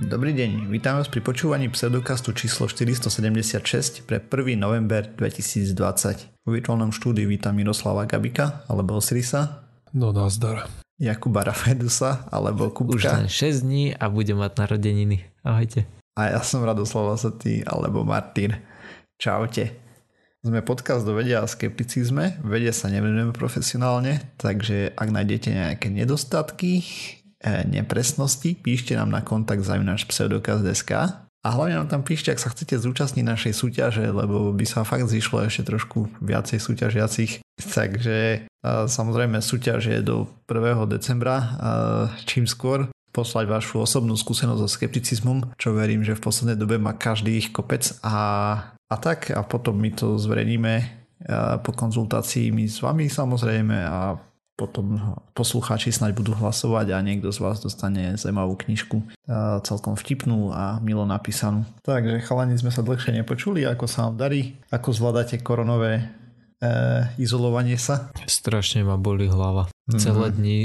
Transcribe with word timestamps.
Dobrý 0.00 0.32
deň, 0.32 0.72
vítam 0.72 0.96
vás 0.96 1.12
pri 1.12 1.20
počúvaní 1.20 1.68
pseudokastu 1.68 2.32
číslo 2.32 2.64
476 2.64 4.08
pre 4.08 4.16
1. 4.16 4.56
november 4.56 5.04
2020. 5.04 5.76
V 6.40 6.48
virtuálnom 6.48 6.88
štúdiu 6.88 7.28
vítam 7.28 7.52
Miroslava 7.52 8.08
Gabika 8.08 8.64
alebo 8.64 8.96
Osirisa. 8.96 9.68
No 9.92 10.08
nazdar. 10.16 10.72
Jakuba 10.96 11.44
Rafedusa 11.44 12.24
alebo 12.32 12.72
Kubka. 12.72 12.96
Už 12.96 13.04
len 13.12 13.28
6 13.28 13.60
dní 13.60 13.92
a 13.92 14.08
budem 14.08 14.40
mať 14.40 14.64
narodeniny. 14.64 15.20
Ahojte. 15.44 15.84
A 16.16 16.32
ja 16.32 16.40
som 16.40 16.64
Radoslav 16.64 17.12
Lasatý 17.12 17.60
alebo 17.68 18.00
Martin. 18.00 18.56
Čaute. 19.20 19.76
Sme 20.40 20.64
podcast 20.64 21.04
do 21.04 21.12
vedia 21.12 21.44
a 21.44 21.46
skepticizme. 21.46 22.40
Vede 22.40 22.72
sa 22.72 22.88
nevenujeme 22.88 23.36
profesionálne, 23.36 24.32
takže 24.40 24.96
ak 24.96 25.08
nájdete 25.12 25.52
nejaké 25.52 25.92
nedostatky, 25.92 26.80
nepresnosti, 27.44 28.56
píšte 28.60 28.92
nám 28.96 29.08
na 29.08 29.24
kontakt 29.24 29.64
zavináč 29.64 30.04
pseudokaz.sk 30.04 30.92
a 31.40 31.48
hlavne 31.56 31.80
nám 31.80 31.88
tam 31.88 32.02
píšte, 32.04 32.28
ak 32.28 32.42
sa 32.42 32.52
chcete 32.52 32.76
zúčastniť 32.76 33.24
našej 33.24 33.52
súťaže, 33.56 34.04
lebo 34.12 34.52
by 34.52 34.64
sa 34.68 34.84
fakt 34.84 35.08
zišlo 35.08 35.48
ešte 35.48 35.72
trošku 35.72 36.20
viacej 36.20 36.60
súťažiacich. 36.60 37.40
Takže 37.56 38.44
samozrejme 38.84 39.40
súťaž 39.40 39.88
je 39.88 40.00
do 40.04 40.28
1. 40.44 40.84
decembra, 40.92 41.56
čím 42.28 42.44
skôr 42.44 42.92
poslať 43.10 43.48
vašu 43.48 43.80
osobnú 43.80 44.20
skúsenosť 44.20 44.60
so 44.60 44.68
skepticizmom, 44.68 45.56
čo 45.56 45.72
verím, 45.72 46.04
že 46.04 46.12
v 46.12 46.24
poslednej 46.28 46.60
dobe 46.60 46.76
má 46.76 46.92
každý 46.92 47.40
ich 47.40 47.48
kopec 47.56 47.88
a, 48.04 48.16
a 48.76 48.96
tak 49.00 49.32
a 49.32 49.40
potom 49.40 49.80
my 49.80 49.96
to 49.96 50.20
zverejníme 50.20 51.00
po 51.60 51.72
konzultácii 51.76 52.48
my 52.48 52.64
s 52.64 52.80
vami 52.80 53.08
samozrejme 53.12 53.76
a 53.76 54.16
potom 54.60 55.16
poslucháči 55.32 55.88
snaď 55.88 56.12
budú 56.12 56.36
hlasovať 56.36 56.92
a 56.92 57.00
niekto 57.00 57.32
z 57.32 57.40
vás 57.40 57.64
dostane 57.64 58.20
zaujímavú 58.20 58.60
knižku 58.60 59.00
celkom 59.64 59.96
vtipnú 59.96 60.52
a 60.52 60.76
milo 60.84 61.08
napísanú. 61.08 61.64
Takže 61.80 62.20
chalani 62.28 62.60
sme 62.60 62.68
sa 62.68 62.84
dlhšie 62.84 63.16
nepočuli, 63.16 63.64
ako 63.64 63.88
sa 63.88 64.12
vám 64.12 64.20
darí, 64.20 64.60
ako 64.68 64.92
zvládate 64.92 65.40
koronové 65.40 66.04
e, 66.60 66.68
izolovanie 67.16 67.80
sa. 67.80 68.12
Strašne 68.28 68.84
ma 68.84 69.00
boli 69.00 69.32
hlava. 69.32 69.72
Mm-hmm. 69.72 70.00
Celé 70.04 70.26
dni 70.36 70.58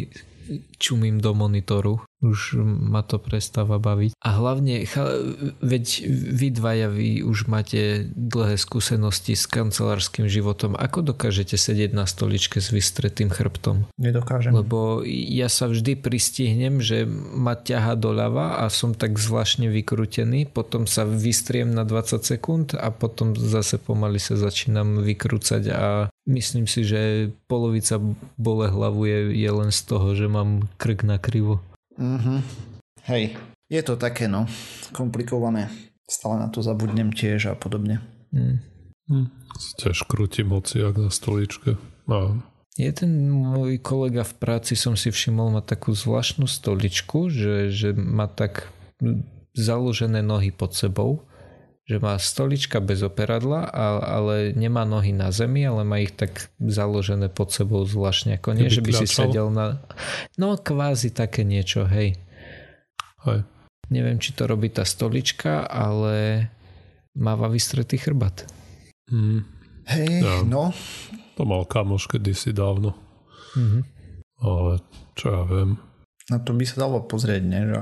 čumím 0.78 1.24
do 1.24 1.34
monitoru 1.34 2.04
už 2.26 2.58
ma 2.64 3.06
to 3.06 3.22
prestáva 3.22 3.78
baviť. 3.78 4.18
A 4.20 4.30
hlavne, 4.36 4.86
veď 5.62 5.86
vy 6.10 6.48
dvaja, 6.50 6.88
vy 6.90 7.22
už 7.22 7.46
máte 7.46 8.10
dlhé 8.14 8.58
skúsenosti 8.58 9.38
s 9.38 9.46
kancelárským 9.46 10.26
životom. 10.26 10.74
Ako 10.74 11.06
dokážete 11.06 11.56
sedieť 11.56 11.94
na 11.94 12.10
stoličke 12.10 12.58
s 12.58 12.74
vystretým 12.74 13.30
chrbtom? 13.30 13.86
Nedokážem. 14.02 14.52
Lebo 14.52 15.06
ja 15.06 15.48
sa 15.48 15.70
vždy 15.70 15.98
pristihnem, 16.00 16.82
že 16.82 17.06
ma 17.10 17.54
ťaha 17.54 17.94
doľava 17.96 18.66
a 18.66 18.70
som 18.74 18.98
tak 18.98 19.22
zvláštne 19.22 19.70
vykrútený, 19.70 20.50
potom 20.50 20.90
sa 20.90 21.06
vystriem 21.06 21.72
na 21.72 21.86
20 21.86 22.26
sekúnd 22.26 22.74
a 22.74 22.90
potom 22.90 23.38
zase 23.38 23.78
pomaly 23.78 24.18
sa 24.18 24.34
začínam 24.40 25.06
vykrúcať 25.06 25.64
a 25.72 26.10
myslím 26.26 26.66
si, 26.66 26.82
že 26.82 27.30
polovica 27.46 28.02
bole 28.36 28.66
hlavu 28.70 29.06
je, 29.06 29.20
je 29.38 29.50
len 29.52 29.70
z 29.70 29.82
toho, 29.86 30.18
že 30.18 30.26
mám 30.26 30.66
krk 30.82 31.06
na 31.06 31.22
krivo. 31.22 31.62
Mm-hmm. 31.96 32.40
Hej, 33.06 33.38
je 33.70 33.82
to 33.82 33.96
také 33.96 34.28
no, 34.28 34.50
komplikované. 34.92 35.70
Stále 36.06 36.38
na 36.38 36.48
to 36.54 36.62
zabudnem 36.62 37.10
tiež 37.10 37.50
a 37.50 37.54
podobne. 37.58 38.02
Mm. 38.30 38.62
Hm. 39.10 39.28
Tiež 39.78 40.06
krútim 40.06 40.54
hociak 40.54 40.98
na 40.98 41.10
stoličke. 41.10 41.78
No. 42.10 42.42
Jeden 42.76 43.32
môj 43.32 43.80
kolega 43.80 44.28
v 44.28 44.34
práci 44.36 44.76
som 44.76 45.00
si 45.00 45.10
všimol, 45.10 45.54
má 45.54 45.62
takú 45.64 45.96
zvláštnu 45.96 46.46
stoličku, 46.50 47.32
že, 47.32 47.72
že 47.72 47.96
má 47.96 48.28
tak 48.28 48.70
založené 49.56 50.20
nohy 50.20 50.52
pod 50.52 50.76
sebou, 50.76 51.24
že 51.86 52.02
má 52.02 52.18
stolička 52.18 52.82
bez 52.82 53.06
operadla, 53.06 53.70
ale 54.02 54.58
nemá 54.58 54.90
nohy 54.90 55.14
na 55.14 55.30
zemi, 55.30 55.62
ale 55.70 55.86
má 55.86 56.02
ich 56.02 56.18
tak 56.18 56.50
založené 56.58 57.30
pod 57.30 57.54
sebou 57.54 57.86
zvláštne. 57.86 58.42
Ako 58.42 58.58
nie, 58.58 58.74
že 58.74 58.82
by 58.82 59.06
si 59.06 59.06
sedel 59.06 59.54
na... 59.54 59.78
No 60.42 60.58
kvázi 60.58 61.14
také 61.14 61.46
niečo, 61.46 61.86
hej. 61.86 62.18
Hej. 63.22 63.46
Neviem, 63.94 64.18
či 64.18 64.34
to 64.34 64.50
robí 64.50 64.74
tá 64.74 64.82
stolička, 64.82 65.70
ale 65.70 66.50
máva 67.14 67.46
vystretý 67.54 68.02
chrbat. 68.02 68.50
Mm. 69.14 69.46
Hej, 69.86 70.10
ja. 70.26 70.42
no. 70.42 70.74
To 71.38 71.46
mal 71.46 71.70
kamoš 71.70 72.10
kedysi 72.10 72.50
dávno. 72.50 72.98
Mm-hmm. 73.54 73.82
Ale 74.42 74.82
čo 75.14 75.26
ja 75.30 75.42
viem. 75.46 75.78
Na 76.34 76.42
to 76.42 76.58
by 76.58 76.66
sa 76.66 76.90
dalo 76.90 77.06
pozrieť, 77.06 77.44
nie? 77.46 77.62
Že 77.70 77.80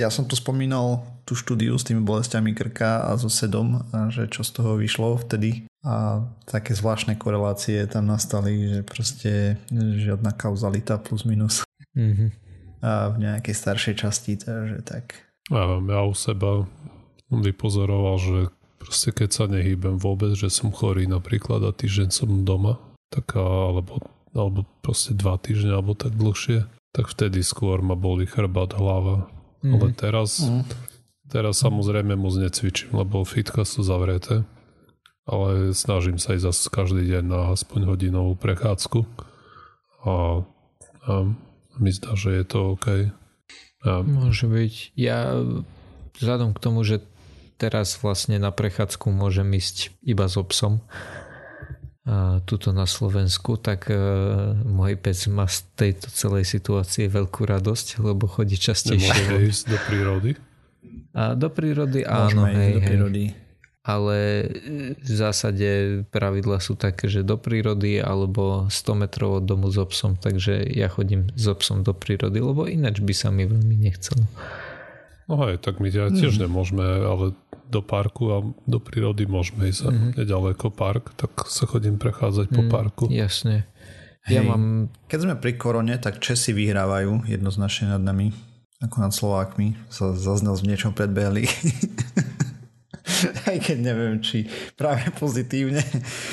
ja 0.00 0.08
som 0.08 0.24
tu 0.24 0.32
spomínal 0.32 1.04
tú 1.26 1.34
štúdiu 1.34 1.74
s 1.74 1.82
tými 1.82 2.06
bolestiami 2.06 2.54
krka 2.54 3.10
a 3.10 3.18
so 3.18 3.26
sedom, 3.26 3.82
a 3.90 4.08
že 4.14 4.30
čo 4.30 4.46
z 4.46 4.50
toho 4.54 4.78
vyšlo 4.78 5.18
vtedy 5.18 5.66
a 5.82 6.22
také 6.46 6.72
zvláštne 6.72 7.18
korelácie 7.18 7.82
tam 7.90 8.06
nastali, 8.06 8.78
že 8.78 8.80
proste 8.86 9.32
žiadna 9.74 10.30
kauzalita 10.38 11.02
plus 11.02 11.26
minus 11.26 11.66
mm-hmm. 11.98 12.30
a 12.86 13.10
v 13.10 13.16
nejakej 13.26 13.54
staršej 13.54 13.94
časti, 13.98 14.38
takže 14.38 14.86
tak. 14.86 15.26
Ja, 15.50 15.82
ja 15.82 16.00
u 16.06 16.14
seba 16.14 16.62
vypozoroval, 17.30 18.16
že 18.22 18.38
proste 18.78 19.10
keď 19.10 19.30
sa 19.34 19.44
nehýbem 19.50 19.98
vôbec, 19.98 20.38
že 20.38 20.46
som 20.46 20.70
chorý 20.70 21.10
napríklad 21.10 21.58
a 21.66 21.74
týždeň 21.74 22.08
som 22.14 22.46
doma, 22.46 22.78
tak 23.10 23.34
alebo, 23.34 23.98
alebo 24.30 24.62
proste 24.78 25.10
dva 25.14 25.38
týždne 25.42 25.74
alebo 25.74 25.98
tak 25.98 26.14
dlhšie, 26.14 26.70
tak 26.94 27.10
vtedy 27.10 27.42
skôr 27.42 27.82
ma 27.82 27.98
boli 27.98 28.30
chrbát, 28.30 28.78
hlava, 28.78 29.26
Mm. 29.66 29.74
Ale 29.74 29.86
teraz, 29.98 30.46
mm. 30.46 30.62
Teraz 31.30 31.62
samozrejme 31.62 32.14
moc 32.18 32.34
necvičím, 32.36 32.96
lebo 32.96 33.26
fitka 33.26 33.66
sú 33.66 33.82
zavreté. 33.86 34.46
Ale 35.26 35.74
snažím 35.74 36.22
sa 36.22 36.38
ísť 36.38 36.46
zase 36.46 36.70
každý 36.70 37.02
deň 37.10 37.24
na 37.26 37.40
aspoň 37.50 37.90
hodinovú 37.90 38.38
prechádzku. 38.38 39.02
A, 40.06 40.46
a 41.02 41.12
mi 41.82 41.90
zdá, 41.90 42.14
že 42.14 42.30
je 42.30 42.44
to 42.46 42.78
OK. 42.78 43.10
A... 43.82 43.90
Môže 44.06 44.46
byť. 44.46 44.94
Ja 44.94 45.34
vzhľadom 46.14 46.54
k 46.54 46.62
tomu, 46.62 46.86
že 46.86 47.02
teraz 47.58 47.98
vlastne 47.98 48.38
na 48.38 48.54
prechádzku 48.54 49.10
môžem 49.10 49.50
ísť 49.58 49.98
iba 50.06 50.30
s 50.30 50.38
obsom, 50.38 50.78
tuto 52.46 52.70
na 52.70 52.86
Slovensku, 52.86 53.58
tak 53.58 53.90
uh, 53.90 54.54
môj 54.62 54.94
pec 54.94 55.18
má 55.26 55.50
z 55.50 55.66
tejto 55.74 56.06
celej 56.14 56.46
situácie 56.46 57.10
veľkú 57.10 57.42
radosť, 57.42 57.98
lebo 57.98 58.30
chodí 58.30 58.54
častejšie. 58.54 59.10
Nemôže 59.10 59.50
ísť 59.50 59.64
do 59.74 59.78
prírody? 59.90 60.30
A 61.16 61.32
do 61.32 61.48
prírody 61.48 62.04
áno, 62.04 62.44
hej, 62.44 62.76
do 62.76 62.80
prírody. 62.84 63.24
Hej. 63.32 63.44
Ale 63.86 64.18
v 64.98 65.12
zásade 65.14 66.02
pravidla 66.10 66.58
sú 66.58 66.74
také, 66.74 67.06
že 67.06 67.22
do 67.22 67.38
prírody 67.38 68.02
alebo 68.02 68.66
100 68.66 69.02
metrov 69.06 69.40
od 69.40 69.44
domu 69.46 69.70
s 69.70 69.78
obsom, 69.78 70.18
takže 70.18 70.66
ja 70.74 70.90
chodím 70.90 71.30
s 71.38 71.46
obsom 71.46 71.86
do 71.86 71.94
prírody, 71.94 72.42
lebo 72.42 72.66
ináč 72.66 72.98
by 72.98 73.14
sa 73.14 73.30
mi 73.30 73.46
veľmi 73.46 73.78
nechcelo. 73.78 74.26
No 75.30 75.38
hej, 75.46 75.62
tak 75.62 75.78
my 75.78 75.88
tiež 75.88 76.34
mm. 76.36 76.42
nemôžeme, 76.50 76.82
ale 76.82 77.32
do 77.66 77.80
parku 77.82 78.24
a 78.30 78.38
do 78.66 78.78
prírody 78.78 79.26
môžeme 79.26 79.70
ísť. 79.70 79.90
Mm-hmm. 79.90 80.10
Nedaleko 80.18 80.70
park, 80.70 81.14
tak 81.18 81.46
sa 81.50 81.66
chodím 81.66 81.98
prechádzať 81.98 82.46
mm, 82.50 82.54
po 82.54 82.62
parku. 82.70 83.04
Jasne. 83.10 83.66
Hej, 84.26 84.38
ja 84.38 84.40
mám... 84.42 84.90
Keď 85.06 85.18
sme 85.22 85.34
pri 85.38 85.54
korone, 85.58 85.94
tak 85.98 86.18
Česi 86.18 86.54
vyhrávajú 86.54 87.26
jednoznačne 87.26 87.94
nad 87.94 88.02
nami, 88.02 88.34
ako 88.86 88.96
nad 89.02 89.12
Slovákmi. 89.12 89.76
Sa 89.90 90.14
zaznel 90.14 90.54
v 90.56 90.72
niečom 90.72 90.94
predbehli. 90.94 91.46
Aj 93.48 93.56
keď 93.62 93.78
neviem, 93.80 94.18
či 94.18 94.50
práve 94.74 95.14
pozitívne. 95.14 95.78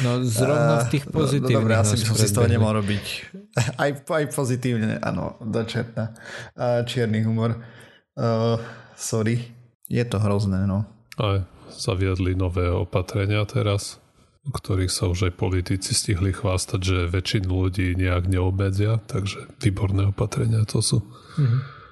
No 0.02 0.26
zrovna 0.26 0.84
v 0.90 0.98
tých 0.98 1.06
pozitívnych. 1.06 1.54
No, 1.54 1.62
dobre, 1.62 1.74
asi 1.78 1.96
by 2.02 2.06
som 2.06 2.16
si 2.18 2.28
z 2.28 2.34
toho 2.34 2.50
nemal 2.50 2.74
robiť. 2.74 3.06
Aj, 3.78 3.92
aj 3.94 4.26
pozitívne, 4.34 4.98
áno, 4.98 5.38
dočetná. 5.38 6.18
Čierny 6.90 7.22
humor. 7.22 7.62
Uh, 8.18 8.58
sorry. 8.98 9.54
Je 9.86 10.02
to 10.02 10.18
hrozné, 10.18 10.66
no. 10.66 10.90
Aj 11.22 11.46
zaviedli 11.78 12.34
nové 12.34 12.70
opatrenia 12.70 13.46
teraz, 13.46 14.02
o 14.46 14.52
ktorých 14.54 14.92
sa 14.92 15.10
už 15.10 15.30
aj 15.30 15.34
politici 15.38 15.94
stihli 15.94 16.34
chvástať, 16.34 16.82
že 16.82 16.98
väčšinu 17.10 17.50
ľudí 17.50 17.98
nejak 17.98 18.30
neobmedzia, 18.30 19.02
takže 19.06 19.50
výborné 19.62 20.10
opatrenia 20.10 20.66
to 20.66 20.82
sú. 20.82 21.06
Mm-hmm. 21.38 21.83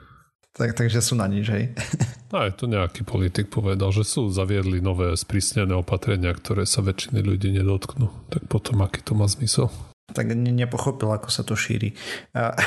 Tak, 0.52 0.76
takže 0.76 1.00
sú 1.00 1.16
na 1.16 1.32
nič, 1.32 1.48
hej? 1.48 1.72
Aj 2.32 2.52
to 2.56 2.68
nejaký 2.68 3.04
politik 3.04 3.52
povedal, 3.52 3.92
že 3.92 4.08
sú 4.08 4.32
zaviedli 4.32 4.80
nové 4.80 5.16
sprísnené 5.16 5.76
opatrenia, 5.76 6.32
ktoré 6.32 6.64
sa 6.64 6.80
väčšiny 6.84 7.20
ľudí 7.24 7.52
nedotknú. 7.56 8.08
Tak 8.32 8.48
potom 8.48 8.84
aký 8.84 9.04
to 9.04 9.16
má 9.16 9.28
zmysel? 9.28 9.68
Tak 10.12 10.32
ne, 10.32 10.52
nepochopil, 10.52 11.12
ako 11.12 11.28
sa 11.32 11.44
to 11.44 11.56
šíri. 11.56 11.96
A... 12.36 12.56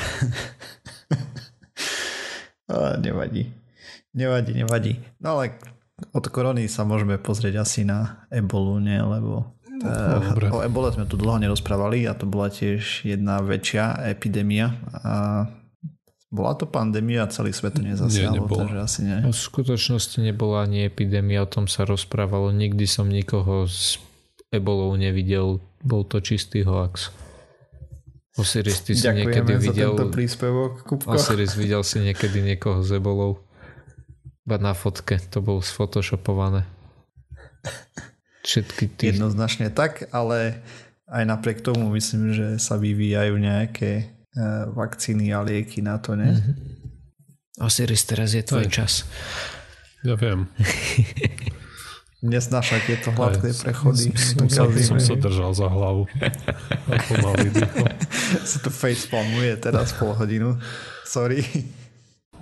A 2.65 2.97
nevadí. 2.97 3.53
Nevadí, 4.17 4.57
nevadí. 4.57 4.97
No 5.21 5.37
ale 5.37 5.61
od 6.17 6.25
korony 6.33 6.65
sa 6.65 6.89
môžeme 6.89 7.21
pozrieť 7.21 7.61
asi 7.61 7.85
na 7.85 8.25
ebolu, 8.33 8.81
nie? 8.81 8.97
Lebo 8.97 9.53
no, 9.69 10.21
Dobre. 10.33 10.49
o 10.49 10.65
ebole 10.65 10.89
sme 10.95 11.05
tu 11.05 11.21
dlho 11.21 11.37
nerozprávali 11.45 12.09
a 12.09 12.17
to 12.17 12.25
bola 12.25 12.49
tiež 12.49 13.05
jedna 13.05 13.45
väčšia 13.45 14.09
epidémia 14.09 14.73
a 15.05 15.45
Bola 16.35 16.59
to 16.59 16.67
pandémia 16.67 17.23
a 17.23 17.31
celý 17.31 17.55
svet 17.55 17.79
to 17.79 17.83
nezasiahlo, 17.87 18.51
Nie, 18.51 18.59
takže 18.59 18.79
asi 18.83 19.01
nie. 19.07 19.19
No, 19.23 19.31
v 19.31 19.39
skutočnosti 19.39 20.19
nebola 20.19 20.67
ani 20.67 20.83
epidémia, 20.83 21.47
o 21.47 21.49
tom 21.49 21.71
sa 21.71 21.87
rozprávalo. 21.87 22.51
Nikdy 22.51 22.91
som 22.91 23.07
nikoho 23.07 23.71
s 23.71 24.03
ebolou 24.51 24.91
nevidel. 24.99 25.63
Bol 25.87 26.03
to 26.03 26.19
čistý 26.19 26.67
hoax. 26.67 27.15
Osiris, 28.35 28.83
ty 28.83 28.99
si 28.99 29.07
Ďakujeme 29.07 29.31
niekedy 29.31 29.53
videl... 29.63 29.95
tento 29.95 30.11
príspevok, 30.11 30.83
Kupko. 30.83 31.15
Osiris, 31.15 31.55
videl 31.55 31.87
si 31.87 32.03
niekedy 32.03 32.43
niekoho 32.43 32.83
s 32.83 32.91
ebolou? 32.91 33.39
Iba 34.43 34.59
na 34.59 34.75
fotke, 34.75 35.23
to 35.31 35.39
bolo 35.39 35.63
sfotoshopované. 35.63 36.67
Všetky 38.43 38.85
tí... 38.99 39.15
Jednoznačne 39.15 39.71
tak, 39.71 40.11
ale 40.11 40.67
aj 41.07 41.25
napriek 41.31 41.63
tomu 41.63 41.95
myslím, 41.95 42.35
že 42.35 42.47
sa 42.59 42.75
vyvíjajú 42.75 43.39
nejaké 43.39 44.11
vakcíny 44.75 45.31
a 45.35 45.43
lieky 45.43 45.83
na 45.83 45.99
to, 45.99 46.19
ne? 46.19 46.33
Mhm. 46.33 46.53
Osiris, 47.63 48.03
teraz 48.03 48.35
je 48.35 48.43
tvoj 48.43 48.67
Aj. 48.67 48.73
čas. 48.83 49.07
Ja 50.03 50.19
viem. 50.19 50.51
Nesnáša 52.25 52.83
tieto 52.83 53.13
hladké 53.13 53.53
Aj, 53.53 53.59
prechody. 53.63 54.11
Som, 54.17 54.49
sa, 54.49 54.65
Dokazíme. 54.67 54.97
som 54.97 54.99
sa 54.99 55.15
držal 55.15 55.53
za 55.55 55.69
hlavu. 55.71 56.09
A 56.89 56.93
pomaly 57.05 57.53
dýchol. 57.53 57.87
sa 58.51 58.59
to 58.65 58.71
facepalmuje 58.73 59.55
teraz 59.61 59.95
pol 59.95 60.17
hodinu. 60.17 60.59
Sorry. 61.07 61.45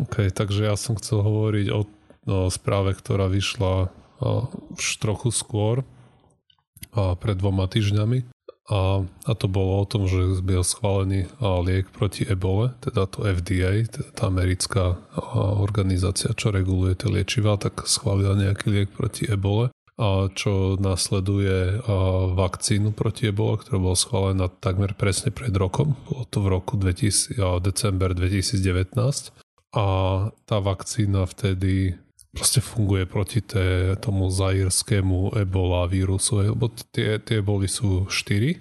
OK, 0.01 0.33
takže 0.33 0.71
ja 0.71 0.79
som 0.81 0.97
chcel 0.97 1.21
hovoriť 1.21 1.67
o, 1.75 1.85
o 2.31 2.49
správe, 2.49 2.97
ktorá 2.97 3.29
vyšla 3.29 3.91
a, 3.91 4.49
už 4.73 5.03
trochu 5.03 5.29
skôr, 5.29 5.85
a 6.97 7.13
pred 7.19 7.37
dvoma 7.37 7.69
týždňami. 7.69 8.32
A, 8.71 9.03
a 9.03 9.33
to 9.35 9.51
bolo 9.51 9.83
o 9.83 9.87
tom, 9.91 10.07
že 10.07 10.39
byl 10.41 10.65
schválený 10.65 11.27
liek 11.41 11.91
proti 11.91 12.27
ebole, 12.27 12.71
teda 12.81 13.07
to 13.07 13.27
FDA, 13.27 13.83
teda 13.91 14.11
tá 14.15 14.31
americká 14.31 15.03
organizácia, 15.59 16.31
čo 16.31 16.55
reguluje 16.55 16.95
tie 16.95 17.11
liečivá, 17.11 17.59
tak 17.59 17.91
schválila 17.91 18.39
nejaký 18.39 18.71
liek 18.71 18.91
proti 18.95 19.27
ebole. 19.27 19.75
A 20.01 20.33
čo 20.33 20.81
nasleduje 20.81 21.79
a, 21.79 21.81
vakcínu 22.33 22.97
proti 22.97 23.29
ebole, 23.29 23.61
ktorá 23.61 23.77
bola 23.77 23.99
schválená 23.99 24.47
takmer 24.49 24.97
presne 24.97 25.35
pred 25.35 25.53
rokom. 25.53 25.99
Bolo 26.09 26.25
to 26.33 26.41
v 26.41 26.49
roku 26.49 26.75
2000, 26.81 27.37
a, 27.37 27.61
december 27.61 28.17
2019 28.17 28.97
a 29.73 29.87
tá 30.45 30.57
vakcína 30.61 31.25
vtedy 31.25 31.97
proste 32.33 32.65
funguje 32.65 33.05
proti 33.07 33.41
té, 33.45 33.97
tomu 34.01 34.33
zairskému 34.33 35.37
ebola 35.37 35.85
vírusu, 35.87 36.41
lebo 36.41 36.73
tie, 36.91 37.21
tie 37.21 37.45
eboli 37.45 37.69
sú 37.69 38.09
štyri 38.09 38.57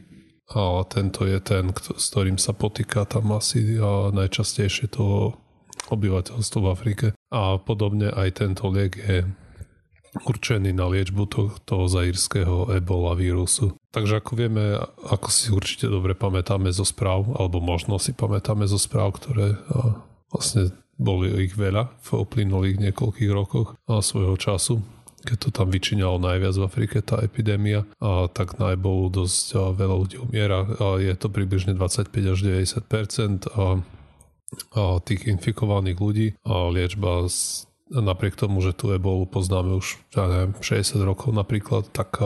a 0.51 0.83
tento 0.83 1.23
je 1.23 1.39
ten, 1.39 1.71
kto, 1.71 1.95
s 1.95 2.11
ktorým 2.11 2.35
sa 2.35 2.51
potýka 2.51 3.07
tam 3.07 3.31
asi 3.31 3.79
a 3.79 4.11
najčastejšie 4.11 4.91
to 4.91 5.31
obyvateľstvo 5.87 6.59
v 6.59 6.71
Afrike. 6.71 7.07
A 7.31 7.55
podobne 7.55 8.11
aj 8.11 8.43
tento 8.43 8.67
liek 8.67 8.99
je 8.99 9.23
určený 10.27 10.75
na 10.75 10.91
liečbu 10.91 11.23
to, 11.31 11.55
toho 11.63 11.87
zairského 11.87 12.75
ebola 12.75 13.15
vírusu. 13.15 13.79
Takže 13.95 14.19
ako 14.19 14.31
vieme, 14.35 14.75
ako 15.07 15.31
si 15.31 15.47
určite 15.55 15.87
dobre 15.87 16.11
pamätáme 16.11 16.67
zo 16.75 16.83
správ, 16.83 17.31
alebo 17.39 17.63
možno 17.63 17.95
si 17.95 18.11
pamätáme 18.11 18.67
zo 18.67 18.75
správ, 18.75 19.15
ktoré 19.15 19.55
vlastne 20.27 20.75
boli 21.01 21.33
ich 21.49 21.57
veľa 21.57 21.97
v 21.97 22.09
uplynulých 22.21 22.77
niekoľkých 22.77 23.31
rokoch 23.33 23.73
svojho 23.89 24.37
času 24.37 24.85
keď 25.21 25.37
to 25.37 25.49
tam 25.53 25.69
vyčíňalo 25.69 26.17
najviac 26.17 26.55
v 26.57 26.65
Afrike 26.65 26.97
tá 27.05 27.21
epidémia, 27.21 27.85
a 28.01 28.25
tak 28.25 28.57
na 28.57 28.73
ebolu 28.73 29.09
dosť 29.13 29.45
a, 29.53 29.59
veľa 29.73 29.95
ľudí 30.01 30.17
umiera. 30.17 30.65
A 30.65 30.97
je 30.97 31.13
to 31.13 31.29
približne 31.29 31.77
25 31.77 32.09
až 32.09 32.39
90 32.41 33.53
a, 33.53 33.65
a 34.73 34.83
tých 35.05 35.29
infikovaných 35.29 35.97
ľudí 36.01 36.27
a 36.41 36.73
liečba 36.73 37.29
z, 37.29 37.69
napriek 37.93 38.33
tomu, 38.33 38.65
že 38.65 38.73
tú 38.73 38.91
ebolu 38.91 39.29
poznáme 39.29 39.77
už 39.77 40.01
ja 40.17 40.25
neviem, 40.25 40.51
60 40.57 40.97
rokov 41.05 41.29
napríklad, 41.31 41.87
tak 41.93 42.17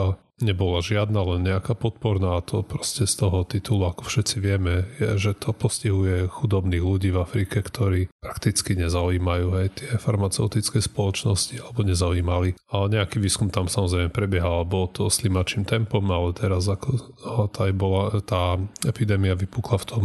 nebola 0.43 0.83
žiadna, 0.83 1.23
len 1.23 1.47
nejaká 1.47 1.79
podporná 1.79 2.35
a 2.35 2.43
to 2.43 2.59
proste 2.59 3.07
z 3.07 3.15
toho 3.15 3.47
titulu, 3.47 3.87
ako 3.87 4.03
všetci 4.03 4.37
vieme, 4.43 4.83
je, 4.99 5.15
že 5.15 5.31
to 5.31 5.55
postihuje 5.55 6.27
chudobných 6.27 6.83
ľudí 6.83 7.15
v 7.15 7.23
Afrike, 7.23 7.63
ktorí 7.63 8.11
prakticky 8.19 8.75
nezaujímajú 8.75 9.47
aj 9.55 9.67
tie 9.79 9.91
farmaceutické 9.95 10.83
spoločnosti 10.83 11.55
alebo 11.63 11.87
nezaujímali. 11.87 12.59
A 12.75 12.91
nejaký 12.91 13.23
výskum 13.23 13.47
tam 13.47 13.71
samozrejme 13.71 14.11
prebiehal, 14.11 14.67
bolo 14.67 14.91
to 14.91 15.07
slimačím 15.07 15.63
tempom, 15.63 16.03
ale 16.11 16.35
teraz 16.35 16.67
ako 16.67 16.89
a 17.23 17.47
tá, 17.47 17.71
bola, 17.71 18.19
tá 18.19 18.59
epidémia 18.83 19.39
vypukla 19.39 19.79
v 19.79 19.87
tom, 19.87 20.03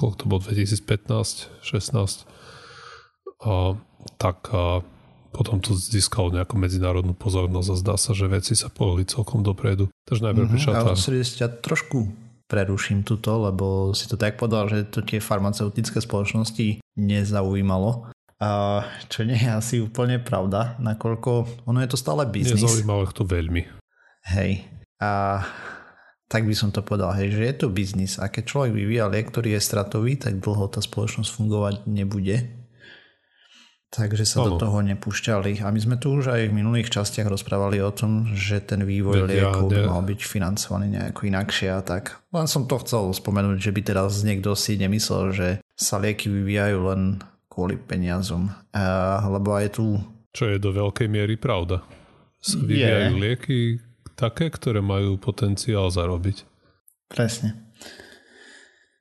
koľko 0.00 0.16
to 0.16 0.24
bolo, 0.24 0.40
2015, 0.48 1.52
16 1.60 2.24
a 3.44 3.76
tak 4.16 4.48
a 4.52 4.80
potom 5.30 5.62
to 5.62 5.74
získalo 5.78 6.34
nejakú 6.34 6.58
medzinárodnú 6.58 7.14
pozornosť 7.14 7.68
a 7.70 7.76
zdá 7.78 7.94
sa, 7.94 8.12
že 8.12 8.26
veci 8.26 8.58
sa 8.58 8.66
pohli 8.66 9.06
celkom 9.06 9.46
dopredu. 9.46 9.86
Takže 10.06 10.26
najprv 10.26 10.46
Mhm, 10.46 10.52
prišla 10.54 10.72
tá... 10.82 10.92
Ťa 10.98 11.48
trošku 11.62 11.98
preruším 12.50 13.06
tuto, 13.06 13.46
lebo 13.46 13.94
si 13.94 14.10
to 14.10 14.18
tak 14.18 14.34
povedal, 14.34 14.66
že 14.66 14.90
to 14.90 15.06
tie 15.06 15.22
farmaceutické 15.22 16.02
spoločnosti 16.02 16.82
nezaujímalo. 16.98 18.10
A 18.42 18.82
čo 19.06 19.22
nie 19.22 19.38
je 19.38 19.50
asi 19.52 19.76
úplne 19.78 20.18
pravda, 20.18 20.74
nakoľko 20.82 21.62
ono 21.68 21.78
je 21.84 21.88
to 21.92 21.98
stále 22.00 22.24
biznis. 22.26 22.58
Nezaujímalo 22.58 23.06
ich 23.06 23.14
to 23.14 23.22
veľmi. 23.22 23.62
Hej. 24.32 24.64
A 24.98 25.44
tak 26.30 26.46
by 26.46 26.54
som 26.56 26.70
to 26.72 26.80
povedal, 26.82 27.12
hej, 27.14 27.34
že 27.36 27.42
je 27.42 27.54
to 27.54 27.66
biznis 27.68 28.16
a 28.16 28.30
keď 28.30 28.42
človek 28.46 28.72
vyvíja 28.72 29.10
liek, 29.10 29.28
ktorý 29.28 29.54
je 29.58 29.66
stratový, 29.66 30.14
tak 30.14 30.38
dlho 30.38 30.70
tá 30.70 30.78
spoločnosť 30.78 31.26
fungovať 31.26 31.74
nebude. 31.90 32.59
Takže 33.90 34.22
sa 34.22 34.46
do 34.46 34.54
Áno. 34.54 34.62
toho 34.62 34.78
nepúšťali. 34.86 35.66
A 35.66 35.74
my 35.74 35.80
sme 35.82 35.98
tu 35.98 36.14
už 36.14 36.30
aj 36.30 36.46
v 36.46 36.54
minulých 36.54 36.94
častiach 36.94 37.26
rozprávali 37.26 37.82
o 37.82 37.90
tom, 37.90 38.30
že 38.38 38.62
ten 38.62 38.86
vývoj 38.86 39.26
liekov 39.26 39.66
by 39.66 39.82
mal 39.82 40.06
byť 40.06 40.20
financovaný 40.22 40.94
nejako 40.94 41.26
inakšie 41.26 41.74
a 41.74 41.82
tak. 41.82 42.22
Len 42.30 42.46
som 42.46 42.70
to 42.70 42.78
chcel 42.86 43.10
spomenúť, 43.10 43.58
že 43.58 43.74
by 43.74 43.80
teraz 43.82 44.22
niekto 44.22 44.54
si 44.54 44.78
nemyslel, 44.78 45.34
že 45.34 45.48
sa 45.74 45.98
lieky 45.98 46.30
vyvíjajú 46.30 46.78
len 46.86 47.18
kvôli 47.50 47.74
peniazom. 47.74 48.54
A, 48.70 49.26
lebo 49.26 49.58
aj 49.58 49.74
tu 49.74 49.98
Čo 50.30 50.54
je 50.54 50.62
do 50.62 50.70
veľkej 50.70 51.10
miery 51.10 51.34
pravda. 51.34 51.82
Sa 52.38 52.62
vyvíjajú 52.62 53.18
lieky 53.18 53.82
také, 54.14 54.54
ktoré 54.54 54.78
majú 54.78 55.18
potenciál 55.18 55.90
zarobiť. 55.90 56.46
presne. 57.10 57.58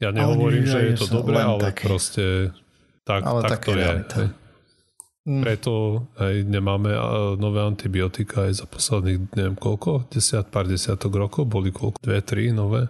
Ja 0.01 0.09
nehovorím, 0.09 0.65
že 0.65 0.79
je 0.81 0.93
to 0.97 1.11
dobré, 1.11 1.43
ale 1.43 1.59
také. 1.61 1.83
proste 1.85 2.55
tak, 3.03 3.21
Ale 3.21 3.43
tak 3.45 3.67
to 3.67 3.75
je. 3.75 3.77
realita. 3.77 4.17
Mm. 5.29 5.45
Preto 5.45 5.73
aj 6.17 6.41
nemáme 6.49 6.89
nové 7.37 7.61
antibiotika 7.61 8.49
aj 8.49 8.65
za 8.65 8.65
posledných, 8.65 9.37
neviem 9.37 9.53
koľko, 9.53 10.09
desiat, 10.09 10.49
pár 10.49 10.65
desiatok 10.65 11.13
rokov, 11.13 11.45
boli 11.45 11.69
koľko, 11.69 12.01
dve, 12.01 12.25
tri 12.25 12.49
nové. 12.49 12.89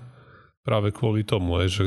Práve 0.64 0.96
kvôli 0.96 1.28
tomu, 1.28 1.60
aj, 1.60 1.68
že 1.68 1.86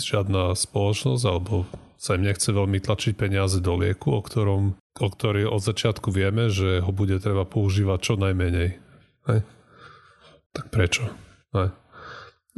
žiadna 0.00 0.56
spoločnosť 0.56 1.24
alebo 1.28 1.68
sa 2.00 2.16
im 2.16 2.24
nechce 2.24 2.48
veľmi 2.48 2.80
tlačiť 2.80 3.12
peniaze 3.12 3.60
do 3.60 3.76
lieku, 3.76 4.16
o 4.16 4.24
ktorom 4.24 4.80
o 5.00 5.08
ktorý 5.08 5.48
od 5.48 5.62
začiatku 5.62 6.12
vieme, 6.12 6.52
že 6.52 6.82
ho 6.84 6.90
bude 6.90 7.16
treba 7.22 7.48
používať 7.48 7.98
čo 8.00 8.14
najmenej. 8.18 8.70
Hej? 9.30 9.40
Tak 10.52 10.66
prečo? 10.68 11.06
Hej. 11.54 11.72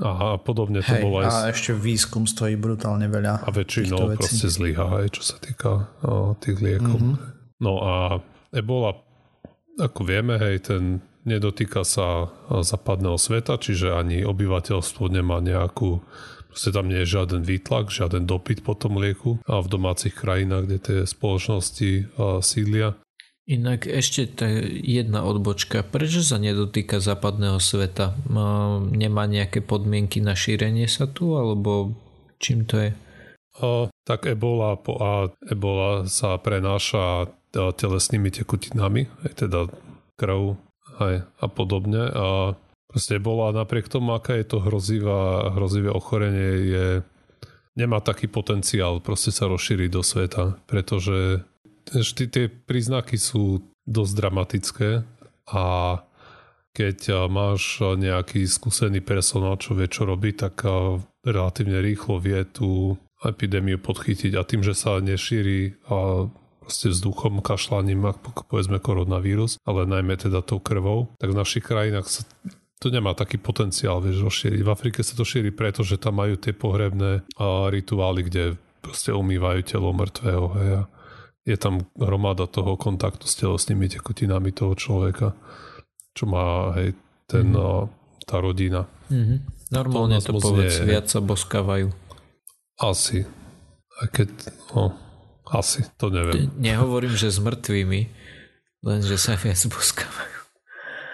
A 0.00 0.40
podobne 0.40 0.80
to 0.80 0.96
Hej, 0.96 1.02
bolo 1.04 1.20
aj... 1.20 1.26
a 1.28 1.36
ešte 1.52 1.76
výskum 1.76 2.24
stojí 2.24 2.56
brutálne 2.56 3.12
veľa. 3.12 3.44
a 3.44 3.48
väčšinou 3.52 4.16
proste 4.16 4.48
zlyha 4.48 5.04
aj 5.04 5.20
čo 5.20 5.22
sa 5.22 5.36
týka 5.36 5.92
o, 6.00 6.32
tých 6.40 6.64
liekov. 6.64 6.96
Mhm. 6.96 7.12
Mm-hmm. 7.12 7.30
No 7.60 7.72
a 7.84 7.94
ebola, 8.56 8.96
ako 9.78 10.00
vieme, 10.02 10.40
hej, 10.40 10.64
ten 10.64 11.04
nedotýka 11.22 11.86
sa 11.86 12.26
západného 12.50 13.14
sveta, 13.14 13.54
čiže 13.60 13.94
ani 13.94 14.26
obyvateľstvo 14.26 15.06
nemá 15.12 15.38
nejakú 15.38 16.02
Proste 16.52 16.68
tam 16.68 16.92
nie 16.92 17.00
je 17.00 17.16
žiaden 17.16 17.48
výtlak, 17.48 17.88
žiaden 17.88 18.28
dopyt 18.28 18.60
po 18.60 18.76
tom 18.76 19.00
lieku 19.00 19.40
a 19.48 19.64
v 19.64 19.72
domácich 19.72 20.12
krajinách, 20.12 20.68
kde 20.68 20.78
tie 20.84 20.98
spoločnosti 21.08 22.12
sídlia. 22.44 22.92
Inak 23.42 23.90
ešte 23.90 24.30
tá 24.30 24.46
jedna 24.70 25.26
odbočka. 25.26 25.82
Prečo 25.82 26.22
sa 26.22 26.38
nedotýka 26.38 27.02
západného 27.02 27.58
sveta? 27.58 28.14
Má- 28.30 28.78
Nemá 28.78 29.26
nejaké 29.26 29.58
podmienky 29.58 30.22
na 30.22 30.38
šírenie 30.38 30.86
sa 30.86 31.10
tu, 31.10 31.34
alebo 31.34 31.90
čím 32.38 32.62
to 32.62 32.78
je? 32.78 32.90
A, 33.58 33.90
tak 34.06 34.30
ebola, 34.30 34.78
po, 34.78 34.94
a 34.96 35.10
ebola 35.50 36.06
sa 36.06 36.38
prenáša 36.38 37.34
telesnými 37.52 38.32
tekutinami, 38.32 39.10
aj 39.28 39.32
teda 39.44 39.68
krv 40.16 40.56
aj, 41.02 41.14
a 41.26 41.46
podobne. 41.50 42.02
A 42.14 42.26
proste 42.88 43.18
ebola 43.18 43.52
napriek 43.52 43.90
tomu, 43.90 44.16
aká 44.16 44.38
je 44.38 44.46
to 44.46 44.62
hrozivá, 44.62 45.52
hrozivé 45.52 45.90
ochorenie, 45.92 46.50
je, 46.70 46.86
nemá 47.76 48.00
taký 48.00 48.30
potenciál 48.30 49.02
proste 49.04 49.34
sa 49.34 49.50
rozšíriť 49.50 49.88
do 49.92 50.00
sveta, 50.00 50.56
pretože 50.64 51.44
vždy 51.90 52.24
tie 52.30 52.44
príznaky 52.46 53.18
sú 53.18 53.66
dosť 53.82 54.12
dramatické 54.14 54.90
a 55.50 55.64
keď 56.72 56.98
a, 57.10 57.14
máš 57.28 57.82
a, 57.82 57.98
nejaký 57.98 58.46
skúsený 58.46 59.02
personál, 59.04 59.58
čo 59.58 59.74
vie, 59.74 59.90
čo 59.90 60.06
robí, 60.06 60.32
tak 60.32 60.62
a, 60.62 61.02
relatívne 61.26 61.82
rýchlo 61.82 62.22
vie 62.22 62.46
tú 62.46 62.96
epidémiu 63.22 63.78
podchytiť 63.78 64.34
a 64.34 64.42
tým, 64.42 64.66
že 64.66 64.74
sa 64.74 64.98
nešíri 64.98 65.78
a 65.86 66.26
proste 66.62 66.94
vzduchom, 66.94 67.42
kašľaním, 67.42 68.06
ako 68.06 68.46
povedzme 68.46 68.78
koronavírus, 68.78 69.58
ale 69.66 69.82
najmä 69.86 70.14
teda 70.14 70.46
tou 70.46 70.62
krvou, 70.62 71.10
tak 71.18 71.34
v 71.34 71.38
našich 71.38 71.66
krajinách 71.66 72.06
sa 72.06 72.22
to 72.82 72.90
nemá 72.90 73.14
taký 73.14 73.38
potenciál, 73.38 74.02
vieš, 74.02 74.26
rozšíriť. 74.26 74.60
V 74.66 74.70
Afrike 74.70 75.06
sa 75.06 75.14
to 75.14 75.22
šíri 75.22 75.54
preto, 75.54 75.86
že 75.86 76.02
tam 76.02 76.18
majú 76.18 76.34
tie 76.34 76.50
pohrebné 76.50 77.22
rituály, 77.70 78.26
kde 78.26 78.58
proste 78.82 79.14
umývajú 79.14 79.60
telo 79.62 79.94
mŕtvého, 79.94 80.46
hej, 80.58 80.70
je 81.42 81.56
tam 81.58 81.82
hromada 81.98 82.46
toho 82.46 82.78
kontaktu 82.78 83.26
s 83.26 83.34
telesnými 83.38 83.90
tekutinami 83.90 84.54
toho 84.54 84.78
človeka, 84.78 85.34
čo 86.14 86.24
má, 86.30 86.70
hej, 86.78 86.94
ten, 87.26 87.50
mm-hmm. 87.50 88.26
tá 88.26 88.36
rodina. 88.38 88.86
Mm-hmm. 89.10 89.38
Normálne 89.74 90.20
to, 90.22 90.36
to 90.36 90.40
povedz, 90.40 90.84
viac 90.84 91.10
sa 91.10 91.18
boskávajú. 91.18 91.90
Asi. 92.78 93.26
A 93.98 94.06
keď, 94.06 94.28
no, 94.76 94.94
asi, 95.50 95.82
to 95.98 96.12
neviem. 96.12 96.52
Nehovorím, 96.60 97.14
že 97.18 97.32
s 97.32 97.42
mŕtvými, 97.42 98.00
len 98.86 99.00
že 99.02 99.18
sa 99.18 99.34
viac 99.34 99.58
boskávajú. 99.66 100.38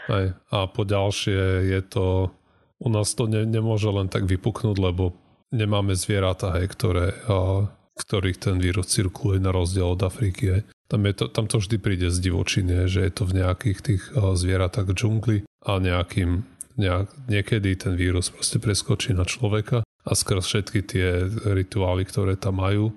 Aj, 0.09 0.27
a 0.53 0.57
po 0.69 0.83
ďalšie 0.89 1.69
je 1.69 1.81
to, 1.85 2.33
u 2.81 2.89
nás 2.89 3.13
to 3.13 3.29
ne, 3.29 3.45
nemôže 3.45 3.89
len 3.89 4.09
tak 4.09 4.25
vypuknúť, 4.25 4.77
lebo 4.81 5.17
nemáme 5.53 5.97
zvieratá, 5.97 6.57
hej, 6.61 6.69
ktoré, 6.69 7.17
a, 7.29 7.69
ktorých 7.99 8.39
ten 8.39 8.57
vírus 8.63 8.89
cirkuluje 8.95 9.43
na 9.43 9.51
rozdiel 9.51 9.99
od 9.99 10.03
Afriky. 10.07 10.45
Hej. 10.55 10.63
Tam, 10.89 11.05
je 11.05 11.15
to, 11.19 11.25
tam 11.29 11.45
to 11.51 11.59
vždy 11.61 11.77
príde 11.83 12.09
z 12.09 12.19
divočiny, 12.23 12.89
že 12.89 13.05
je 13.05 13.13
to 13.13 13.29
v 13.29 13.43
nejakých 13.45 13.79
tých 13.83 14.03
a, 14.15 14.33
zvieratách 14.39 14.95
džungli 14.95 15.45
a 15.67 15.73
nejakým, 15.83 16.47
nejak, 16.81 17.13
niekedy 17.29 17.75
ten 17.77 17.99
vírus 17.99 18.33
proste 18.33 18.57
preskočí 18.63 19.13
na 19.13 19.29
človeka 19.29 19.85
a 19.85 20.11
skrz 20.15 20.47
všetky 20.49 20.81
tie 20.87 21.29
rituály, 21.45 22.09
ktoré 22.09 22.41
tam 22.41 22.65
majú, 22.65 22.97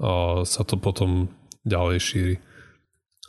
a, 0.00 0.42
sa 0.42 0.66
to 0.66 0.80
potom 0.80 1.30
ďalej 1.62 1.98
šíri. 2.00 2.36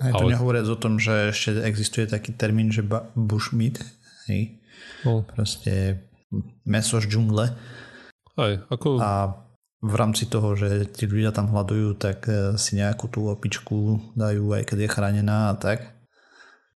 Aj 0.01 0.17
to 0.17 0.25
ale... 0.25 0.33
nehovoriac 0.33 0.65
o 0.65 0.81
tom, 0.81 0.97
že 0.97 1.29
ešte 1.29 1.61
existuje 1.61 2.09
taký 2.09 2.33
termín, 2.33 2.73
že 2.73 2.81
bushmeat, 3.13 3.83
hej. 4.25 4.57
No. 5.05 5.21
Proste 5.29 6.01
meso 6.65 6.97
z 6.97 7.05
džungle. 7.05 7.53
Aj, 8.39 8.53
ako... 8.71 8.97
A 8.97 9.37
v 9.81 9.93
rámci 9.97 10.29
toho, 10.29 10.53
že 10.53 10.85
tí 10.93 11.09
ľudia 11.09 11.33
tam 11.33 11.49
hľadujú, 11.49 11.97
tak 11.97 12.29
e, 12.29 12.53
si 12.61 12.77
nejakú 12.77 13.09
tú 13.09 13.25
opičku 13.33 14.13
dajú, 14.13 14.53
aj 14.53 14.69
keď 14.69 14.77
je 14.85 14.93
chránená 14.93 15.49
a 15.49 15.57
tak. 15.57 15.97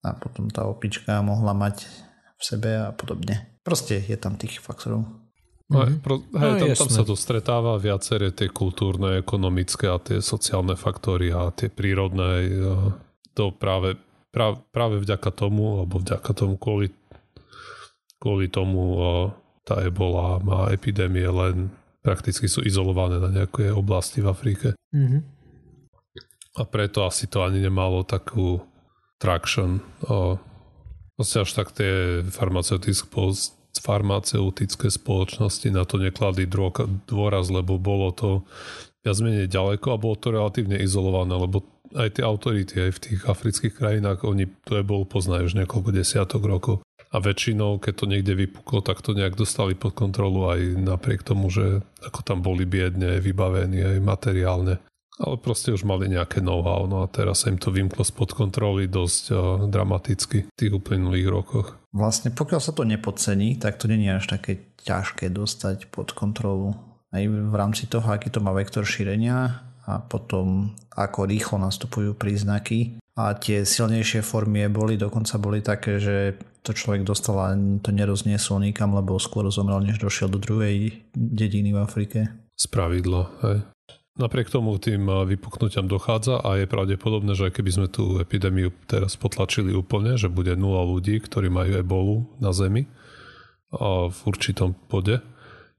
A 0.04 0.16
potom 0.16 0.48
tá 0.48 0.64
opička 0.64 1.20
mohla 1.20 1.52
mať 1.52 1.84
v 2.40 2.44
sebe 2.44 2.72
a 2.80 2.96
podobne. 2.96 3.60
Proste 3.64 4.00
je 4.00 4.16
tam 4.16 4.40
tých 4.40 4.64
faktorov. 4.64 5.04
Aj, 5.72 5.90
mhm. 5.90 6.00
pro, 6.00 6.24
hej, 6.24 6.52
no, 6.54 6.60
tam, 6.60 6.68
tam 6.76 6.92
sa 6.92 7.04
to 7.04 7.16
stretáva 7.20 7.76
viaceré 7.76 8.32
tie 8.32 8.48
kultúrne, 8.48 9.20
ekonomické 9.20 9.92
a 9.92 10.00
tie 10.00 10.24
sociálne 10.24 10.80
faktory 10.80 11.32
a 11.32 11.52
tie 11.52 11.68
prírodné 11.68 12.52
to 13.34 13.52
práve, 13.52 13.98
práve, 14.30 14.62
práve 14.70 15.02
vďaka 15.02 15.32
tomu, 15.34 15.82
alebo 15.82 16.00
vďaka 16.00 16.32
tomu 16.36 16.56
kvôli, 16.60 16.94
kvôli 18.22 18.48
tomu 18.48 19.00
tá 19.64 19.80
ebola 19.82 20.38
má 20.44 20.70
epidémie 20.70 21.26
len 21.26 21.72
prakticky 22.04 22.52
sú 22.52 22.60
izolované 22.62 23.18
na 23.18 23.32
nejaké 23.32 23.72
oblasti 23.72 24.20
v 24.20 24.28
Afrike. 24.30 24.68
Mm-hmm. 24.92 25.22
A 26.60 26.62
preto 26.70 27.08
asi 27.08 27.26
to 27.26 27.42
ani 27.42 27.64
nemalo 27.64 28.06
takú 28.06 28.62
traction. 29.18 29.82
O, 30.06 30.38
vlastne 31.18 31.48
až 31.48 31.52
tak 31.56 31.74
tie 31.74 32.22
farmaceutické, 32.28 33.08
farmaceutické 33.80 34.88
spoločnosti 34.92 35.68
na 35.74 35.88
to 35.88 35.98
nekladli 35.98 36.46
dôraz, 37.10 37.50
lebo 37.50 37.82
bolo 37.82 38.14
to 38.14 38.46
viac 39.02 39.18
menej 39.24 39.48
ďaleko 39.50 39.96
a 39.96 40.02
bolo 40.02 40.16
to 40.20 40.30
relatívne 40.30 40.78
izolované, 40.78 41.34
lebo 41.34 41.64
aj 41.94 42.20
tie 42.20 42.24
autority 42.26 42.90
aj 42.90 42.92
v 42.98 43.04
tých 43.10 43.20
afrických 43.26 43.74
krajinách, 43.74 44.26
oni 44.26 44.50
to 44.66 44.82
je 44.82 44.84
bol 44.86 45.06
poznajú 45.06 45.50
už 45.50 45.58
niekoľko 45.64 45.90
desiatok 45.94 46.42
rokov. 46.46 46.76
A 47.14 47.22
väčšinou, 47.22 47.78
keď 47.78 47.94
to 47.94 48.06
niekde 48.10 48.34
vypuklo, 48.34 48.82
tak 48.82 49.06
to 49.06 49.14
nejak 49.14 49.38
dostali 49.38 49.78
pod 49.78 49.94
kontrolu 49.94 50.50
aj 50.50 50.82
napriek 50.82 51.22
tomu, 51.22 51.54
že 51.54 51.86
ako 52.02 52.26
tam 52.26 52.42
boli 52.42 52.66
biedne, 52.66 53.22
vybavení 53.22 53.86
aj 53.86 53.98
materiálne. 54.02 54.82
Ale 55.22 55.38
proste 55.38 55.70
už 55.70 55.86
mali 55.86 56.10
nejaké 56.10 56.42
know-how, 56.42 56.90
no 56.90 57.06
a 57.06 57.08
teraz 57.08 57.46
sa 57.46 57.54
im 57.54 57.62
to 57.62 57.70
vymklo 57.70 58.02
spod 58.02 58.34
kontroly 58.34 58.90
dosť 58.90 59.24
uh, 59.30 59.38
dramaticky 59.70 60.50
v 60.50 60.56
tých 60.58 60.74
uplynulých 60.74 61.28
rokoch. 61.30 61.78
Vlastne 61.94 62.34
pokiaľ 62.34 62.58
sa 62.58 62.74
to 62.74 62.82
nepodcení, 62.82 63.62
tak 63.62 63.78
to 63.78 63.86
je 63.86 64.10
až 64.10 64.26
také 64.26 64.74
ťažké 64.82 65.30
dostať 65.30 65.94
pod 65.94 66.18
kontrolu. 66.18 66.74
Aj 67.14 67.22
v 67.30 67.54
rámci 67.54 67.86
toho, 67.86 68.10
aký 68.10 68.34
to 68.34 68.42
má 68.42 68.50
vektor 68.58 68.90
šírenia 68.90 69.62
a 69.86 70.02
potom 70.02 70.74
ako 70.98 71.30
rýchlo 71.30 71.62
nastupujú 71.62 72.18
príznaky. 72.18 72.98
A 73.14 73.38
tie 73.38 73.62
silnejšie 73.62 74.26
formy 74.26 74.66
boli 74.74 74.98
dokonca 74.98 75.38
boli 75.38 75.62
také, 75.62 76.02
že 76.02 76.34
to 76.64 76.72
človek 76.72 77.04
dostal 77.04 77.36
a 77.44 77.52
to 77.84 77.92
nerozniesol 77.92 78.64
nikam, 78.64 78.96
lebo 78.96 79.20
skôr 79.20 79.44
zomrel, 79.52 79.84
než 79.84 80.00
došiel 80.00 80.32
do 80.32 80.40
druhej 80.40 81.04
dediny 81.12 81.76
v 81.76 81.80
Afrike. 81.84 82.20
Spravidlo, 82.56 83.28
hej. 83.44 83.68
Napriek 84.14 84.54
tomu 84.54 84.78
tým 84.78 85.10
vypuknutiam 85.10 85.90
dochádza 85.90 86.38
a 86.38 86.62
je 86.62 86.70
pravdepodobné, 86.70 87.34
že 87.34 87.50
keby 87.50 87.72
sme 87.74 87.88
tú 87.90 88.22
epidémiu 88.22 88.70
teraz 88.86 89.18
potlačili 89.18 89.74
úplne, 89.74 90.22
že 90.22 90.30
bude 90.30 90.54
nula 90.54 90.86
ľudí, 90.86 91.18
ktorí 91.18 91.50
majú 91.50 91.82
ebolu 91.82 92.16
na 92.38 92.54
Zemi 92.54 92.86
v 93.74 94.20
určitom 94.30 94.78
bode, 94.86 95.18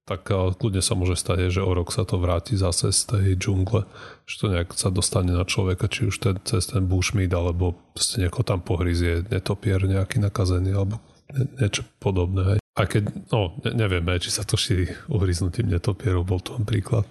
tak 0.04 0.28
kľudne 0.28 0.84
sa 0.84 0.92
môže 0.92 1.16
stať, 1.16 1.48
že 1.48 1.64
o 1.64 1.72
rok 1.72 1.88
sa 1.88 2.04
to 2.04 2.20
vráti 2.20 2.60
zase 2.60 2.92
z 2.92 3.00
tej 3.08 3.26
džungle, 3.40 3.88
že 4.28 4.34
to 4.36 4.46
nejak 4.52 4.76
sa 4.76 4.92
dostane 4.92 5.32
na 5.32 5.48
človeka, 5.48 5.88
či 5.88 6.12
už 6.12 6.16
ten, 6.20 6.36
cez 6.44 6.68
ten 6.68 6.84
bushmeat, 6.84 7.32
alebo 7.32 7.72
proste 7.96 8.20
nejako 8.20 8.44
tam 8.44 8.60
pohryzie 8.60 9.24
netopier 9.32 9.80
nejaký 9.80 10.20
nakazený, 10.20 10.76
alebo 10.76 11.00
nie, 11.32 11.48
niečo 11.56 11.88
podobné. 12.04 12.56
Hej. 12.56 12.58
A 12.76 12.80
keď, 12.84 13.16
no, 13.32 13.56
ne, 13.64 13.72
nevieme, 13.72 14.20
či 14.20 14.28
sa 14.28 14.44
to 14.44 14.60
šíri 14.60 14.92
uhryznutím 15.08 15.72
netopierov, 15.72 16.28
bol 16.28 16.40
to 16.44 16.52
len 16.60 16.68
príklad. 16.68 17.08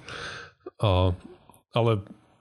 A, 0.77 1.17
ale 1.73 1.91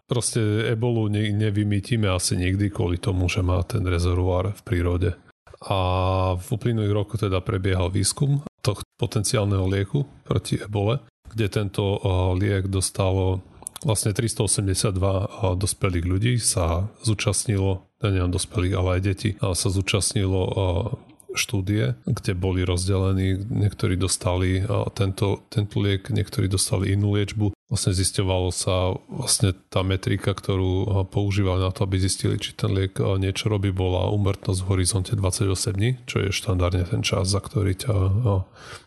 proste 0.04 0.68
ebolu 0.68 1.08
ne, 1.08 1.32
nevymýtime 1.32 2.12
asi 2.12 2.36
nikdy 2.36 2.68
kvôli 2.68 3.00
tomu, 3.00 3.24
že 3.32 3.40
má 3.40 3.64
ten 3.64 3.80
rezervoár 3.88 4.52
v 4.52 4.60
prírode. 4.68 5.10
A 5.64 5.78
v 6.36 6.46
uplynulých 6.52 6.92
rokoch 6.92 7.24
teda 7.24 7.40
prebiehal 7.40 7.88
výskum 7.88 8.44
tohto 8.62 8.86
potenciálneho 8.96 9.66
lieku 9.66 10.06
proti 10.22 10.62
ebole, 10.62 11.02
kde 11.34 11.50
tento 11.50 11.98
liek 12.38 12.70
dostalo 12.70 13.42
vlastne 13.82 14.14
382 14.14 14.94
dospelých 15.58 16.06
ľudí 16.06 16.34
sa 16.38 16.86
zúčastnilo, 17.02 17.82
nie 18.06 18.22
dospelých, 18.30 18.74
ale 18.78 18.88
aj 18.98 19.00
deti, 19.02 19.30
sa 19.38 19.68
zúčastnilo 19.68 20.42
štúdie, 21.32 21.96
kde 22.04 22.32
boli 22.36 22.62
rozdelení, 22.62 23.40
niektorí 23.48 23.96
dostali 23.96 24.62
tento, 24.92 25.42
tento 25.48 25.76
liek, 25.80 26.12
niektorí 26.12 26.46
dostali 26.46 26.92
inú 26.92 27.16
liečbu. 27.16 27.56
Vlastne 27.72 27.96
zisťovalo 27.96 28.52
sa 28.52 28.92
vlastne 29.08 29.56
tá 29.72 29.80
metrika, 29.80 30.36
ktorú 30.36 31.08
používali 31.08 31.64
na 31.64 31.72
to, 31.72 31.88
aby 31.88 31.96
zistili, 31.96 32.36
či 32.36 32.52
ten 32.52 32.68
liek 32.68 33.00
niečo 33.00 33.48
robí, 33.48 33.72
bola 33.72 34.12
umrtnosť 34.12 34.60
v 34.60 34.68
horizonte 34.76 35.16
28 35.16 35.72
dní, 35.72 35.96
čo 36.04 36.20
je 36.20 36.36
štandardne 36.36 36.84
ten 36.84 37.00
čas, 37.00 37.32
za 37.32 37.40
ktorý 37.40 37.72
ťa, 37.72 37.94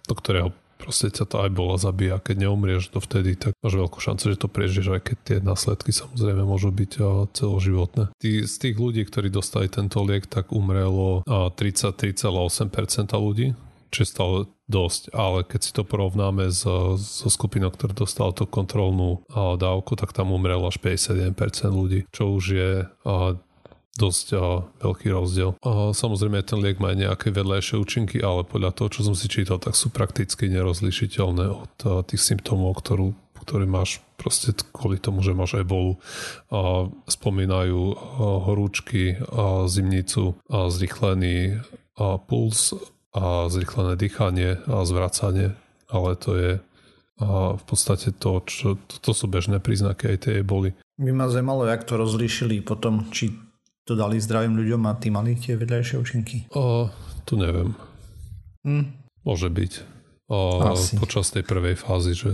do 0.06 0.14
ktorého 0.14 0.54
proste 0.76 1.10
ťa 1.10 1.26
to 1.26 1.42
aj 1.42 1.50
bola 1.56 1.82
zabíja. 1.82 2.22
Keď 2.22 2.46
neumrieš 2.46 2.94
vtedy, 2.94 3.34
tak 3.34 3.58
máš 3.66 3.74
veľkú 3.74 3.98
šancu, 3.98 4.24
že 4.30 4.38
to 4.38 4.46
prežiješ, 4.46 4.94
aj 4.94 5.02
keď 5.02 5.18
tie 5.26 5.38
následky 5.42 5.90
samozrejme 5.90 6.46
môžu 6.46 6.70
byť 6.70 6.92
celoživotné. 7.34 8.14
Tí, 8.22 8.46
z 8.46 8.56
tých 8.62 8.78
ľudí, 8.78 9.02
ktorí 9.02 9.34
dostali 9.34 9.66
tento 9.66 9.98
liek, 10.06 10.30
tak 10.30 10.54
umrelo 10.54 11.26
33,8% 11.26 13.18
ľudí, 13.18 13.58
čo 13.92 14.00
je 14.04 14.10
stále 14.10 14.38
dosť, 14.66 15.14
ale 15.14 15.46
keď 15.46 15.62
si 15.62 15.72
to 15.74 15.86
porovnáme 15.86 16.50
so, 16.50 16.98
so 16.98 17.30
skupinou, 17.30 17.70
ktorá 17.70 17.94
dostala 17.94 18.34
tú 18.34 18.50
kontrolnú 18.50 19.22
dávku, 19.34 19.94
tak 19.94 20.10
tam 20.10 20.34
umrelo 20.34 20.66
až 20.66 20.82
51% 20.82 21.38
ľudí, 21.70 22.10
čo 22.10 22.34
už 22.34 22.44
je 22.50 22.72
dosť 23.96 24.26
a, 24.36 24.64
veľký 24.84 25.08
rozdiel. 25.10 25.56
A, 25.64 25.96
samozrejme 25.96 26.44
ten 26.44 26.60
liek 26.60 26.78
má 26.84 26.92
nejaké 26.92 27.32
vedľajšie 27.32 27.80
účinky, 27.80 28.18
ale 28.20 28.44
podľa 28.44 28.76
toho, 28.76 28.88
čo 28.92 29.02
som 29.08 29.16
si 29.16 29.32
čítal, 29.32 29.58
tak 29.58 29.74
sú 29.74 29.90
prakticky 29.90 30.52
nerozlišiteľné 30.52 31.46
od 31.48 31.74
a, 31.88 32.04
tých 32.04 32.22
symptómov, 32.22 32.76
ktorú, 32.84 33.16
ktoré 33.48 33.64
máš 33.64 34.04
proste 34.20 34.52
kvôli 34.76 35.00
tomu, 35.00 35.24
že 35.24 35.32
máš 35.32 35.64
ebolu. 35.64 35.96
A, 36.52 36.92
spomínajú 37.08 37.96
horúčky, 38.20 39.16
a, 39.16 39.66
zimnicu, 39.72 40.36
a, 40.52 40.68
zrychlený 40.68 41.64
a, 41.96 42.20
puls 42.20 42.76
a 43.16 43.48
zrychlené 43.48 43.96
dýchanie 43.96 44.60
a 44.68 44.84
zvracanie, 44.84 45.56
ale 45.88 46.20
to 46.20 46.36
je 46.36 46.52
a 47.16 47.56
v 47.56 47.64
podstate 47.64 48.12
to, 48.20 48.44
čo, 48.44 48.76
to, 48.76 48.96
to 49.00 49.12
sú 49.16 49.32
bežné 49.32 49.64
príznaky 49.64 50.12
aj 50.12 50.28
tej 50.28 50.44
eboli. 50.44 50.76
By 51.00 51.16
ma 51.16 51.32
zaujímalo, 51.32 51.64
jak 51.64 51.88
to 51.88 51.96
rozlíšili 51.96 52.60
potom, 52.60 53.08
či 53.12 53.32
to 53.88 53.96
dali 53.96 54.20
zdravým 54.20 54.52
ľuďom 54.60 54.84
a 54.84 55.00
tí 55.00 55.08
mali 55.08 55.40
tie 55.40 55.56
vedľajšie 55.56 55.96
účinky? 55.96 56.52
O, 56.52 56.92
tu 57.24 57.40
neviem. 57.40 57.72
Hm. 58.68 58.92
Môže 59.24 59.48
byť. 59.48 59.74
O, 60.28 60.60
počas 61.00 61.32
tej 61.32 61.48
prvej 61.48 61.80
fázy, 61.80 62.20
že 62.20 62.32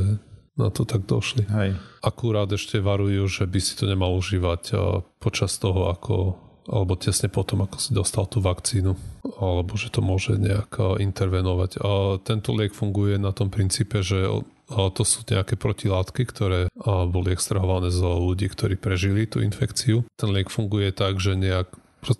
na 0.57 0.73
to 0.73 0.81
tak 0.81 1.05
došli. 1.05 1.45
Hej. 1.45 1.77
Akurát 2.01 2.49
ešte 2.49 2.81
varujú, 2.81 3.29
že 3.29 3.45
by 3.45 3.59
si 3.61 3.77
to 3.77 3.85
nemal 3.85 4.17
užívať 4.17 4.73
počas 5.21 5.61
toho, 5.61 5.93
ako 5.93 6.41
alebo 6.69 6.93
tesne 6.93 7.25
potom, 7.27 7.65
ako 7.65 7.77
si 7.81 7.91
dostal 7.91 8.29
tú 8.29 8.37
vakcínu, 8.37 8.93
alebo 9.41 9.73
že 9.73 9.89
to 9.89 10.05
môže 10.05 10.37
nejak 10.37 10.77
intervenovať. 11.01 11.81
A 11.81 12.21
tento 12.21 12.53
liek 12.53 12.77
funguje 12.77 13.17
na 13.17 13.33
tom 13.33 13.49
princípe, 13.49 14.05
že 14.05 14.29
to 14.69 15.03
sú 15.03 15.25
nejaké 15.25 15.57
protilátky, 15.57 16.21
ktoré 16.29 16.69
boli 17.09 17.33
extrahované 17.33 17.89
z 17.89 18.05
ľudí, 18.05 18.47
ktorí 18.47 18.77
prežili 18.77 19.25
tú 19.25 19.41
infekciu. 19.41 20.05
Ten 20.15 20.29
liek 20.29 20.53
funguje 20.53 20.93
tak, 20.93 21.17
že 21.17 21.33
nejak 21.33 21.73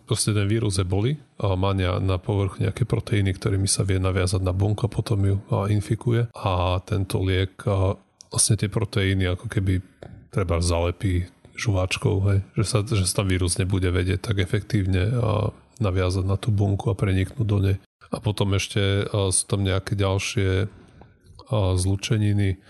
proste 0.10 0.34
ten 0.34 0.50
vírus 0.50 0.82
boli 0.82 1.22
a 1.38 1.54
má 1.54 1.74
na 1.78 2.18
povrchu 2.18 2.66
nejaké 2.66 2.84
proteíny, 2.90 3.38
ktorými 3.38 3.70
sa 3.70 3.86
vie 3.86 4.02
naviazať 4.02 4.42
na 4.42 4.52
bunku 4.52 4.90
a 4.90 4.94
potom 4.94 5.22
ju 5.22 5.38
infikuje. 5.70 6.28
A 6.38 6.82
tento 6.84 7.22
liek 7.22 7.62
vlastne 8.34 8.58
tie 8.58 8.68
proteíny 8.68 9.30
ako 9.30 9.46
keby 9.46 9.80
treba 10.34 10.60
zalepí 10.60 11.30
žuváčkou, 11.52 12.16
hej, 12.32 12.40
že, 12.58 12.66
sa, 12.66 12.78
že 12.82 13.06
sa 13.06 13.22
tam 13.22 13.30
vírus 13.30 13.60
nebude 13.60 13.92
vedieť 13.92 14.24
tak 14.24 14.42
efektívne 14.42 15.14
a 15.14 15.54
naviazať 15.82 16.24
na 16.24 16.38
tú 16.38 16.54
bunku 16.54 16.94
a 16.94 16.96
preniknúť 16.96 17.48
do 17.50 17.58
nej. 17.58 17.78
A 18.14 18.22
potom 18.22 18.54
ešte 18.54 19.10
sú 19.10 19.44
tam 19.50 19.66
nejaké 19.66 19.98
ďalšie 19.98 20.70
zlučeniny, 21.52 22.62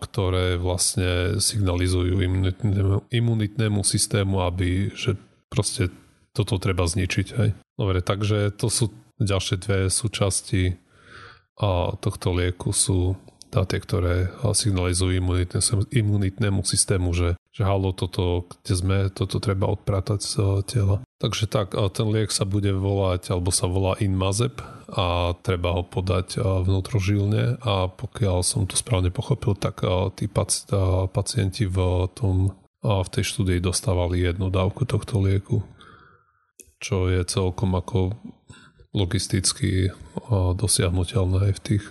ktoré 0.00 0.60
vlastne 0.60 1.40
signalizujú 1.40 2.20
imunitnému, 2.20 3.08
imunitnému 3.08 3.80
systému, 3.84 4.44
aby 4.44 4.92
že 4.92 5.16
proste 5.48 5.88
toto 6.36 6.60
treba 6.60 6.84
zničiť. 6.84 7.26
Hej. 7.36 7.50
Dobre, 7.76 8.00
takže 8.04 8.52
to 8.52 8.68
sú 8.68 8.92
ďalšie 9.20 9.56
dve 9.60 9.78
súčasti 9.88 10.76
a 11.58 11.92
tohto 11.98 12.32
lieku 12.36 12.72
sú 12.72 13.16
tie, 13.48 13.80
ktoré 13.80 14.28
signalizujú 14.44 15.18
imunitné, 15.18 15.58
imunitnému 15.90 16.62
systému, 16.62 17.16
že, 17.16 17.34
že 17.58 17.66
halo, 17.66 17.90
toto, 17.90 18.46
kde 18.62 18.74
sme, 18.78 18.98
toto 19.10 19.42
treba 19.42 19.66
odpratať 19.66 20.20
z 20.22 20.34
tela. 20.70 21.02
Takže 21.18 21.50
tak, 21.50 21.74
ten 21.74 22.06
liek 22.06 22.30
sa 22.30 22.46
bude 22.46 22.70
volať, 22.70 23.34
alebo 23.34 23.50
sa 23.50 23.66
volá 23.66 23.98
Inmazep 23.98 24.62
a 24.94 25.34
treba 25.42 25.74
ho 25.74 25.82
podať 25.82 26.38
vnútrožilne 26.38 27.58
a 27.58 27.90
pokiaľ 27.90 28.46
som 28.46 28.62
to 28.70 28.78
správne 28.78 29.10
pochopil, 29.10 29.58
tak 29.58 29.82
tí 30.14 30.30
pacienti 31.10 31.66
v 31.66 32.06
tom 32.14 32.54
v 32.78 33.08
tej 33.10 33.26
štúdii 33.26 33.58
dostávali 33.58 34.22
jednu 34.22 34.54
dávku 34.54 34.86
tohto 34.86 35.18
lieku 35.18 35.66
čo 36.78 37.10
je 37.10 37.26
celkom 37.26 37.74
ako 37.74 38.14
logisticky 38.94 39.90
dosiahnutelné 40.54 41.50
aj 41.50 41.54
v 41.58 41.62
tých 41.62 41.84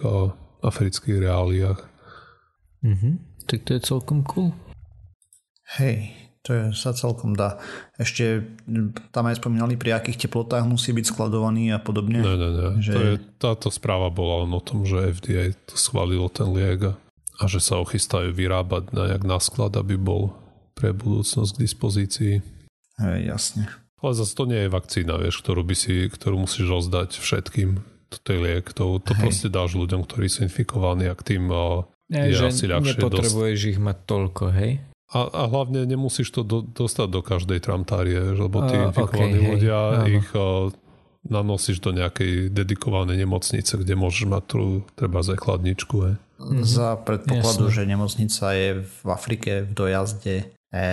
afrických 0.63 1.17
reáliách. 1.27 1.79
Mm-hmm. 2.83 3.13
Tak 3.47 3.59
to 3.67 3.71
je 3.77 3.81
celkom 3.83 4.23
cool. 4.27 4.51
Hej, 5.75 6.15
to 6.47 6.55
je, 6.55 6.63
sa 6.71 6.95
celkom 6.95 7.35
dá. 7.35 7.59
Ešte 7.99 8.47
tam 9.11 9.27
aj 9.27 9.43
spomínali, 9.43 9.75
pri 9.75 9.99
akých 9.99 10.27
teplotách 10.27 10.63
musí 10.63 10.95
byť 10.95 11.05
skladovaný 11.11 11.75
a 11.75 11.79
podobne. 11.83 12.23
Ne, 12.23 12.35
ne, 12.39 12.49
ne. 12.55 12.69
Že... 12.79 12.91
To 12.95 13.01
je, 13.03 13.13
táto 13.35 13.67
správa 13.67 14.07
bola 14.07 14.47
len 14.47 14.55
o 14.55 14.63
tom, 14.63 14.87
že 14.87 15.11
FDA 15.11 15.51
to 15.67 15.75
schválilo 15.75 16.31
ten 16.31 16.47
liek 16.55 16.95
a 17.37 17.43
že 17.45 17.59
sa 17.59 17.83
ochystajú 17.83 18.31
vyrábať 18.31 18.95
na, 18.95 19.11
jak 19.11 19.27
na 19.27 19.43
sklad, 19.43 19.75
aby 19.75 19.99
bol 19.99 20.31
pre 20.71 20.95
budúcnosť 20.95 21.59
k 21.59 21.61
dispozícii. 21.67 22.33
Hej, 23.03 23.19
jasne. 23.27 23.67
Ale 23.97 24.13
zase 24.13 24.33
to 24.37 24.45
nie 24.47 24.61
je 24.65 24.69
vakcína, 24.71 25.19
vieš, 25.19 25.41
ktorú, 25.41 25.67
by 25.67 25.75
si, 25.75 26.07
ktorú 26.07 26.47
musíš 26.47 26.69
rozdať 26.69 27.17
všetkým. 27.17 27.81
To 28.07 28.29
je 28.31 28.39
liek, 28.39 28.71
to, 28.71 29.03
to 29.03 29.11
proste 29.19 29.51
dáš 29.51 29.75
ľuďom, 29.75 30.07
ktorí 30.07 30.31
sú 30.31 30.47
infikovaní 30.47 31.11
a 31.11 31.17
k 31.17 31.35
tým 31.35 31.51
ja, 32.07 32.23
je 32.23 32.39
že 32.39 32.55
asi 32.55 32.65
ľahšie 32.71 33.03
nepotrebuješ 33.03 33.59
dosť. 33.59 33.71
ich 33.75 33.79
mať 33.83 33.97
toľko, 34.07 34.43
hej? 34.55 34.71
A, 35.07 35.19
a 35.23 35.41
hlavne 35.47 35.87
nemusíš 35.87 36.35
to 36.35 36.43
do, 36.43 36.59
dostať 36.67 37.07
do 37.07 37.21
každej 37.23 37.63
tramtárie, 37.63 38.19
lebo 38.35 38.59
tí 38.67 38.75
uh, 38.75 38.91
infikovaní 38.91 39.39
okay, 39.39 39.49
ľudia 39.55 39.79
hej, 40.03 40.19
ich 40.19 40.29
uh, 40.35 40.67
nanosíš 41.29 41.79
do 41.79 41.95
nejakej 41.95 42.51
dedikovanej 42.51 43.15
nemocnice, 43.23 43.79
kde 43.79 43.93
môžeš 43.95 44.25
mať 44.27 44.43
tu 44.47 44.59
treba 44.99 45.23
aj 45.23 45.39
chladničku. 45.39 45.95
Hej. 46.03 46.15
Mm-hmm. 46.37 46.63
Za 46.63 46.89
predpokladu, 47.01 47.71
Jasne. 47.71 47.75
že 47.75 47.83
nemocnica 47.87 48.45
je 48.53 48.69
v 48.83 48.99
Afrike 49.09 49.51
v 49.65 49.71
dojazde 49.73 50.35
e, 50.69 50.83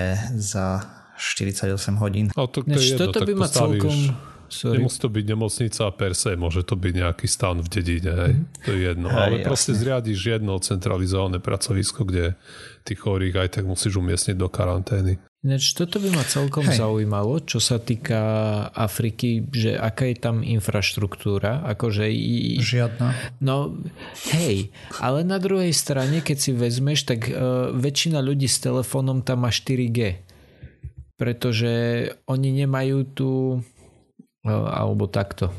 za 0.41 0.67
48 1.21 1.75
hodín. 2.01 2.27
A 2.33 2.49
to, 2.49 2.65
to 2.65 2.75
je 2.81 2.97
jedno, 2.97 3.13
toto 3.13 3.21
by 3.23 3.35
ma 3.35 3.49
celkom... 3.49 3.97
Sorry. 4.45 4.79
Nemusí 4.79 5.03
to 5.03 5.11
byť 5.11 5.25
nemocnica 5.25 5.85
per 5.99 6.13
se, 6.15 6.37
môže 6.39 6.63
to 6.63 6.79
byť 6.79 6.95
nejaký 6.95 7.27
stan 7.27 7.59
v 7.59 7.69
dedine, 7.75 8.13
hej. 8.13 8.33
Mm. 8.39 8.45
To 8.63 8.71
je 8.71 8.81
jedno. 8.87 9.07
Hej, 9.11 9.19
Ale 9.19 9.35
jasne. 9.41 9.49
proste 9.51 9.73
zriadiš 9.75 10.19
jedno 10.21 10.53
centralizované 10.63 11.43
pracovisko, 11.43 12.07
kde 12.07 12.39
tých 12.85 13.01
chorých 13.01 13.35
aj 13.41 13.49
tak 13.59 13.65
musíš 13.65 13.97
umiestniť 13.97 14.37
do 14.37 14.49
karantény. 14.53 15.17
Ináč 15.45 15.77
toto 15.77 16.01
by 16.01 16.09
ma 16.09 16.25
celkom 16.25 16.65
Hej. 16.65 16.81
zaujímalo, 16.81 17.37
čo 17.45 17.61
sa 17.61 17.77
týka 17.77 18.21
Afriky, 18.73 19.45
že 19.53 19.77
aká 19.77 20.09
je 20.09 20.17
tam 20.17 20.41
infraštruktúra, 20.41 21.69
akože... 21.69 22.09
Žiadna. 22.65 23.09
No, 23.45 23.77
hej, 24.33 24.73
ale 25.05 25.21
na 25.21 25.37
druhej 25.37 25.77
strane, 25.77 26.25
keď 26.25 26.37
si 26.41 26.51
vezmeš, 26.57 27.05
tak 27.05 27.29
uh, 27.29 27.69
väčšina 27.77 28.25
ľudí 28.25 28.49
s 28.49 28.57
telefónom 28.57 29.21
tam 29.21 29.45
má 29.45 29.53
4G 29.53 30.25
pretože 31.15 31.73
oni 32.27 32.65
nemajú 32.65 32.99
tu 33.15 33.31
e, 34.43 34.51
alebo 34.51 35.07
takto. 35.07 35.51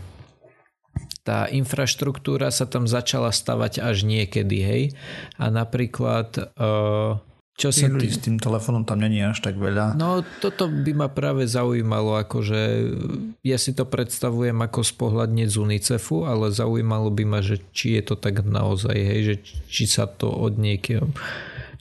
Tá 1.25 1.49
infraštruktúra 1.49 2.53
sa 2.53 2.69
tam 2.69 2.85
začala 2.85 3.33
stavať 3.33 3.81
až 3.81 4.05
niekedy, 4.05 4.57
hej. 4.61 4.83
A 5.41 5.49
napríklad 5.49 6.37
e, 6.37 6.43
čo 7.55 7.71
sa 7.73 7.87
ľudí 7.89 8.13
s 8.13 8.21
tým 8.21 8.37
telefónom 8.37 8.85
tam 8.85 9.01
není 9.01 9.25
až 9.25 9.41
tak 9.41 9.57
veľa. 9.57 9.97
No 9.97 10.21
toto 10.37 10.69
by 10.69 10.91
ma 10.93 11.07
práve 11.09 11.49
zaujímalo, 11.49 12.21
akože 12.21 12.61
ja 13.41 13.57
si 13.57 13.73
to 13.73 13.89
predstavujem 13.89 14.59
ako 14.59 14.85
z 14.85 14.91
pohľadne 15.01 15.49
z 15.49 15.55
UNICEFu, 15.57 16.29
ale 16.29 16.53
zaujímalo 16.53 17.09
by 17.09 17.23
ma, 17.25 17.39
že 17.41 17.57
či 17.73 17.97
je 17.97 18.13
to 18.13 18.15
tak 18.21 18.45
naozaj, 18.45 18.93
hej, 18.93 19.19
že 19.23 19.35
či 19.65 19.89
sa 19.89 20.05
to 20.05 20.29
od 20.29 20.61
niekého 20.61 21.09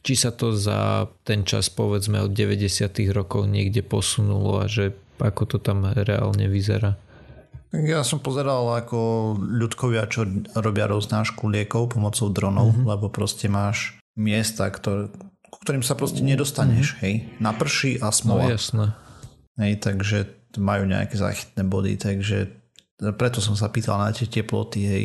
či 0.04 0.20
sa 0.20 0.36
to 0.36 0.52
za 0.52 1.08
ten 1.24 1.48
čas 1.48 1.72
povedzme 1.72 2.20
od 2.20 2.36
90. 2.36 2.68
rokov 3.08 3.48
niekde 3.48 3.80
posunulo 3.80 4.60
a 4.60 4.68
že 4.68 4.92
ako 5.16 5.42
to 5.48 5.56
tam 5.56 5.88
reálne 5.88 6.44
vyzerá. 6.44 7.00
Ja 7.82 8.06
som 8.06 8.22
pozeral 8.22 8.70
ako 8.70 9.34
ľudkovia, 9.34 10.06
čo 10.06 10.22
robia 10.54 10.86
roznášku 10.86 11.50
liekov 11.50 11.98
pomocou 11.98 12.30
dronov, 12.30 12.70
mm-hmm. 12.70 12.86
lebo 12.86 13.10
proste 13.10 13.50
máš 13.50 13.98
miesta, 14.14 14.70
ktoré, 14.70 15.10
ku 15.50 15.58
ktorým 15.58 15.82
sa 15.82 15.98
proste 15.98 16.22
nedostaneš, 16.22 16.94
mm-hmm. 16.94 17.02
hej. 17.02 17.14
Naprší 17.42 17.98
a 17.98 18.14
smola. 18.14 18.46
No 18.46 18.54
jasné. 18.54 18.86
Hej, 19.58 19.82
takže 19.82 20.18
majú 20.54 20.86
nejaké 20.86 21.18
záchytné 21.18 21.66
body, 21.66 21.98
takže 21.98 22.54
preto 23.18 23.42
som 23.42 23.58
sa 23.58 23.66
pýtal 23.74 23.98
na 23.98 24.14
tie 24.14 24.30
teploty, 24.30 24.80
hej. 24.86 25.04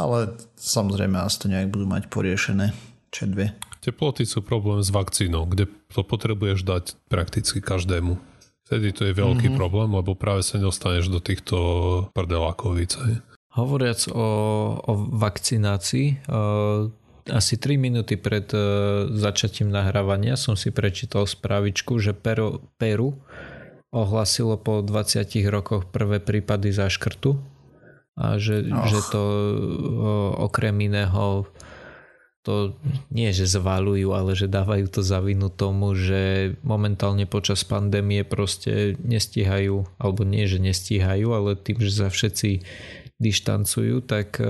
Ale 0.00 0.40
samozrejme 0.56 1.20
asi 1.20 1.36
to 1.36 1.52
nejak 1.52 1.68
budú 1.68 1.84
mať 1.84 2.08
poriešené. 2.08 2.72
Čo 3.12 3.30
dve. 3.30 3.54
Teploty 3.80 4.26
sú 4.26 4.42
problém 4.42 4.82
s 4.82 4.90
vakcínou, 4.90 5.46
kde 5.46 5.70
to 5.94 6.02
potrebuješ 6.02 6.66
dať 6.66 6.84
prakticky 7.06 7.62
každému. 7.62 8.18
Vtedy 8.66 8.90
to 8.90 9.06
je 9.06 9.14
veľký 9.14 9.46
mm-hmm. 9.46 9.60
problém, 9.62 9.94
lebo 9.94 10.18
práve 10.18 10.42
sa 10.42 10.58
nedostaneš 10.58 11.06
do 11.06 11.22
týchto 11.22 11.56
prdelákovic. 12.10 12.98
Hovoriac 13.54 14.10
o, 14.10 14.26
o 14.82 14.92
vakcinácii, 15.14 16.26
uh, 16.26 16.90
asi 17.30 17.54
3 17.62 17.78
minúty 17.78 18.18
pred 18.18 18.50
uh, 18.50 19.06
začatím 19.14 19.70
nahrávania 19.70 20.34
som 20.34 20.58
si 20.58 20.74
prečítal 20.74 21.30
správičku, 21.30 22.02
že 22.02 22.10
Peru, 22.10 22.58
Peru 22.74 23.14
ohlasilo 23.94 24.58
po 24.58 24.82
20 24.82 25.30
rokoch 25.46 25.86
prvé 25.86 26.18
prípady 26.18 26.74
záškrtu 26.74 27.38
a 28.18 28.34
že, 28.42 28.66
že 28.66 28.98
to 29.14 29.22
uh, 29.22 30.42
okrem 30.42 30.74
iného 30.82 31.46
to 32.46 32.78
nie, 33.10 33.34
že 33.34 33.50
zvalujú, 33.50 34.14
ale 34.14 34.38
že 34.38 34.46
dávajú 34.46 34.86
to 34.86 35.02
za 35.02 35.18
vinu 35.18 35.50
tomu, 35.50 35.98
že 35.98 36.54
momentálne 36.62 37.26
počas 37.26 37.66
pandémie 37.66 38.22
proste 38.22 38.94
nestíhajú, 39.02 39.82
alebo 39.98 40.22
nie, 40.22 40.46
že 40.46 40.62
nestíhajú, 40.62 41.26
ale 41.34 41.58
tým, 41.58 41.82
že 41.82 41.90
sa 41.90 42.06
všetci 42.06 42.62
dištancujú, 43.18 43.98
tak 44.06 44.38
e, 44.38 44.46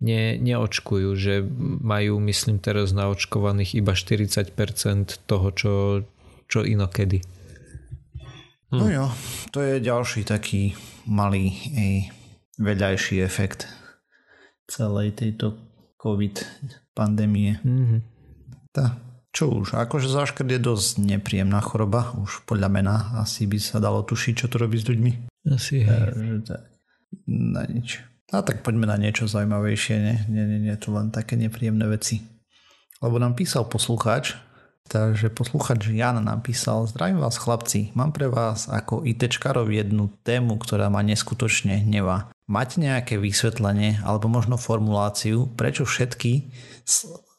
ne, 0.00 0.40
neočkujú, 0.40 1.08
že 1.20 1.44
majú, 1.84 2.16
myslím, 2.24 2.56
teraz 2.56 2.96
naočkovaných 2.96 3.76
iba 3.76 3.92
40% 3.92 4.56
toho, 5.28 5.48
čo, 5.52 5.72
čo 6.48 6.64
inokedy. 6.64 7.20
Hm. 8.72 8.80
No 8.80 8.86
jo, 8.88 9.06
to 9.52 9.60
je 9.60 9.84
ďalší 9.84 10.24
taký 10.24 10.72
malý 11.04 11.52
ej, 11.76 11.96
vedľajší 12.56 13.20
efekt 13.20 13.68
celej 14.64 15.18
tejto 15.18 15.69
COVID 16.00 16.36
pandémie. 16.96 17.60
Mm-hmm. 17.60 18.00
Tá, 18.72 18.96
čo 19.30 19.52
už, 19.52 19.76
akože 19.76 20.08
záškrt 20.08 20.48
je 20.48 20.60
dosť 20.60 21.04
nepríjemná 21.04 21.60
choroba, 21.60 22.16
už 22.16 22.48
podľa 22.48 22.68
mena 22.72 22.94
asi 23.20 23.44
by 23.44 23.60
sa 23.60 23.78
dalo 23.78 24.02
tušiť, 24.02 24.34
čo 24.34 24.46
to 24.48 24.56
robí 24.56 24.80
s 24.80 24.88
ľuďmi. 24.88 25.12
Asi 25.52 25.84
hej. 25.84 25.92
E, 25.92 26.40
tak, 26.42 26.66
na 27.28 27.62
nič. 27.68 28.00
A 28.30 28.46
tak 28.46 28.62
poďme 28.62 28.86
na 28.86 28.94
niečo 28.94 29.26
zaujímavejšie, 29.26 29.94
nie? 29.98 30.16
Nie, 30.30 30.44
nie, 30.46 30.60
nie, 30.70 30.74
to 30.78 30.94
len 30.94 31.10
také 31.10 31.34
nepríjemné 31.34 31.86
veci. 31.90 32.22
lebo 33.00 33.16
nám 33.18 33.34
písal 33.34 33.66
poslucháč, 33.66 34.36
takže 34.86 35.32
poslucháč 35.32 35.88
Jan 35.90 36.20
nám 36.22 36.44
písal, 36.44 36.86
zdravím 36.86 37.18
vás 37.18 37.40
chlapci, 37.40 37.90
mám 37.96 38.12
pre 38.12 38.28
vás 38.28 38.68
ako 38.68 39.02
ITčkarov 39.08 39.72
jednu 39.72 40.12
tému, 40.22 40.60
ktorá 40.60 40.92
ma 40.92 41.00
neskutočne 41.02 41.82
hnevá. 41.82 42.30
Máte 42.50 42.82
nejaké 42.82 43.14
vysvetlenie 43.14 44.02
alebo 44.02 44.26
možno 44.26 44.58
formuláciu, 44.58 45.46
prečo 45.54 45.86
všetky 45.86 46.50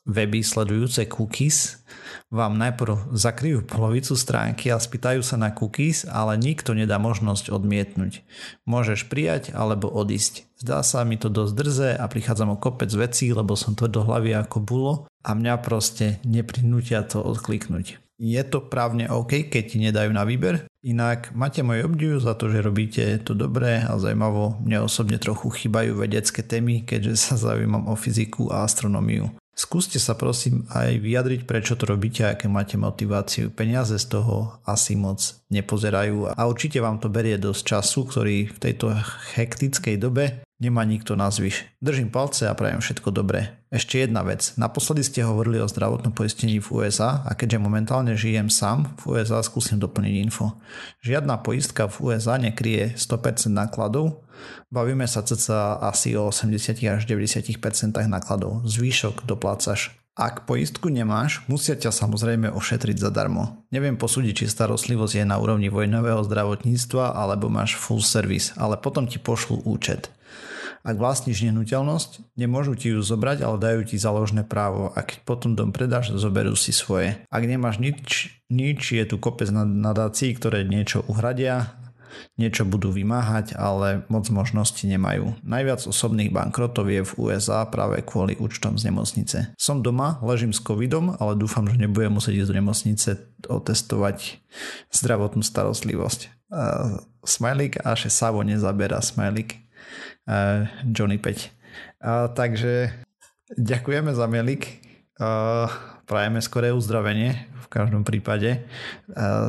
weby 0.07 0.39
sledujúce 0.39 1.03
cookies 1.11 1.83
vám 2.31 2.55
najprv 2.55 3.11
zakryjú 3.11 3.67
polovicu 3.67 4.15
stránky 4.15 4.71
a 4.71 4.79
spýtajú 4.79 5.19
sa 5.19 5.35
na 5.35 5.51
cookies, 5.51 6.07
ale 6.07 6.39
nikto 6.39 6.71
nedá 6.71 6.95
možnosť 6.95 7.51
odmietnúť. 7.51 8.23
Môžeš 8.63 9.11
prijať 9.11 9.51
alebo 9.51 9.91
odísť. 9.91 10.47
Zdá 10.55 10.79
sa 10.79 11.03
mi 11.03 11.19
to 11.19 11.27
dosť 11.27 11.53
drze 11.59 11.89
a 11.99 12.05
prichádzam 12.07 12.55
o 12.55 12.57
kopec 12.57 12.87
vecí, 12.95 13.35
lebo 13.35 13.59
som 13.59 13.75
to 13.75 13.91
do 13.91 14.07
hlavy 14.07 14.31
ako 14.31 14.63
bulo 14.63 14.93
a 15.27 15.35
mňa 15.35 15.59
proste 15.59 16.23
neprinútia 16.23 17.03
to 17.03 17.19
odkliknúť. 17.19 17.99
Je 18.15 18.41
to 18.47 18.63
právne 18.63 19.11
OK, 19.11 19.51
keď 19.51 19.63
ti 19.67 19.77
nedajú 19.83 20.15
na 20.15 20.23
výber? 20.23 20.70
Inak 20.81 21.29
máte 21.37 21.61
môj 21.61 21.85
obdiv 21.85 22.17
za 22.17 22.33
to, 22.33 22.49
že 22.49 22.65
robíte 22.65 23.21
to 23.21 23.37
dobré 23.37 23.85
a 23.85 24.01
zaujímavo. 24.01 24.57
Mne 24.65 24.89
osobne 24.89 25.21
trochu 25.21 25.53
chýbajú 25.53 25.93
vedecké 25.93 26.41
témy, 26.41 26.81
keďže 26.81 27.21
sa 27.21 27.35
zaujímam 27.37 27.85
o 27.85 27.93
fyziku 27.93 28.49
a 28.49 28.65
astronómiu. 28.65 29.29
Skúste 29.53 30.01
sa 30.01 30.17
prosím 30.17 30.65
aj 30.73 30.97
vyjadriť, 30.97 31.45
prečo 31.45 31.77
to 31.77 31.85
robíte, 31.85 32.25
aké 32.25 32.49
máte 32.49 32.81
motiváciu. 32.81 33.53
Peniaze 33.53 33.93
z 34.01 34.09
toho 34.09 34.57
asi 34.65 34.97
moc 34.97 35.21
nepozerajú 35.53 36.33
a 36.33 36.41
určite 36.49 36.81
vám 36.81 36.97
to 36.97 37.13
berie 37.13 37.37
dosť 37.37 37.77
času, 37.77 38.09
ktorý 38.09 38.49
v 38.49 38.57
tejto 38.57 38.89
hektickej 39.37 40.01
dobe 40.01 40.41
nemá 40.57 40.81
nikto 40.81 41.13
na 41.13 41.29
zvyš. 41.29 41.61
Držím 41.77 42.09
palce 42.09 42.49
a 42.49 42.57
prajem 42.57 42.81
všetko 42.81 43.13
dobré. 43.13 43.60
Ešte 43.71 44.03
jedna 44.03 44.19
vec. 44.27 44.51
Naposledy 44.59 44.99
ste 44.99 45.23
hovorili 45.23 45.63
o 45.63 45.71
zdravotnom 45.71 46.11
poistení 46.11 46.59
v 46.59 46.67
USA 46.75 47.23
a 47.23 47.31
keďže 47.31 47.63
momentálne 47.63 48.19
žijem 48.19 48.51
sám 48.51 48.91
v 48.99 49.15
USA, 49.15 49.39
skúsim 49.39 49.79
doplniť 49.79 50.15
info. 50.27 50.59
Žiadna 51.07 51.39
poistka 51.39 51.87
v 51.87 52.11
USA 52.11 52.35
nekryje 52.35 52.99
100% 52.99 53.47
nákladov, 53.47 54.27
Bavíme 54.71 55.05
sa 55.05 55.21
cca 55.21 55.77
asi 55.83 56.15
o 56.15 56.31
80 56.31 56.81
až 56.87 57.03
90% 57.05 57.59
nákladov. 58.07 58.65
Zvýšok 58.65 59.27
doplácaš. 59.27 59.93
Ak 60.11 60.43
poistku 60.43 60.91
nemáš, 60.91 61.39
musia 61.47 61.71
ťa 61.71 61.95
samozrejme 61.95 62.51
ošetriť 62.51 62.99
zadarmo. 62.99 63.63
Neviem 63.71 63.95
posúdiť, 63.95 64.43
či 64.43 64.51
starostlivosť 64.51 65.23
je 65.23 65.25
na 65.25 65.39
úrovni 65.39 65.71
vojnového 65.71 66.19
zdravotníctva 66.27 67.15
alebo 67.15 67.47
máš 67.47 67.79
full 67.79 68.03
service, 68.03 68.51
ale 68.59 68.75
potom 68.75 69.07
ti 69.07 69.23
pošlú 69.23 69.63
účet. 69.63 70.11
Ak 70.81 70.97
vlastníš 70.97 71.45
nehnuteľnosť, 71.45 72.33
nemôžu 72.37 72.73
ti 72.73 72.93
ju 72.93 73.05
zobrať, 73.05 73.45
ale 73.45 73.61
dajú 73.61 73.81
ti 73.85 74.01
záložné 74.01 74.45
právo 74.45 74.89
a 74.93 74.99
keď 75.05 75.17
potom 75.23 75.53
dom 75.53 75.69
predáš, 75.69 76.13
zoberú 76.17 76.57
si 76.57 76.73
svoje. 76.73 77.21
Ak 77.29 77.45
nemáš 77.45 77.77
nič, 77.77 78.33
nič 78.49 78.97
je 78.97 79.05
tu 79.05 79.21
kopec 79.21 79.49
nadácií, 79.53 80.33
ktoré 80.33 80.65
niečo 80.65 81.05
uhradia 81.05 81.81
niečo 82.35 82.67
budú 82.67 82.91
vymáhať, 82.91 83.55
ale 83.55 84.03
moc 84.11 84.27
možností 84.27 84.87
nemajú. 84.87 85.39
Najviac 85.43 85.87
osobných 85.87 86.31
bankrotov 86.31 86.91
je 86.91 87.01
v 87.03 87.11
USA 87.17 87.63
práve 87.67 88.03
kvôli 88.03 88.35
účtom 88.37 88.75
z 88.75 88.91
nemocnice. 88.91 89.37
Som 89.55 89.83
doma, 89.83 90.19
ležím 90.23 90.51
s 90.51 90.63
covidom, 90.63 91.15
ale 91.17 91.39
dúfam, 91.39 91.67
že 91.67 91.79
nebudem 91.79 92.15
musieť 92.15 92.43
ísť 92.43 92.49
do 92.49 92.57
nemocnice 92.57 93.09
otestovať 93.47 94.41
zdravotnú 94.91 95.41
starostlivosť. 95.41 96.51
Uh, 96.51 96.99
smajlik 97.23 97.79
a 97.79 97.95
že 97.95 98.11
Savo 98.11 98.43
nezabera 98.43 98.99
smajlik. 98.99 99.70
Uh, 100.27 100.69
Johnny 100.89 101.17
5. 101.17 101.49
Uh, 102.01 102.29
takže 102.33 102.93
ďakujeme 103.57 104.11
za 104.13 104.25
mielik. 104.27 104.81
Uh, 105.21 105.69
prajeme 106.05 106.41
skoré 106.41 106.73
uzdravenie 106.73 107.51
každom 107.71 108.03
prípade 108.03 108.67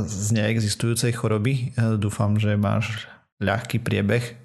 z 0.07 0.27
neexistujúcej 0.31 1.11
choroby. 1.11 1.75
Dúfam, 1.99 2.39
že 2.39 2.55
máš 2.55 3.11
ľahký 3.43 3.83
priebeh. 3.83 4.39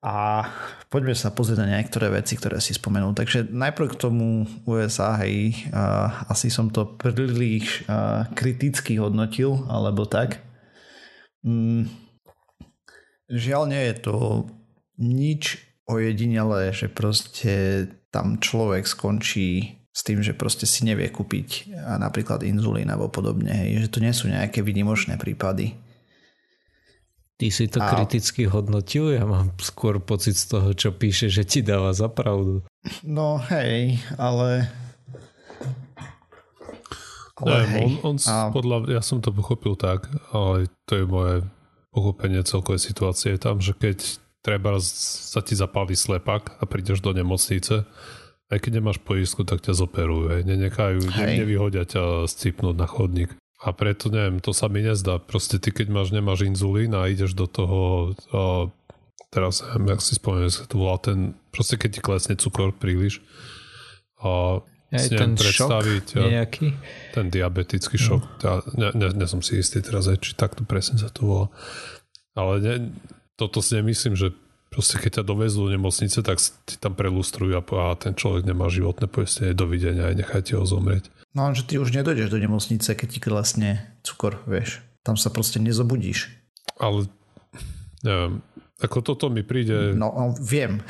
A 0.00 0.48
poďme 0.88 1.16
sa 1.16 1.32
pozrieť 1.32 1.64
na 1.64 1.80
niektoré 1.80 2.12
veci, 2.12 2.36
ktoré 2.36 2.60
si 2.60 2.76
spomenul. 2.76 3.16
Takže 3.16 3.48
najprv 3.48 3.96
k 3.96 4.00
tomu 4.00 4.44
USA, 4.68 5.16
hej, 5.24 5.68
asi 6.28 6.52
som 6.52 6.68
to 6.68 6.96
príliš 7.00 7.88
kriticky 8.36 9.00
hodnotil, 9.00 9.64
alebo 9.68 10.04
tak. 10.04 10.40
Mm, 11.40 11.88
žiaľ 13.30 13.70
nie 13.70 13.82
je 13.88 13.96
to 14.02 14.16
nič 14.98 15.62
ojedinelé, 15.86 16.74
že 16.74 16.90
proste 16.90 17.86
tam 18.10 18.42
človek 18.42 18.84
skončí 18.84 19.80
s 19.90 20.06
tým, 20.06 20.22
že 20.22 20.34
proste 20.38 20.66
si 20.66 20.86
nevie 20.86 21.10
kúpiť 21.10 21.74
napríklad 21.98 22.46
inzulín 22.46 22.90
alebo 22.90 23.10
podobne, 23.10 23.50
hej, 23.50 23.86
že 23.86 23.88
to 23.90 23.98
nie 23.98 24.14
sú 24.14 24.30
nejaké 24.30 24.62
vynimočné 24.62 25.18
prípady. 25.18 25.74
Ty 27.40 27.46
si 27.48 27.66
to 27.66 27.80
a... 27.80 27.88
kriticky 27.88 28.44
hodnotil? 28.46 29.16
Ja 29.16 29.24
mám 29.24 29.56
skôr 29.58 29.96
pocit 29.98 30.36
z 30.36 30.46
toho, 30.52 30.76
čo 30.76 30.92
píše, 30.92 31.32
že 31.32 31.42
ti 31.48 31.64
dáva 31.64 31.90
za 31.96 32.06
pravdu. 32.12 32.62
No 33.00 33.40
hej, 33.50 33.96
ale... 34.20 34.68
ale 37.40 37.58
hej. 37.66 37.86
On, 38.04 38.14
on 38.14 38.16
a... 38.28 38.52
podľa, 38.52 38.92
ja 38.92 39.02
som 39.02 39.24
to 39.24 39.32
pochopil 39.32 39.74
tak, 39.74 40.06
ale 40.30 40.68
to 40.84 41.00
je 41.00 41.04
moje 41.08 41.36
pochopenie 41.90 42.42
celkovej 42.46 42.82
situácie 42.82 43.36
tam, 43.36 43.58
že 43.58 43.74
keď 43.74 44.22
treba 44.40 44.78
sa 44.82 45.44
ti 45.44 45.52
zapáli 45.58 45.98
slepak 45.98 46.56
a 46.58 46.64
prídeš 46.64 47.04
do 47.04 47.12
nemocnice, 47.12 47.84
aj 48.50 48.58
keď 48.58 48.82
nemáš 48.82 48.98
poistku, 48.98 49.46
tak 49.46 49.62
ťa 49.62 49.78
zoperujú. 49.78 50.34
Hej. 50.34 50.42
Nenechajú, 50.42 51.06
hej. 51.06 51.34
nevyhodia 51.38 51.86
ťa 51.86 52.26
scipnúť 52.26 52.76
na 52.76 52.88
chodník. 52.90 53.30
A 53.60 53.76
preto 53.76 54.08
neviem, 54.08 54.40
to 54.40 54.56
sa 54.56 54.66
mi 54.72 54.80
nezdá. 54.80 55.20
Proste 55.20 55.60
ty, 55.60 55.70
keď 55.70 55.92
máš, 55.92 56.10
nemáš 56.10 56.48
inzulín 56.48 56.96
a 56.96 57.06
ideš 57.06 57.36
do 57.36 57.44
toho, 57.46 58.10
a 58.32 58.72
teraz 59.28 59.60
neviem, 59.62 59.94
jak 59.94 60.00
si 60.02 60.12
spomeniem, 60.16 60.50
sa 60.50 60.64
to 60.66 60.80
volá 60.80 60.96
ten, 60.98 61.36
proste 61.52 61.76
keď 61.76 61.90
ti 61.92 62.00
klesne 62.00 62.34
cukor 62.40 62.72
príliš 62.74 63.20
a 64.18 64.64
aj 64.90 65.06
ten 65.06 65.30
predstaviť 65.38 66.06
šok 66.18 66.30
nejaký. 66.30 66.66
ten 67.14 67.26
diabetický 67.30 67.96
no. 67.96 68.04
šok. 68.04 68.22
Ja, 68.42 68.52
ne, 68.74 68.88
ne, 68.94 69.08
ne 69.14 69.26
som 69.30 69.38
si 69.38 69.62
istý 69.62 69.78
teraz 69.78 70.10
aj, 70.10 70.18
či 70.18 70.34
takto 70.34 70.66
presne 70.66 70.98
sa 70.98 71.10
to 71.10 71.22
volá. 71.26 71.46
Ale 72.34 72.52
ne, 72.58 72.74
toto 73.38 73.62
si 73.62 73.78
nemyslím, 73.78 74.18
že 74.18 74.34
proste 74.70 74.98
keď 75.02 75.20
ťa 75.20 75.24
dovezú 75.26 75.66
do 75.66 75.74
nemocnice, 75.74 76.22
tak 76.22 76.38
ti 76.42 76.78
tam 76.78 76.94
prelustrujú 76.94 77.58
a, 77.58 77.62
a 77.62 77.84
ten 77.98 78.14
človek 78.14 78.46
nemá 78.46 78.70
životné 78.70 79.10
poistenie, 79.10 79.54
dovidenia 79.54 80.10
aj 80.10 80.16
nechajte 80.26 80.54
ho 80.58 80.66
zomrieť. 80.66 81.10
No 81.30 81.46
že 81.54 81.62
ty 81.62 81.78
už 81.78 81.94
nedojdeš 81.94 82.30
do 82.30 82.42
nemocnice, 82.42 82.90
keď 82.94 83.08
ti 83.10 83.20
klesne 83.22 83.70
cukor, 84.02 84.42
vieš. 84.50 84.82
Tam 85.06 85.14
sa 85.14 85.30
proste 85.30 85.62
nezobudíš. 85.62 86.30
Ale 86.78 87.06
neviem, 88.02 88.42
ako 88.80 88.98
toto 89.04 89.28
mi 89.28 89.44
príde... 89.44 89.92
No, 89.92 90.08
no 90.10 90.24
viem. 90.40 90.80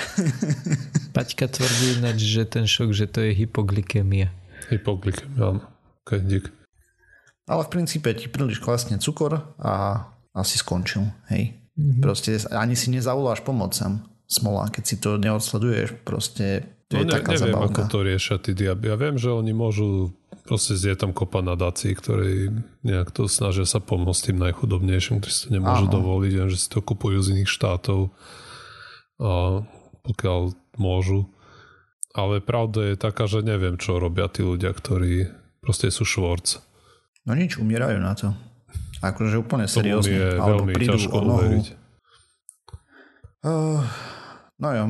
Paťka 1.14 1.50
tvrdí 1.50 1.98
ináč, 1.98 2.22
že 2.22 2.46
ten 2.46 2.64
šok, 2.70 2.94
že 2.94 3.11
to 3.11 3.26
je 3.26 3.35
hypoglykemia. 3.35 4.31
Hypoglykemia, 4.70 5.59
áno. 5.59 5.62
Ok, 6.07 6.22
dík. 6.22 6.55
Ale 7.50 7.66
v 7.66 7.72
princípe 7.74 8.14
ti 8.14 8.31
príliš 8.31 8.62
klesne 8.62 9.03
cukor 9.03 9.59
a 9.59 10.07
asi 10.31 10.62
skončil, 10.62 11.11
hej. 11.35 11.59
Mm-hmm. 11.74 11.98
Proste 11.98 12.38
ani 12.55 12.79
si 12.79 12.94
nezavoláš 12.94 13.42
pomoc 13.42 13.74
sám. 13.74 14.07
Smola, 14.31 14.70
keď 14.70 14.85
si 14.87 14.96
to 15.03 15.18
neodsleduješ, 15.18 16.07
proste 16.07 16.62
to 16.87 16.98
no, 16.98 17.03
je 17.03 17.07
ne, 17.07 17.12
taká 17.18 17.35
neviem, 17.35 17.50
zabavka. 17.50 17.83
ako 17.83 17.83
to 17.90 17.98
riešia 18.07 18.37
tí 18.38 18.53
diaby. 18.55 18.87
Ja 18.90 18.96
viem, 18.98 19.18
že 19.18 19.35
oni 19.35 19.50
môžu 19.50 20.14
proste 20.44 20.76
je 20.76 20.96
tam 20.96 21.12
kopa 21.12 21.44
nadácií, 21.44 21.92
ktoré 21.94 22.53
nejak 22.83 23.12
to 23.12 23.29
snažia 23.29 23.64
sa 23.68 23.79
pomôcť 23.79 24.33
tým 24.33 24.38
najchudobnejším, 24.40 25.20
ktorí 25.20 25.33
si 25.33 25.42
to 25.48 25.50
nemôžu 25.55 25.87
Áno. 25.88 25.94
dovoliť, 26.00 26.33
že 26.48 26.59
si 26.59 26.68
to 26.68 26.81
kupujú 26.81 27.18
z 27.20 27.38
iných 27.38 27.50
štátov 27.50 28.12
a 29.20 29.62
pokiaľ 30.05 30.40
môžu. 30.81 31.29
Ale 32.11 32.42
pravda 32.42 32.90
je 32.90 32.96
taká, 32.98 33.31
že 33.31 33.46
neviem, 33.46 33.79
čo 33.79 34.03
robia 34.03 34.26
tí 34.26 34.42
ľudia, 34.42 34.74
ktorí 34.74 35.31
proste 35.62 35.92
sú 35.94 36.03
švorc. 36.03 36.59
No 37.29 37.37
nič, 37.37 37.61
umierajú 37.61 37.98
na 38.00 38.16
to. 38.16 38.35
Akože 39.00 39.40
úplne 39.40 39.64
seriózne. 39.70 40.12
je 40.12 40.29
alebo 40.37 40.66
veľmi 40.66 40.72
prídu 40.76 40.92
ťažko 40.96 41.14
o 41.14 41.22
nohu. 41.22 41.38
uveriť. 41.38 41.66
Uh, 43.40 43.81
no 44.61 44.68
jo, 44.76 44.85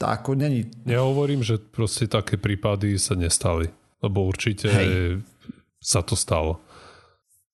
tak 0.00 0.24
ako 0.24 0.36
není... 0.36 0.68
Ja 0.88 1.04
hovorím, 1.04 1.44
že 1.44 1.60
proste 1.60 2.08
také 2.08 2.40
prípady 2.40 2.96
sa 2.96 3.16
nestali. 3.16 3.68
Lebo 4.06 4.30
určite 4.30 4.70
Hej. 4.70 5.20
sa 5.82 6.06
to 6.06 6.14
stalo. 6.14 6.62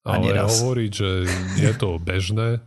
Ale 0.05 0.35
hovoriť, 0.35 0.91
že 0.93 1.11
je 1.57 1.73
to 1.79 1.97
bežné. 1.97 2.61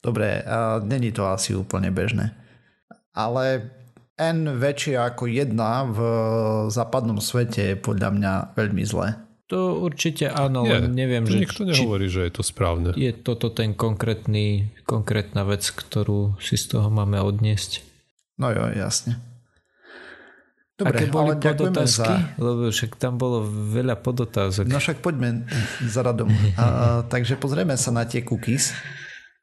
Dobre, 0.00 0.44
uh, 0.44 0.80
není 0.84 1.12
to 1.12 1.28
asi 1.28 1.52
úplne 1.56 1.92
bežné. 1.92 2.32
Ale 3.16 3.70
N 4.14 4.46
väčšia 4.46 5.10
ako 5.10 5.26
jedna 5.26 5.90
v 5.90 5.98
západnom 6.70 7.18
svete 7.18 7.74
je 7.74 7.76
podľa 7.76 8.10
mňa 8.14 8.32
veľmi 8.54 8.84
zlé. 8.86 9.18
To 9.52 9.82
určite 9.82 10.30
áno, 10.30 10.64
Nie, 10.64 10.80
len 10.80 10.94
neviem, 10.94 11.26
že... 11.26 11.42
Nikto 11.42 11.68
nehovorí, 11.68 12.08
že 12.08 12.24
je 12.30 12.32
to 12.32 12.46
správne. 12.46 12.94
Je 12.96 13.12
toto 13.12 13.52
ten 13.52 13.76
konkrétny, 13.76 14.72
konkrétna 14.88 15.44
vec, 15.44 15.66
ktorú 15.68 16.38
si 16.40 16.56
z 16.56 16.78
toho 16.78 16.88
máme 16.88 17.20
odniesť? 17.20 17.84
No 18.40 18.54
jo, 18.54 18.70
jasne. 18.72 19.20
Dobre, 20.84 21.00
Aké 21.00 21.04
boli 21.08 21.32
ale 21.32 21.40
ďakujeme 21.40 21.56
podotázky? 21.72 22.12
za... 22.12 22.36
Lebo 22.36 22.60
však 22.68 22.92
tam 23.00 23.14
bolo 23.16 23.38
veľa 23.48 23.96
podotázok. 24.04 24.68
No 24.68 24.76
však 24.76 25.00
poďme 25.00 25.48
za 25.80 26.04
radom. 26.04 26.28
A, 26.60 27.00
takže 27.08 27.40
pozrieme 27.40 27.72
sa 27.80 27.88
na 27.88 28.04
tie 28.04 28.20
cookies. 28.20 28.76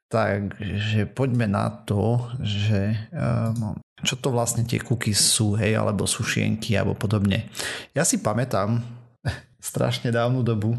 Takže 0.06 1.10
poďme 1.10 1.50
na 1.50 1.66
to, 1.82 2.30
že 2.38 3.10
um, 3.10 3.74
čo 4.06 4.14
to 4.22 4.30
vlastne 4.30 4.62
tie 4.62 4.78
cookies 4.78 5.18
sú, 5.18 5.58
hej, 5.58 5.74
alebo 5.74 6.06
sušienky, 6.06 6.78
alebo 6.78 6.94
podobne. 6.94 7.50
Ja 7.90 8.06
si 8.06 8.22
pamätám 8.22 8.86
strašne 9.58 10.14
dávnu 10.14 10.46
dobu, 10.46 10.78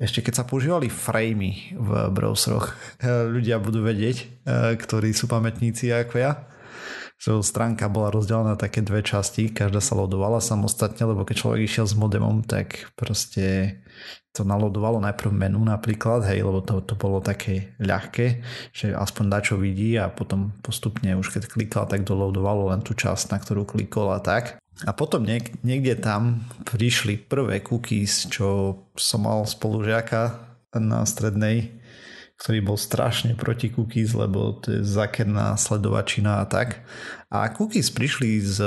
ešte 0.00 0.24
keď 0.24 0.34
sa 0.42 0.48
používali 0.48 0.88
framey 0.88 1.76
v 1.76 1.90
browseroch, 2.08 2.72
ľudia 3.34 3.60
budú 3.60 3.84
vedieť, 3.84 4.46
ktorí 4.80 5.12
sú 5.12 5.28
pamätníci 5.28 5.92
ako 5.92 6.16
ja, 6.22 6.53
že 7.18 7.30
stránka 7.40 7.88
bola 7.88 8.12
rozdelená 8.12 8.54
na 8.54 8.60
také 8.60 8.82
dve 8.84 9.00
časti, 9.00 9.48
každá 9.48 9.80
sa 9.80 9.96
lodovala 9.96 10.42
samostatne, 10.42 11.08
lebo 11.08 11.24
keď 11.24 11.36
človek 11.40 11.60
išiel 11.64 11.86
s 11.88 11.94
modemom, 11.96 12.44
tak 12.44 12.92
proste 12.98 13.78
to 14.34 14.42
nalodovalo 14.42 14.98
najprv 14.98 15.30
menu 15.30 15.62
napríklad, 15.62 16.26
hej, 16.26 16.42
lebo 16.42 16.58
to, 16.58 16.82
to 16.82 16.98
bolo 16.98 17.22
také 17.22 17.78
ľahké, 17.78 18.42
že 18.74 18.90
aspoň 18.90 19.24
čo 19.46 19.54
vidí 19.54 19.94
a 19.94 20.10
potom 20.10 20.50
postupne 20.58 21.14
už 21.14 21.30
keď 21.30 21.46
klikal, 21.46 21.86
tak 21.86 22.02
dolodovalo 22.02 22.74
len 22.74 22.82
tú 22.82 22.98
časť, 22.98 23.30
na 23.30 23.38
ktorú 23.38 23.62
klikol 23.62 24.10
a 24.10 24.18
tak. 24.18 24.58
A 24.82 24.90
potom 24.90 25.22
niek- 25.22 25.54
niekde 25.62 25.94
tam 25.94 26.42
prišli 26.66 27.30
prvé 27.30 27.62
cookies, 27.62 28.26
čo 28.26 28.74
som 28.98 29.22
mal 29.22 29.46
spolužiaka 29.46 30.34
na 30.74 31.06
strednej, 31.06 31.70
ktorý 32.44 32.60
bol 32.60 32.76
strašne 32.76 33.32
proti 33.32 33.72
cookies, 33.72 34.12
lebo 34.12 34.60
to 34.60 34.76
je 34.76 34.80
zakerná 34.84 35.56
sledovačina 35.56 36.44
a 36.44 36.46
tak. 36.46 36.84
A 37.32 37.48
cookies 37.48 37.88
prišli 37.88 38.36
s 38.44 38.60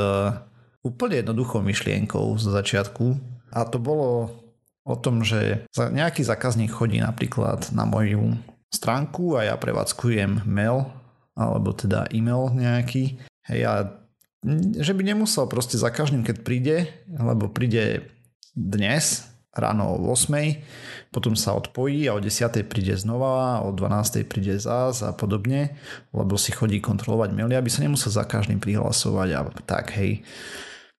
úplne 0.82 1.22
jednoduchou 1.22 1.62
myšlienkou 1.62 2.34
z 2.42 2.46
začiatku 2.58 3.22
a 3.54 3.70
to 3.70 3.78
bolo 3.78 4.34
o 4.82 4.96
tom, 4.98 5.22
že 5.22 5.70
nejaký 5.78 6.26
zákazník 6.26 6.74
chodí 6.74 6.98
napríklad 6.98 7.70
na 7.70 7.86
moju 7.86 8.42
stránku 8.74 9.38
a 9.38 9.54
ja 9.54 9.56
prevádzkujem 9.62 10.50
mail 10.50 10.90
alebo 11.38 11.70
teda 11.70 12.10
e-mail 12.10 12.50
nejaký. 12.58 13.22
Hej, 13.46 13.62
a 13.62 13.74
že 14.82 14.98
by 14.98 15.06
nemusel 15.06 15.46
proste 15.46 15.78
za 15.78 15.94
každým, 15.94 16.26
keď 16.26 16.38
príde, 16.42 16.78
alebo 17.14 17.46
príde 17.46 18.10
dnes 18.58 19.30
ráno 19.56 19.96
o 19.96 20.14
8, 20.14 21.10
potom 21.10 21.34
sa 21.34 21.56
odpojí 21.56 22.06
a 22.10 22.16
o 22.16 22.22
10 22.22 22.68
príde 22.68 22.94
znova, 23.00 23.64
o 23.66 23.74
12 23.74 24.28
príde 24.28 24.60
zás 24.60 25.02
a 25.02 25.16
podobne, 25.16 25.78
lebo 26.14 26.36
si 26.36 26.54
chodí 26.54 26.78
kontrolovať 26.84 27.34
maily, 27.34 27.56
aby 27.58 27.70
sa 27.72 27.82
nemusel 27.82 28.14
za 28.14 28.28
každým 28.28 28.62
prihlasovať 28.62 29.30
a 29.34 29.40
tak, 29.66 29.96
hej. 29.98 30.22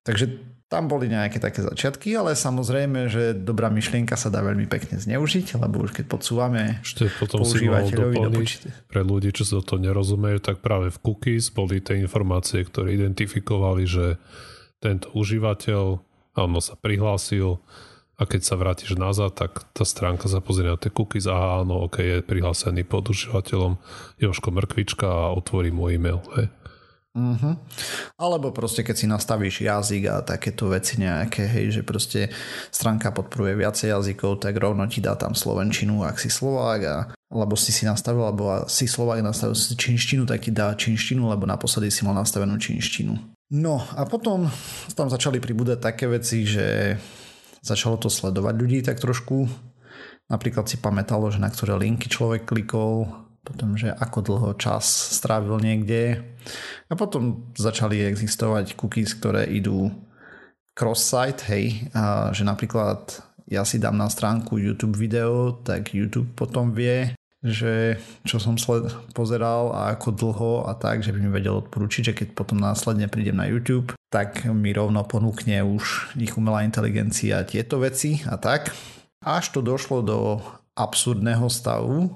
Takže 0.02 0.48
tam 0.68 0.84
boli 0.84 1.08
nejaké 1.08 1.40
také 1.40 1.64
začiatky, 1.64 2.12
ale 2.12 2.37
samozrejme, 2.37 3.08
že 3.08 3.32
dobrá 3.32 3.72
myšlienka 3.72 4.20
sa 4.20 4.28
dá 4.28 4.44
veľmi 4.44 4.68
pekne 4.68 5.00
zneužiť, 5.00 5.56
lebo 5.56 5.88
už 5.88 5.96
keď 5.96 6.04
podsúvame 6.12 6.84
Ešte 6.84 7.08
potom 7.16 7.40
si 7.40 7.64
mohol 7.64 7.88
doplniť 7.88 8.84
pre 8.84 9.00
ľudí, 9.00 9.32
čo 9.32 9.48
sa 9.48 9.64
to 9.64 9.80
nerozumejú, 9.80 10.44
tak 10.44 10.61
práve 10.61 10.92
v 10.92 11.00
cookies 11.00 11.48
boli 11.48 11.80
tie 11.80 11.96
informácie, 11.96 12.61
ktoré 12.68 12.92
identifikovali, 13.00 13.88
že 13.88 14.20
tento 14.76 15.08
užívateľ 15.16 16.04
áno, 16.37 16.61
sa 16.61 16.76
prihlásil 16.76 17.56
a 18.18 18.22
keď 18.26 18.40
sa 18.42 18.59
vrátiš 18.59 18.98
nazad, 18.98 19.31
tak 19.38 19.62
tá 19.70 19.87
stránka 19.87 20.26
sa 20.26 20.42
pozrie 20.42 20.66
na 20.66 20.74
tie 20.74 20.90
cookies 20.90 21.31
a 21.31 21.62
áno, 21.62 21.87
ok, 21.87 21.96
je 22.02 22.16
prihlásený 22.26 22.83
pod 22.83 23.07
užívateľom 23.14 23.78
Joško 24.18 24.50
Mrkvička 24.50 25.07
a 25.07 25.31
otvorí 25.31 25.70
môj 25.70 26.02
e-mail. 26.02 26.18
Hej. 26.35 26.50
Uh-huh. 27.18 27.54
Alebo 28.18 28.54
proste 28.54 28.83
keď 28.83 28.94
si 28.98 29.07
nastavíš 29.07 29.62
jazyk 29.64 30.02
a 30.11 30.22
takéto 30.22 30.70
veci 30.70 30.98
nejaké, 30.98 31.46
hej, 31.46 31.81
že 31.81 31.83
proste 31.87 32.31
stránka 32.74 33.14
podporuje 33.14 33.59
viacej 33.59 33.94
jazykov, 33.94 34.42
tak 34.42 34.54
rovno 34.59 34.87
ti 34.90 34.98
dá 34.98 35.14
tam 35.14 35.35
slovenčinu, 35.35 36.02
ak 36.02 36.18
si 36.18 36.31
Slovák 36.31 36.81
a 36.87 36.96
alebo 37.28 37.61
si 37.61 37.76
si 37.76 37.85
nastavil, 37.85 38.24
alebo 38.24 38.64
si 38.72 38.88
Slovák 38.88 39.20
nastavil 39.20 39.52
si 39.52 39.76
činštinu, 39.76 40.24
tak 40.24 40.48
ti 40.48 40.50
dá 40.50 40.72
činštinu, 40.72 41.28
lebo 41.28 41.44
naposledy 41.44 41.92
si 41.92 42.00
mal 42.00 42.16
nastavenú 42.16 42.57
činštinu. 42.57 43.14
No 43.52 43.85
a 43.96 44.09
potom 44.09 44.48
tam 44.96 45.09
začali 45.12 45.37
pribúdať 45.37 45.78
také 45.81 46.09
veci, 46.09 46.48
že 46.48 46.96
začalo 47.68 48.00
to 48.00 48.09
sledovať 48.09 48.54
ľudí 48.57 48.78
tak 48.81 48.96
trošku. 48.98 49.44
Napríklad 50.33 50.68
si 50.68 50.81
pamätalo, 50.81 51.28
že 51.28 51.40
na 51.40 51.52
ktoré 51.52 51.76
linky 51.76 52.09
človek 52.09 52.48
klikol, 52.48 53.09
potom, 53.44 53.81
že 53.81 53.88
ako 53.88 54.18
dlho 54.20 54.50
čas 54.61 54.85
strávil 54.88 55.57
niekde. 55.61 56.20
A 56.88 56.92
potom 56.96 57.52
začali 57.57 58.04
existovať 58.04 58.76
cookies, 58.76 59.16
ktoré 59.16 59.48
idú 59.48 59.88
cross-site, 60.76 61.48
hej, 61.48 61.88
a 61.96 62.31
že 62.37 62.44
napríklad 62.44 63.24
ja 63.48 63.64
si 63.64 63.81
dám 63.81 63.96
na 63.96 64.12
stránku 64.12 64.61
YouTube 64.61 65.00
video, 65.00 65.57
tak 65.64 65.96
YouTube 65.96 66.28
potom 66.37 66.76
vie, 66.76 67.16
že 67.42 68.03
čo 68.27 68.42
som 68.42 68.59
sled- 68.59 68.90
pozeral 69.14 69.70
a 69.70 69.94
ako 69.94 70.09
dlho 70.11 70.53
a 70.66 70.74
tak, 70.74 71.07
že 71.07 71.14
by 71.14 71.18
mi 71.22 71.31
vedel 71.31 71.62
odporúčiť, 71.62 72.03
že 72.11 72.16
keď 72.16 72.29
potom 72.35 72.59
následne 72.59 73.07
prídem 73.07 73.38
na 73.38 73.46
YouTube, 73.46 73.94
tak 74.11 74.42
mi 74.51 74.74
rovno 74.74 75.07
ponúkne 75.07 75.62
už 75.62 76.16
ich 76.18 76.35
umelá 76.35 76.66
inteligencia 76.66 77.46
tieto 77.46 77.79
veci 77.79 78.27
a 78.27 78.35
tak. 78.35 78.74
Až 79.22 79.55
to 79.55 79.61
došlo 79.62 80.03
do 80.03 80.18
absurdného 80.79 81.46
stavu, 81.51 82.11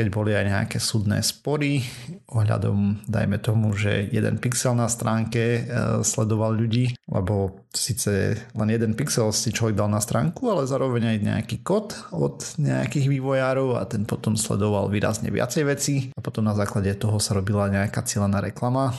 keď 0.00 0.08
boli 0.08 0.32
aj 0.32 0.46
nejaké 0.48 0.78
súdne 0.80 1.20
spory 1.20 1.84
ohľadom, 2.32 3.04
dajme 3.04 3.36
tomu, 3.36 3.76
že 3.76 4.08
jeden 4.08 4.40
pixel 4.40 4.72
na 4.72 4.88
stránke 4.88 5.60
e, 5.60 5.62
sledoval 6.00 6.56
ľudí, 6.56 6.96
lebo 7.04 7.68
síce 7.68 8.40
len 8.56 8.68
jeden 8.72 8.96
pixel 8.96 9.28
si 9.36 9.52
človek 9.52 9.76
dal 9.76 9.92
na 9.92 10.00
stránku, 10.00 10.48
ale 10.48 10.64
zároveň 10.64 11.12
aj 11.12 11.18
nejaký 11.20 11.56
kód 11.60 11.92
od 12.16 12.40
nejakých 12.56 13.12
vývojárov 13.12 13.76
a 13.76 13.84
ten 13.84 14.08
potom 14.08 14.40
sledoval 14.40 14.88
výrazne 14.88 15.28
viacej 15.28 15.62
veci 15.68 15.94
a 16.16 16.24
potom 16.24 16.48
na 16.48 16.56
základe 16.56 16.96
toho 16.96 17.20
sa 17.20 17.36
robila 17.36 17.68
nejaká 17.68 18.00
cieľená 18.00 18.40
reklama 18.40 18.96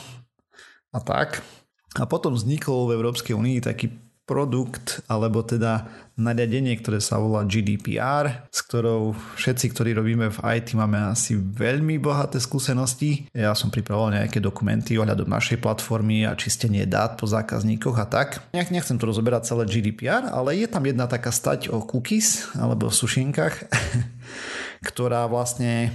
a 0.94 0.98
tak. 1.02 1.42
A 1.98 2.06
potom 2.06 2.38
vznikol 2.38 2.88
v 2.88 2.94
Európskej 2.96 3.34
únii 3.34 3.58
taký 3.58 3.90
produkt, 4.22 5.02
alebo 5.10 5.42
teda 5.42 5.90
nariadenie, 6.14 6.78
ktoré 6.78 7.02
sa 7.02 7.18
volá 7.18 7.42
GDPR, 7.42 8.46
s 8.54 8.62
ktorou 8.62 9.16
všetci, 9.34 9.74
ktorí 9.74 9.90
robíme 9.98 10.30
v 10.30 10.38
IT, 10.56 10.78
máme 10.78 11.10
asi 11.10 11.34
veľmi 11.34 11.98
bohaté 11.98 12.38
skúsenosti. 12.38 13.26
Ja 13.34 13.56
som 13.58 13.74
pripravoval 13.74 14.22
nejaké 14.22 14.38
dokumenty 14.38 14.94
ohľadom 15.00 15.26
našej 15.26 15.58
platformy 15.58 16.22
a 16.28 16.38
čistenie 16.38 16.86
dát 16.86 17.18
po 17.18 17.26
zákazníkoch 17.26 17.96
a 17.98 18.06
tak. 18.06 18.28
Nechcem 18.54 18.96
to 18.96 19.10
rozoberať 19.10 19.52
celé 19.52 19.66
GDPR, 19.66 20.30
ale 20.30 20.54
je 20.54 20.68
tam 20.70 20.86
jedna 20.86 21.10
taká 21.10 21.34
stať 21.34 21.72
o 21.74 21.82
cookies 21.82 22.54
alebo 22.54 22.88
o 22.88 22.94
sušienkach, 22.94 23.66
ktorá 24.88 25.26
vlastne 25.26 25.90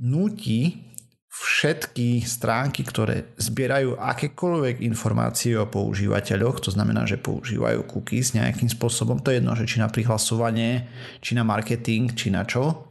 núti 0.00 0.89
všetky 1.30 2.26
stránky, 2.26 2.82
ktoré 2.82 3.30
zbierajú 3.38 3.94
akékoľvek 3.96 4.82
informácie 4.82 5.54
o 5.54 5.70
používateľoch, 5.70 6.58
to 6.58 6.74
znamená, 6.74 7.06
že 7.06 7.22
používajú 7.22 7.86
cookies 7.86 8.34
nejakým 8.34 8.66
spôsobom, 8.66 9.22
to 9.22 9.30
je 9.30 9.38
jedno, 9.38 9.54
že 9.54 9.70
či 9.70 9.78
na 9.78 9.86
prihlasovanie, 9.86 10.90
či 11.22 11.38
na 11.38 11.46
marketing, 11.46 12.12
či 12.18 12.34
na 12.34 12.42
čo, 12.42 12.90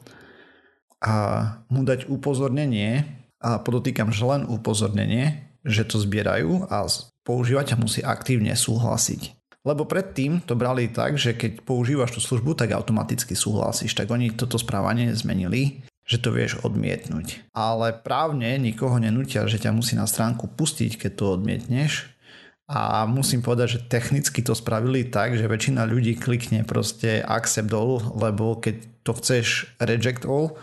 a 1.03 1.15
mu 1.67 1.83
dať 1.83 2.07
upozornenie, 2.07 3.03
a 3.39 3.59
podotýkam, 3.59 4.11
že 4.11 4.23
len 4.27 4.43
upozornenie, 4.47 5.55
že 5.63 5.87
to 5.87 5.99
zbierajú 5.99 6.67
a 6.67 6.87
používateľ 7.23 7.75
musí 7.79 8.03
aktívne 8.03 8.51
súhlasiť. 8.51 9.35
Lebo 9.67 9.83
predtým 9.83 10.43
to 10.47 10.55
brali 10.55 10.87
tak, 10.87 11.19
že 11.19 11.35
keď 11.35 11.63
používaš 11.67 12.15
tú 12.15 12.19
službu, 12.23 12.55
tak 12.55 12.71
automaticky 12.71 13.35
súhlasíš. 13.35 13.91
Tak 13.91 14.07
oni 14.07 14.31
toto 14.31 14.55
správanie 14.55 15.11
zmenili 15.11 15.83
že 16.09 16.17
to 16.17 16.33
vieš 16.33 16.57
odmietnúť. 16.65 17.53
Ale 17.53 17.93
právne 17.93 18.57
nikoho 18.57 18.97
nenútia, 18.97 19.45
že 19.45 19.61
ťa 19.61 19.77
musí 19.77 19.93
na 19.93 20.09
stránku 20.09 20.49
pustiť, 20.49 20.97
keď 20.97 21.11
to 21.13 21.25
odmietneš. 21.37 22.09
A 22.69 23.05
musím 23.05 23.45
povedať, 23.45 23.77
že 23.77 23.85
technicky 23.85 24.41
to 24.41 24.57
spravili 24.57 25.05
tak, 25.05 25.37
že 25.37 25.49
väčšina 25.49 25.85
ľudí 25.85 26.17
klikne 26.17 26.65
proste 26.65 27.21
accept 27.21 27.69
all, 27.73 28.01
lebo 28.17 28.57
keď 28.57 28.89
to 29.05 29.11
chceš 29.17 29.69
reject 29.81 30.25
all, 30.25 30.57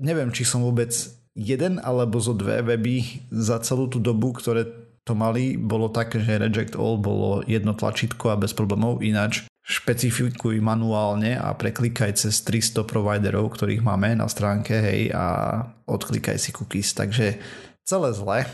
neviem, 0.00 0.32
či 0.32 0.48
som 0.48 0.64
vôbec 0.64 0.92
jeden 1.36 1.76
alebo 1.80 2.20
zo 2.20 2.32
dve 2.32 2.64
weby 2.64 3.20
za 3.28 3.60
celú 3.60 3.88
tú 3.88 4.00
dobu, 4.00 4.32
ktoré 4.32 4.64
to 5.04 5.12
mali, 5.12 5.60
bolo 5.60 5.92
také, 5.92 6.24
že 6.24 6.40
reject 6.40 6.72
all 6.72 6.96
bolo 6.96 7.44
jedno 7.44 7.76
tlačítko 7.76 8.32
a 8.32 8.40
bez 8.40 8.56
problémov, 8.56 9.04
ináč 9.04 9.44
špecifikuj 9.66 10.62
manuálne 10.62 11.34
a 11.34 11.50
preklikaj 11.50 12.22
cez 12.22 12.38
300 12.46 12.86
providerov, 12.86 13.50
ktorých 13.58 13.82
máme 13.82 14.14
na 14.14 14.30
stránke, 14.30 14.78
hej, 14.78 15.10
a 15.10 15.58
odklikaj 15.90 16.38
si 16.38 16.54
cookies. 16.54 16.94
Takže 16.94 17.42
celé 17.82 18.08
zle. 18.14 18.46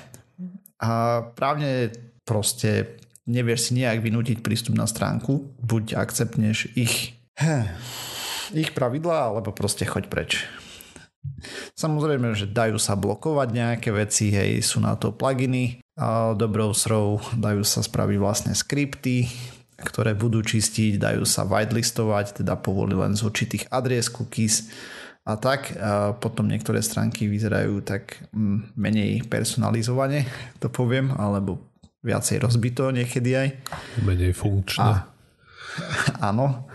A 0.80 1.20
právne 1.36 1.92
proste 2.24 2.96
nevieš 3.28 3.68
si 3.68 3.72
nejak 3.76 4.00
vynútiť 4.00 4.40
prístup 4.40 4.72
na 4.72 4.88
stránku, 4.88 5.52
buď 5.60 6.00
akceptneš 6.00 6.72
ich, 6.80 7.12
ich 8.56 8.70
pravidlá, 8.72 9.36
alebo 9.36 9.52
proste 9.52 9.84
choď 9.84 10.08
preč. 10.08 10.30
Samozrejme, 11.76 12.34
že 12.34 12.50
dajú 12.50 12.80
sa 12.80 12.96
blokovať 12.98 13.48
nejaké 13.52 13.92
veci, 13.92 14.32
hej, 14.32 14.64
sú 14.64 14.80
na 14.80 14.96
to 14.96 15.12
pluginy, 15.12 15.78
A 15.92 16.32
do 16.32 16.48
browserov 16.48 17.36
dajú 17.36 17.62
sa 17.68 17.84
spraviť 17.84 18.16
vlastné 18.16 18.52
skripty, 18.56 19.28
ktoré 19.82 20.14
budú 20.14 20.40
čistiť, 20.40 20.98
dajú 20.98 21.26
sa 21.26 21.42
whitelistovať, 21.44 22.42
teda 22.42 22.54
povoliť 22.58 22.96
len 22.96 23.12
z 23.18 23.22
určitých 23.26 23.68
adries 23.68 24.08
cookies 24.08 24.70
a 25.26 25.38
tak. 25.38 25.74
A 25.78 26.14
potom 26.16 26.46
niektoré 26.46 26.82
stránky 26.82 27.26
vyzerajú 27.26 27.82
tak 27.82 28.18
mm, 28.30 28.78
menej 28.78 29.26
personalizovane, 29.26 30.26
to 30.62 30.70
poviem, 30.70 31.12
alebo 31.14 31.60
viacej 32.02 32.42
rozbito 32.42 32.90
niekedy 32.90 33.30
aj. 33.38 33.48
Menej 34.02 34.34
funkčné. 34.34 34.82
A, 34.82 35.06
áno. 36.30 36.66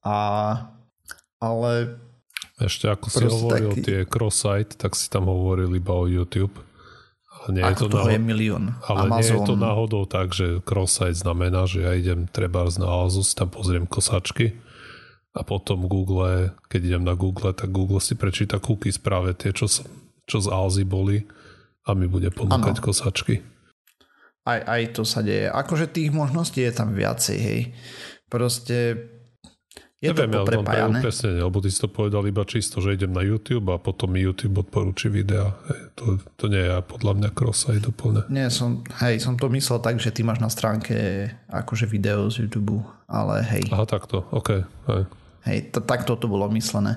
A, 0.00 0.16
ale 1.42 2.00
ešte 2.60 2.92
ako 2.92 3.06
si 3.08 3.24
hovoril 3.24 3.72
taký... 3.72 3.80
tie 3.80 3.98
cross-site, 4.04 4.76
tak 4.76 4.92
si 4.92 5.08
tam 5.08 5.32
hovoril 5.32 5.72
iba 5.72 5.96
o 5.96 6.04
YouTube. 6.04 6.60
Nie 7.48 7.64
je 7.72 7.88
to 7.88 7.88
toho 7.88 8.04
náhod... 8.04 8.12
je 8.12 8.20
milión. 8.20 8.64
Ale 8.84 9.08
Amazon. 9.08 9.16
nie 9.16 9.28
je 9.32 9.38
to 9.48 9.56
náhodou 9.56 10.02
tak, 10.04 10.36
že 10.36 10.60
cross-site 10.60 11.16
znamená, 11.16 11.64
že 11.64 11.80
ja 11.80 11.96
idem 11.96 12.28
treba 12.28 12.68
na 12.76 13.08
Azus, 13.08 13.32
tam 13.32 13.48
pozriem 13.48 13.88
kosačky 13.88 14.60
a 15.32 15.40
potom 15.46 15.86
Google, 15.86 16.52
keď 16.66 16.80
idem 16.92 17.04
na 17.06 17.14
Google, 17.14 17.54
tak 17.54 17.70
Google 17.70 18.02
si 18.02 18.18
prečíta 18.18 18.58
cookies 18.58 18.98
práve 18.98 19.32
tie, 19.38 19.54
čo, 19.54 19.70
čo 20.26 20.36
z 20.42 20.48
Alzy 20.50 20.84
boli 20.84 21.22
a 21.86 21.94
mi 21.94 22.10
bude 22.10 22.28
ponúkať 22.34 22.76
ano. 22.76 22.84
kosačky. 22.84 23.34
Aj, 24.44 24.60
aj 24.66 24.82
to 24.98 25.02
sa 25.06 25.22
deje. 25.22 25.46
Akože 25.46 25.86
tých 25.88 26.10
možností 26.10 26.60
je 26.66 26.72
tam 26.74 26.92
viacej, 26.92 27.38
hej. 27.38 27.60
Proste 28.26 28.96
je 30.00 30.08
Neviem, 30.08 30.32
to 30.32 30.48
poprepájané. 30.48 30.98
Ja 30.98 31.04
presne, 31.04 31.28
lebo 31.44 31.60
ty 31.60 31.68
si 31.68 31.76
to 31.76 31.92
povedal 31.92 32.24
iba 32.24 32.40
čisto, 32.48 32.80
že 32.80 32.96
idem 32.96 33.12
na 33.12 33.20
YouTube 33.20 33.68
a 33.68 33.76
potom 33.76 34.08
mi 34.08 34.24
YouTube 34.24 34.64
odporúči 34.64 35.12
videa. 35.12 35.52
Hej, 35.68 35.80
to, 35.92 36.04
to 36.40 36.44
nie 36.48 36.64
je 36.64 36.80
podľa 36.88 37.12
mňa 37.20 37.28
cross 37.36 37.68
aj 37.68 37.84
doplne. 37.84 38.24
Nie, 38.32 38.48
som, 38.48 38.80
hej, 39.04 39.20
som 39.20 39.36
to 39.36 39.52
myslel 39.52 39.84
tak, 39.84 40.00
že 40.00 40.08
ty 40.08 40.24
máš 40.24 40.40
na 40.40 40.48
stránke 40.48 41.28
akože 41.52 41.84
video 41.84 42.32
z 42.32 42.48
YouTube, 42.48 42.80
ale 43.04 43.44
hej. 43.44 43.68
Aha, 43.68 43.84
takto, 43.84 44.24
ok. 44.32 44.64
Hej, 44.88 45.02
hej 45.44 45.58
t- 45.68 45.84
takto 45.84 46.16
to 46.16 46.32
bolo 46.32 46.48
myslené, 46.48 46.96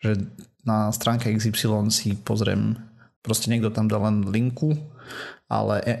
že 0.00 0.16
na 0.64 0.88
stránke 0.96 1.28
XY 1.28 1.92
si 1.92 2.16
pozriem, 2.16 2.80
proste 3.20 3.52
niekto 3.52 3.68
tam 3.68 3.84
dá 3.84 4.00
len 4.00 4.24
linku, 4.32 4.80
ale 5.44 5.84
e, 5.84 5.94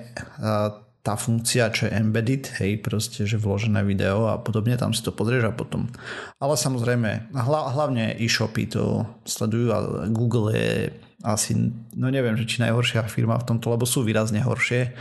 tá 1.00 1.16
funkcia, 1.16 1.72
čo 1.72 1.88
je 1.88 1.96
embedded, 1.96 2.52
hej, 2.60 2.76
proste, 2.84 3.24
že 3.24 3.40
vložené 3.40 3.80
video 3.88 4.28
a 4.28 4.36
podobne, 4.36 4.76
tam 4.76 4.92
si 4.92 5.00
to 5.00 5.16
pozrieš 5.16 5.48
a 5.48 5.56
potom. 5.56 5.88
Ale 6.36 6.60
samozrejme, 6.60 7.32
hlavne 7.32 8.20
e-shopy 8.20 8.68
to 8.68 9.08
sledujú 9.24 9.72
a 9.72 9.78
Google 10.12 10.52
je 10.52 10.92
asi, 11.24 11.56
no 11.96 12.12
neviem, 12.12 12.36
že 12.36 12.44
či 12.44 12.60
najhoršia 12.60 13.08
firma 13.08 13.40
v 13.40 13.48
tomto, 13.48 13.72
lebo 13.72 13.88
sú 13.88 14.04
výrazne 14.04 14.44
horšie. 14.44 14.92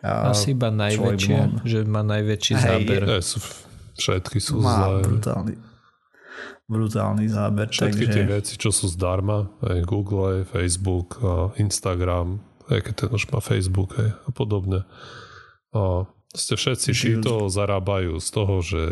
Asi 0.00 0.56
iba 0.56 0.72
najväčšia, 0.72 1.64
že 1.68 1.84
má 1.84 2.00
najväčší 2.00 2.54
hej, 2.56 2.64
záber. 2.64 3.00
Je, 3.04 3.20
sú, 3.20 3.38
všetky 4.00 4.38
sú 4.40 4.64
má 4.64 4.88
zlé. 4.88 5.12
brutálny, 5.12 5.54
brutálny 6.72 7.26
záber. 7.28 7.68
Všetky 7.68 8.04
takže... 8.08 8.16
tie 8.16 8.24
veci, 8.24 8.52
čo 8.56 8.72
sú 8.72 8.88
zdarma, 8.88 9.44
aj 9.60 9.84
Google, 9.84 10.48
Facebook, 10.48 11.20
Instagram, 11.60 12.47
aj 12.68 12.80
keď 12.84 12.94
ten 12.94 13.10
už 13.12 13.24
má 13.32 13.40
Facebook 13.40 13.96
aj, 13.96 14.08
a 14.28 14.30
podobne. 14.30 14.80
A 15.72 16.04
ste 16.32 16.54
všetci 16.56 16.90
títo 16.92 17.48
zarábajú 17.48 18.20
z 18.20 18.28
toho, 18.28 18.54
že 18.60 18.82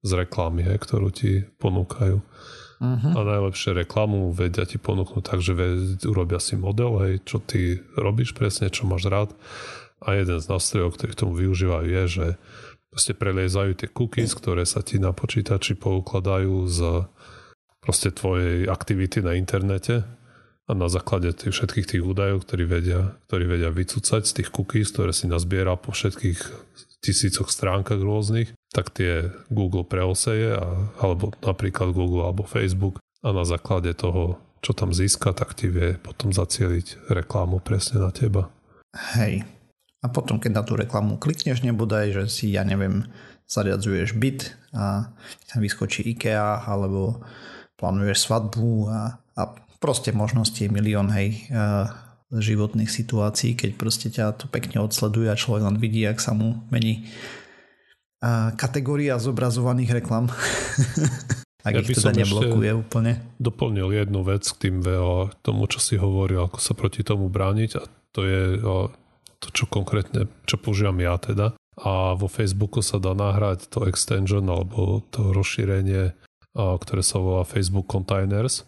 z 0.00 0.10
reklamy, 0.14 0.64
aj, 0.64 0.78
ktorú 0.80 1.08
ti 1.12 1.44
ponúkajú. 1.60 2.18
Uh-huh. 2.78 3.12
A 3.12 3.18
najlepšie 3.26 3.74
reklamu 3.74 4.30
vedia 4.30 4.62
ti 4.62 4.78
ponúknuť 4.78 5.22
tak, 5.26 5.42
že 5.42 5.52
urobia 6.06 6.38
si 6.38 6.54
model, 6.54 7.02
hej, 7.02 7.14
čo 7.26 7.42
ty 7.42 7.82
robíš 7.98 8.32
presne, 8.38 8.70
čo 8.70 8.86
máš 8.86 9.10
rád. 9.10 9.34
A 9.98 10.14
jeden 10.14 10.38
z 10.38 10.46
nástrojov, 10.46 10.94
ktorý 10.94 11.10
k 11.10 11.20
tomu 11.26 11.32
využívajú, 11.34 11.86
je, 11.90 12.04
že 12.06 12.26
proste 12.94 13.18
preliezajú 13.18 13.72
tie 13.74 13.88
cookies, 13.90 14.30
ktoré 14.38 14.62
sa 14.62 14.80
ti 14.80 15.02
na 15.02 15.10
počítači 15.10 15.74
poukladajú 15.74 16.54
z 16.70 17.10
proste 17.82 18.14
tvojej 18.14 18.70
aktivity 18.70 19.26
na 19.26 19.34
internete 19.34 20.06
a 20.68 20.76
na 20.76 20.92
základe 20.92 21.32
tých 21.32 21.56
všetkých 21.56 21.96
tých 21.96 22.02
údajov, 22.04 22.44
ktorí 22.44 22.68
vedia, 22.68 23.16
ktorí 23.32 23.44
vedia 23.48 23.72
vycúcať 23.72 24.22
z 24.28 24.32
tých 24.36 24.48
cookies, 24.52 24.92
ktoré 24.92 25.16
si 25.16 25.24
nazbiera 25.24 25.72
po 25.80 25.96
všetkých 25.96 26.38
tisícoch 27.00 27.48
stránkach 27.48 27.98
rôznych, 27.98 28.52
tak 28.68 28.92
tie 28.92 29.32
Google 29.48 29.88
preoseje, 29.88 30.60
a, 30.60 30.92
alebo 31.00 31.32
napríklad 31.40 31.96
Google 31.96 32.28
alebo 32.28 32.44
Facebook 32.44 33.00
a 33.24 33.32
na 33.32 33.48
základe 33.48 33.96
toho, 33.96 34.36
čo 34.60 34.76
tam 34.76 34.92
získa, 34.92 35.32
tak 35.32 35.56
ti 35.56 35.72
vie 35.72 35.96
potom 35.96 36.36
zacieliť 36.36 37.08
reklamu 37.08 37.64
presne 37.64 38.04
na 38.04 38.12
teba. 38.12 38.52
Hej. 39.16 39.48
A 39.98 40.06
potom, 40.12 40.38
keď 40.38 40.52
na 40.52 40.62
tú 40.62 40.78
reklamu 40.78 41.18
klikneš, 41.18 41.64
nebodaj, 41.64 42.14
že 42.14 42.24
si, 42.30 42.54
ja 42.54 42.62
neviem, 42.62 43.08
zariadzuješ 43.48 44.14
byt 44.14 44.54
a 44.76 45.10
tam 45.48 45.58
vyskočí 45.64 46.04
IKEA 46.14 46.62
alebo 46.68 47.24
plánuješ 47.80 48.28
svadbu 48.28 48.90
a, 48.90 49.16
a 49.38 49.42
proste 49.78 50.10
možnosti 50.14 50.58
je 50.58 50.70
milión 50.70 51.10
hej, 51.14 51.48
životných 52.28 52.92
situácií, 52.92 53.56
keď 53.56 53.70
proste 53.78 54.12
ťa 54.12 54.36
to 54.36 54.46
pekne 54.52 54.84
odsleduje 54.84 55.32
a 55.32 55.38
človek 55.38 55.64
len 55.64 55.76
vidí, 55.80 56.04
ak 56.04 56.20
sa 56.20 56.36
mu 56.36 56.60
mení 56.68 57.08
kategória 58.58 59.16
zobrazovaných 59.16 60.02
reklam. 60.02 60.28
ak 61.68 61.74
ja 61.74 61.80
ich 61.82 61.98
teda 61.98 62.14
neblokuje 62.14 62.70
úplne. 62.74 63.12
Doplnil 63.42 63.90
jednu 63.92 64.20
vec 64.22 64.46
k 64.46 64.68
tým 64.68 64.76
VO, 64.80 65.30
tomu, 65.42 65.66
čo 65.66 65.82
si 65.82 65.98
hovoril, 65.98 66.46
ako 66.46 66.58
sa 66.62 66.72
proti 66.72 67.02
tomu 67.02 67.28
brániť 67.28 67.70
a 67.78 67.82
to 68.14 68.20
je 68.24 68.42
to, 69.38 69.48
čo 69.54 69.64
konkrétne, 69.70 70.26
čo 70.48 70.58
používam 70.58 70.98
ja 70.98 71.18
teda. 71.18 71.54
A 71.78 72.18
vo 72.18 72.26
Facebooku 72.26 72.82
sa 72.82 72.98
dá 72.98 73.14
nahrať 73.14 73.70
to 73.70 73.86
extension 73.86 74.42
alebo 74.50 75.06
to 75.14 75.30
rozšírenie, 75.30 76.10
ktoré 76.58 77.02
sa 77.06 77.22
volá 77.22 77.46
Facebook 77.46 77.86
Containers 77.86 78.66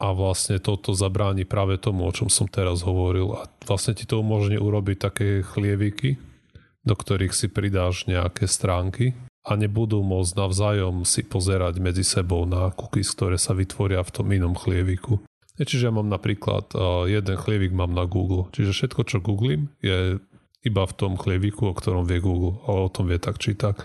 a 0.00 0.16
vlastne 0.16 0.56
toto 0.56 0.96
zabráni 0.96 1.44
práve 1.44 1.76
tomu, 1.76 2.08
o 2.08 2.12
čom 2.16 2.32
som 2.32 2.48
teraz 2.48 2.80
hovoril 2.80 3.36
a 3.36 3.44
vlastne 3.68 3.92
ti 3.92 4.08
to 4.08 4.24
umožní 4.24 4.56
urobiť 4.56 4.96
také 4.96 5.44
chlieviky, 5.44 6.16
do 6.80 6.96
ktorých 6.96 7.36
si 7.36 7.52
pridáš 7.52 8.08
nejaké 8.08 8.48
stránky 8.48 9.12
a 9.44 9.60
nebudú 9.60 10.00
môcť 10.00 10.32
navzájom 10.40 11.04
si 11.04 11.20
pozerať 11.20 11.84
medzi 11.84 12.00
sebou 12.00 12.48
na 12.48 12.72
cookies, 12.72 13.12
ktoré 13.12 13.36
sa 13.36 13.52
vytvoria 13.52 14.00
v 14.00 14.12
tom 14.12 14.32
inom 14.32 14.56
chlieviku. 14.56 15.20
Čiže 15.60 15.88
ja 15.88 15.92
mám 15.92 16.08
napríklad 16.08 16.72
jeden 17.04 17.36
chlievik 17.36 17.76
mám 17.76 17.92
na 17.92 18.08
Google, 18.08 18.48
čiže 18.56 18.72
všetko, 18.72 19.00
čo 19.04 19.20
googlím, 19.20 19.68
je 19.84 20.16
iba 20.64 20.82
v 20.84 20.96
tom 20.96 21.20
chlieviku, 21.20 21.68
o 21.68 21.76
ktorom 21.76 22.08
vie 22.08 22.24
Google, 22.24 22.56
ale 22.64 22.88
o 22.88 22.92
tom 22.92 23.04
vie 23.12 23.20
tak 23.20 23.36
či 23.36 23.52
tak. 23.52 23.84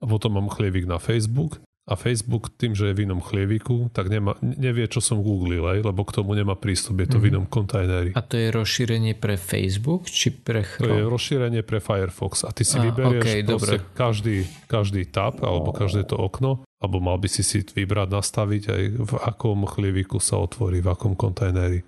A 0.00 0.08
potom 0.08 0.40
mám 0.40 0.48
chlievik 0.48 0.88
na 0.88 0.96
Facebook 0.96 1.60
a 1.82 1.98
Facebook 1.98 2.54
tým, 2.54 2.78
že 2.78 2.90
je 2.90 2.94
v 2.94 3.10
inom 3.10 3.18
chlieviku, 3.18 3.90
tak 3.90 4.06
nemá, 4.06 4.38
nevie, 4.38 4.86
čo 4.86 5.02
som 5.02 5.18
googlil, 5.18 5.66
aj, 5.66 5.82
lebo 5.82 6.06
k 6.06 6.14
tomu 6.14 6.38
nemá 6.38 6.54
prístup, 6.54 7.02
je 7.02 7.10
to 7.10 7.18
mm. 7.18 7.22
v 7.22 7.24
mhm. 7.26 7.30
inom 7.34 7.46
kontajneri. 7.50 8.10
A 8.14 8.22
to 8.22 8.38
je 8.38 8.54
rozšírenie 8.54 9.18
pre 9.18 9.34
Facebook, 9.34 10.06
či 10.06 10.30
pre 10.30 10.62
Chrome? 10.62 10.86
To 10.86 10.94
je 11.02 11.06
rozšírenie 11.10 11.62
pre 11.66 11.82
Firefox 11.82 12.46
a 12.46 12.54
ty 12.54 12.62
si 12.62 12.78
a, 12.78 12.86
vyberieš 12.86 13.26
okay, 13.50 13.82
každý, 13.98 14.46
každý 14.70 15.10
tab 15.10 15.42
alebo 15.42 15.74
každé 15.74 16.06
to 16.06 16.14
okno, 16.14 16.62
alebo 16.78 17.02
mal 17.02 17.18
by 17.18 17.26
si 17.26 17.42
si 17.42 17.66
vybrať, 17.66 18.14
nastaviť 18.14 18.62
aj 18.70 18.82
v 19.02 19.12
akom 19.26 19.66
chlieviku 19.66 20.22
sa 20.22 20.38
otvorí, 20.38 20.78
v 20.78 20.86
akom 20.86 21.18
kontajneri. 21.18 21.82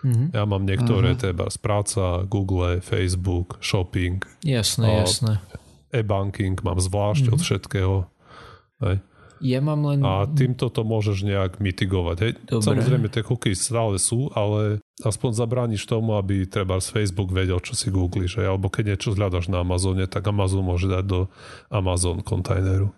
Mm-hmm. 0.00 0.26
Ja 0.32 0.46
mám 0.46 0.64
niektoré, 0.64 1.12
mm-hmm. 1.12 1.26
teda 1.26 1.44
práca, 1.60 2.24
Google, 2.24 2.80
Facebook, 2.80 3.58
shopping. 3.60 4.22
Jasné, 4.46 5.04
jasné. 5.04 5.42
E-banking 5.90 6.56
mám 6.62 6.78
zvlášť 6.78 7.28
mm-hmm. 7.28 7.34
od 7.36 7.40
všetkého. 7.42 7.96
Aj. 8.80 8.96
Ja 9.40 9.64
mám 9.64 9.80
len... 9.88 10.04
A 10.04 10.28
týmto 10.28 10.68
to 10.68 10.84
môžeš 10.84 11.24
nejak 11.24 11.58
mitigovať. 11.64 12.16
Hej? 12.20 12.32
Samozrejme, 12.52 13.08
tie 13.08 13.24
cookies 13.24 13.64
stále 13.64 13.96
sú, 13.96 14.28
ale 14.36 14.84
aspoň 15.00 15.32
zabrániš 15.32 15.88
tomu, 15.88 16.20
aby 16.20 16.44
treba 16.44 16.76
z 16.76 16.92
Facebook 16.92 17.32
vedel, 17.32 17.56
čo 17.64 17.72
si 17.72 17.88
googliš. 17.88 18.36
Hej? 18.36 18.52
Alebo 18.52 18.68
keď 18.68 18.94
niečo 18.94 19.16
hľadaš 19.16 19.48
na 19.48 19.64
Amazone, 19.64 20.04
tak 20.04 20.28
Amazon 20.28 20.68
môže 20.68 20.92
dať 20.92 21.04
do 21.08 21.20
Amazon 21.72 22.20
kontajneru. 22.20 22.92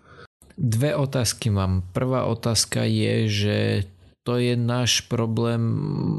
Dve 0.53 0.93
otázky 0.93 1.49
mám. 1.49 1.81
Prvá 1.95 2.29
otázka 2.29 2.85
je, 2.85 3.15
že 3.25 3.57
to 4.23 4.39
je 4.39 4.55
náš 4.55 5.03
problém, 5.07 5.59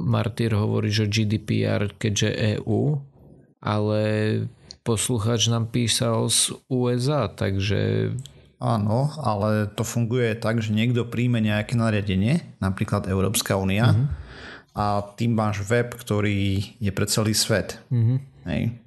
Martyr 0.08 0.52
hovorí, 0.56 0.92
že 0.92 1.08
GDPR, 1.08 1.88
keďže 1.96 2.60
EU, 2.60 3.00
ale 3.64 4.00
posluchač 4.84 5.48
nám 5.48 5.72
písal 5.72 6.28
z 6.28 6.52
USA, 6.68 7.32
takže 7.32 8.12
Áno, 8.62 9.10
ale 9.20 9.68
to 9.72 9.82
funguje 9.82 10.38
tak, 10.38 10.62
že 10.62 10.72
niekto 10.72 11.04
príjme 11.04 11.42
nejaké 11.42 11.76
nariadenie, 11.76 12.58
napríklad 12.62 13.10
Európska 13.10 13.58
únia, 13.58 13.92
uh-huh. 13.92 14.06
a 14.72 14.84
tým 15.18 15.36
máš 15.36 15.66
web, 15.66 15.92
ktorý 15.92 16.74
je 16.78 16.90
pre 16.94 17.06
celý 17.10 17.34
svet. 17.36 17.82
Uh-huh. 17.90 18.22
Hej. 18.48 18.78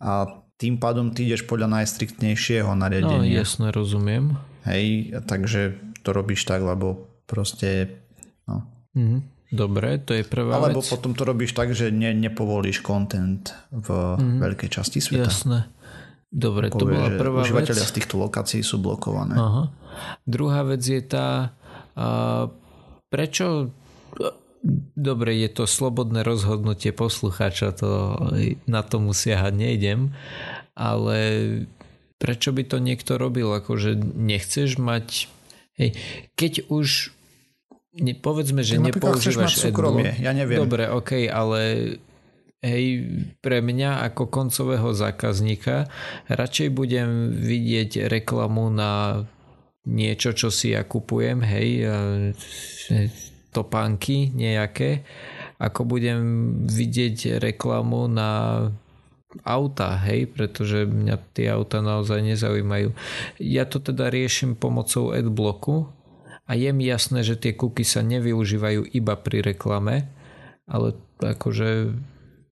A 0.00 0.40
tým 0.60 0.76
pádom 0.76 1.10
ty 1.10 1.24
ideš 1.24 1.48
podľa 1.48 1.80
najstriktnejšieho 1.80 2.70
nariadenia. 2.76 3.32
No, 3.32 3.38
jasne, 3.40 3.72
rozumiem. 3.72 4.36
Hej, 4.68 5.16
takže 5.24 5.80
to 6.04 6.12
robíš 6.12 6.44
tak, 6.44 6.60
lebo 6.60 7.08
proste 7.24 8.00
no. 8.44 8.68
uh-huh. 8.92 9.20
Dobre, 9.50 9.98
to 9.98 10.14
je 10.14 10.22
prvá 10.22 10.62
Alebo 10.62 10.78
vec. 10.78 10.86
potom 10.86 11.10
to 11.10 11.26
robíš 11.26 11.58
tak, 11.58 11.74
že 11.74 11.90
ne, 11.90 12.14
nepovolíš 12.14 12.86
content 12.86 13.50
v 13.74 13.90
mm-hmm. 13.90 14.38
veľkej 14.38 14.70
časti 14.70 15.02
sveta. 15.02 15.26
Jasné. 15.26 15.66
Dobre, 16.30 16.70
to 16.70 16.86
bola 16.86 17.10
prvá 17.18 17.42
vec. 17.42 17.50
užívateľia 17.50 17.86
z 17.90 17.94
týchto 17.98 18.14
lokácií 18.22 18.62
sú 18.62 18.78
blokované. 18.78 19.34
Aha. 19.34 19.62
Druhá 20.22 20.62
vec 20.62 20.78
je 20.86 21.02
tá, 21.02 21.58
a 21.98 22.46
prečo 23.10 23.74
dobre, 24.94 25.34
je 25.42 25.50
to 25.50 25.66
slobodné 25.66 26.22
rozhodnutie 26.22 26.94
poslucháča, 26.94 27.74
to 27.74 28.14
na 28.70 28.86
to 28.86 29.02
siahať 29.10 29.54
nejdem, 29.58 30.14
ale 30.78 31.18
prečo 32.20 32.54
by 32.54 32.62
to 32.62 32.78
niekto 32.78 33.18
robil? 33.18 33.50
Akože 33.50 33.98
nechceš 33.98 34.78
mať... 34.78 35.26
Hej, 35.80 35.96
keď 36.36 36.68
už 36.68 37.16
ne, 37.96 38.12
povedzme, 38.12 38.60
že 38.60 38.76
Tak 38.76 38.92
napríklad 38.92 39.16
chceš 39.18 39.34
nepoužívaš 39.34 39.56
mať 39.56 39.64
súkromie, 39.64 40.10
ja 40.20 40.30
neviem. 40.36 40.60
Dobre, 40.60 40.86
ok, 40.92 41.26
ale 41.32 41.60
hej, 42.60 42.84
pre 43.40 43.64
mňa 43.64 44.04
ako 44.12 44.28
koncového 44.28 44.92
zákazníka 44.92 45.88
radšej 46.28 46.68
budem 46.72 47.32
vidieť 47.32 48.08
reklamu 48.08 48.68
na 48.68 49.24
niečo, 49.88 50.36
čo 50.36 50.52
si 50.52 50.76
ja 50.76 50.84
kupujem, 50.84 51.40
hej, 51.40 51.68
e, 51.82 51.90
topánky 53.50 54.30
nejaké, 54.30 55.02
ako 55.58 55.88
budem 55.88 56.20
vidieť 56.68 57.42
reklamu 57.42 58.06
na 58.06 58.30
auta, 59.46 59.94
hej, 60.06 60.26
pretože 60.30 60.86
mňa 60.86 61.16
tie 61.34 61.54
auta 61.54 61.78
naozaj 61.82 62.22
nezaujímajú. 62.34 62.90
Ja 63.38 63.62
to 63.66 63.78
teda 63.78 64.10
riešim 64.10 64.58
pomocou 64.58 65.14
adblocku 65.14 65.86
a 66.50 66.58
je 66.58 66.70
mi 66.74 66.90
jasné, 66.90 67.22
že 67.22 67.38
tie 67.38 67.54
kuky 67.54 67.86
sa 67.86 68.02
nevyužívajú 68.02 68.90
iba 68.90 69.14
pri 69.14 69.38
reklame, 69.54 70.10
ale 70.66 70.98
akože 71.22 71.94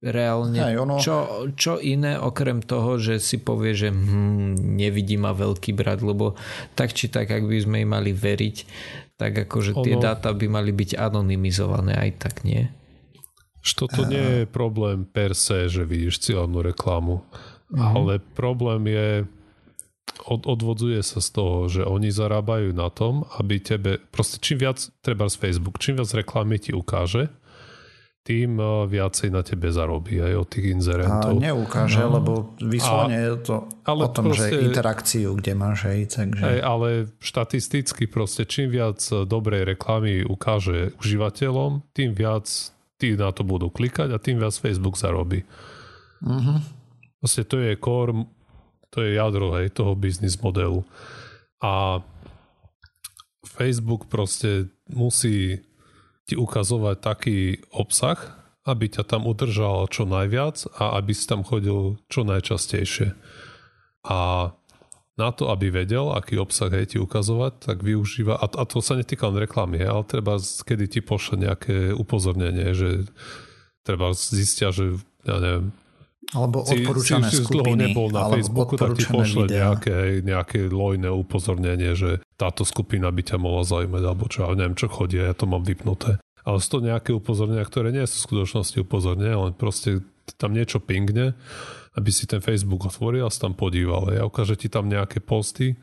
reálne. 0.04 0.60
Hej, 0.60 0.76
ono- 0.76 1.00
čo, 1.00 1.48
čo 1.56 1.80
iné 1.80 2.20
okrem 2.20 2.60
toho, 2.60 3.00
že 3.00 3.16
si 3.16 3.40
povie, 3.40 3.72
že 3.72 3.88
hm, 3.88 4.76
nevidí 4.76 5.16
ma 5.16 5.32
veľký 5.32 5.72
brat, 5.72 6.04
lebo 6.04 6.36
tak 6.76 6.92
či 6.92 7.08
tak, 7.08 7.32
ak 7.32 7.44
by 7.48 7.58
sme 7.64 7.76
im 7.82 7.90
mali 7.96 8.12
veriť, 8.12 8.56
tak 9.16 9.48
akože 9.48 9.80
tie 9.80 9.96
Ono- 9.96 10.04
dáta 10.04 10.30
by 10.36 10.46
mali 10.50 10.70
byť 10.76 11.00
anonymizované 11.00 11.96
aj 11.96 12.10
tak, 12.20 12.44
nie? 12.44 12.68
Toto 13.64 14.04
nie 14.04 14.44
je 14.44 14.44
problém 14.44 15.08
per 15.08 15.32
se, 15.32 15.72
že 15.72 15.88
vidíš 15.88 16.20
cieľnú 16.20 16.60
reklamu, 16.60 17.24
ale 17.72 18.20
problém 18.36 18.92
je, 18.92 19.08
od, 20.28 20.44
odvodzuje 20.44 21.00
sa 21.00 21.24
z 21.24 21.28
toho, 21.32 21.56
že 21.72 21.80
oni 21.80 22.12
zarábajú 22.12 22.76
na 22.76 22.92
tom, 22.92 23.24
aby 23.40 23.56
tebe, 23.64 24.04
proste 24.12 24.36
čím 24.36 24.68
viac, 24.68 24.84
treba 25.00 25.32
z 25.32 25.40
Facebook, 25.40 25.80
čím 25.80 25.96
viac 25.96 26.12
reklamy 26.12 26.60
ti 26.60 26.76
ukáže, 26.76 27.32
tým 28.24 28.56
eh, 28.56 28.66
viacej 28.88 29.28
na 29.28 29.44
tebe 29.44 29.68
zarobí 29.68 30.16
aj 30.16 30.34
od 30.34 30.48
tých 30.48 30.66
A 30.66 30.70
inzerentov. 30.72 31.36
neukáže, 31.36 32.00
No. 32.00 32.10
lebo 32.16 32.32
vyslovene 32.58 33.20
je 33.20 33.36
to 33.44 33.56
ale 33.84 34.02
o 34.02 34.08
tom, 34.08 34.32
že 34.32 34.48
proste- 34.48 34.64
interakciu, 34.64 35.30
kde 35.36 35.52
máš, 35.52 35.78
hej, 35.84 36.00
takže... 36.08 36.40
Hej, 36.42 36.58
ale 36.60 36.88
štatisticky 37.20 38.08
proste 38.08 38.42
čím 38.44 38.72
viac 38.72 38.96
eh, 39.12 39.22
dobrej 39.22 39.68
reklamy 39.68 40.24
ukáže 40.24 40.96
užívateľom, 40.98 41.84
tým 41.92 42.16
viac 42.16 42.48
tí 42.96 43.12
na 43.12 43.28
to 43.28 43.44
budú 43.44 43.68
klikať 43.68 44.08
a 44.08 44.18
tým 44.18 44.40
viac 44.40 44.54
Facebook 44.54 44.96
zarobí. 44.96 45.44
Mhm. 46.24 46.64
Proste 47.20 47.44
to 47.44 47.56
je 47.56 47.76
core, 47.76 48.24
to 48.88 49.00
je 49.00 49.16
jadro 49.16 49.52
hej, 49.56 49.68
toho 49.68 49.92
biznis 49.92 50.36
modelu. 50.36 50.80
A 51.60 52.00
Facebook 53.44 54.06
proste 54.06 54.68
musí 54.88 55.60
ti 56.24 56.34
ukazovať 56.34 56.96
taký 57.00 57.38
obsah, 57.72 58.16
aby 58.64 58.88
ťa 58.88 59.04
tam 59.04 59.28
udržal 59.28 59.88
čo 59.92 60.08
najviac 60.08 60.64
a 60.80 60.96
aby 60.96 61.12
si 61.12 61.28
tam 61.28 61.44
chodil 61.44 62.00
čo 62.08 62.24
najčastejšie. 62.24 63.12
A 64.08 64.50
na 65.14 65.30
to, 65.30 65.52
aby 65.52 65.70
vedel, 65.70 66.10
aký 66.10 66.40
obsah 66.40 66.72
hej 66.74 66.96
ti 66.96 66.98
ukazovať, 66.98 67.62
tak 67.62 67.86
využíva, 67.86 68.34
a, 68.34 68.46
a 68.50 68.64
to 68.66 68.82
sa 68.82 68.98
netýka 68.98 69.30
len 69.30 69.46
reklamy, 69.46 69.78
ale 69.84 70.02
treba, 70.02 70.40
kedy 70.40 70.90
ti 70.90 71.00
pošle 71.04 71.38
nejaké 71.38 71.94
upozornenie, 71.94 72.74
že 72.74 73.06
treba 73.86 74.10
zistia, 74.16 74.74
že 74.74 74.98
ja 75.22 75.38
neviem, 75.38 75.70
Alebo 76.32 76.64
si, 76.64 76.80
odporúčané 76.80 77.28
si, 77.28 77.42
si 77.42 77.44
dlho 77.44 77.68
skupiny, 77.68 77.92
nebol 77.92 78.08
na 78.08 78.30
Facebooku, 78.32 78.80
tak 78.80 78.96
ti 78.96 79.04
pošle 79.04 79.50
nejaké, 79.50 80.24
nejaké 80.24 80.70
lojné 80.72 81.12
upozornenie, 81.12 81.92
že 81.92 82.24
táto 82.40 82.64
skupina 82.64 83.12
by 83.12 83.22
ťa 83.22 83.36
mohla 83.36 83.66
zaujímať, 83.66 84.02
alebo 84.02 84.24
čo, 84.30 84.48
ja 84.48 84.56
neviem, 84.56 84.78
čo 84.78 84.88
chodí, 84.88 85.20
ja 85.20 85.36
to 85.36 85.44
mám 85.44 85.62
vypnuté. 85.66 86.16
Ale 86.44 86.60
sú 86.60 86.78
to 86.78 86.86
nejaké 86.86 87.12
upozornenia, 87.12 87.64
ktoré 87.64 87.92
nie 87.92 88.04
sú 88.04 88.20
v 88.20 88.26
skutočnosti 88.28 88.76
upozornenia, 88.80 89.36
len 89.36 89.52
proste 89.56 90.04
tam 90.40 90.56
niečo 90.56 90.80
pingne, 90.80 91.36
aby 91.94 92.10
si 92.10 92.24
ten 92.24 92.40
Facebook 92.40 92.88
otvoril 92.88 93.28
a 93.28 93.32
sa 93.32 93.48
tam 93.48 93.54
podíval. 93.54 94.10
Ja 94.12 94.26
ukáže 94.26 94.56
ti 94.56 94.72
tam 94.72 94.88
nejaké 94.88 95.20
posty, 95.22 95.76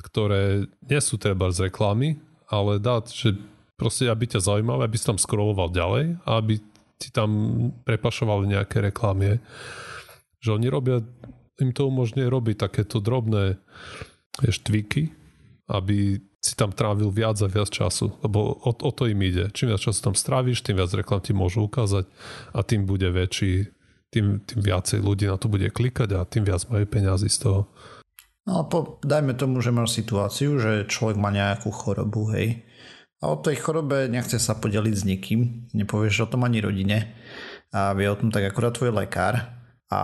ktoré 0.00 0.70
nie 0.86 1.00
sú 1.02 1.18
treba 1.18 1.50
z 1.50 1.68
reklamy, 1.72 2.20
ale 2.46 2.78
dá, 2.78 3.02
že 3.02 3.34
proste 3.74 4.06
aby 4.06 4.30
ťa 4.30 4.40
zaujímali, 4.40 4.86
aby 4.86 4.96
si 4.96 5.04
tam 5.04 5.18
scrolloval 5.18 5.74
ďalej 5.74 6.04
a 6.22 6.30
aby 6.38 6.62
ti 6.96 7.08
tam 7.12 7.30
prepašovali 7.84 8.56
nejaké 8.56 8.80
reklamy. 8.80 9.40
Že 10.40 10.50
oni 10.60 10.68
robia, 10.68 11.04
im 11.60 11.70
to 11.72 11.88
umožňuje 11.88 12.28
robiť 12.28 12.56
takéto 12.56 13.00
drobné 13.00 13.60
twiky, 14.40 15.12
aby 15.68 16.20
si 16.46 16.54
tam 16.54 16.70
trávil 16.70 17.10
viac 17.10 17.42
a 17.42 17.50
viac 17.50 17.66
času, 17.66 18.14
lebo 18.22 18.54
o, 18.62 18.70
o 18.70 18.90
to 18.94 19.10
im 19.10 19.18
ide. 19.26 19.50
Čím 19.50 19.74
viac 19.74 19.82
času 19.82 19.98
tam 19.98 20.14
stráviš, 20.14 20.62
tým 20.62 20.78
viac 20.78 20.94
reklam 20.94 21.18
ti 21.18 21.34
môžu 21.34 21.66
ukázať 21.66 22.06
a 22.54 22.62
tým 22.62 22.86
bude 22.86 23.10
väčší, 23.10 23.66
tým, 24.14 24.46
tým 24.46 24.60
viacej 24.62 25.02
ľudí 25.02 25.26
na 25.26 25.34
to 25.40 25.50
bude 25.50 25.66
klikať 25.74 26.14
a 26.14 26.22
tým 26.22 26.46
viac 26.46 26.62
majú 26.70 26.86
peniazy 26.86 27.26
z 27.26 27.50
toho. 27.50 27.60
No 28.46 28.62
po, 28.70 29.02
dajme 29.02 29.34
tomu, 29.34 29.58
že 29.58 29.74
máš 29.74 29.98
situáciu, 29.98 30.62
že 30.62 30.86
človek 30.86 31.18
má 31.18 31.34
nejakú 31.34 31.74
chorobu, 31.74 32.30
hej. 32.30 32.62
A 33.24 33.32
o 33.32 33.36
tej 33.40 33.56
chorobe 33.60 34.12
nechce 34.12 34.36
sa 34.36 34.56
podeliť 34.56 34.94
s 34.94 35.04
nikým, 35.08 35.70
nepovieš 35.72 36.28
o 36.28 36.30
tom 36.30 36.44
ani 36.44 36.60
rodine. 36.60 37.16
A 37.72 37.96
vie 37.96 38.06
o 38.08 38.18
tom 38.18 38.28
tak 38.28 38.44
akurát 38.44 38.76
tvoj 38.76 38.92
lekár 38.92 39.56
a 39.88 40.02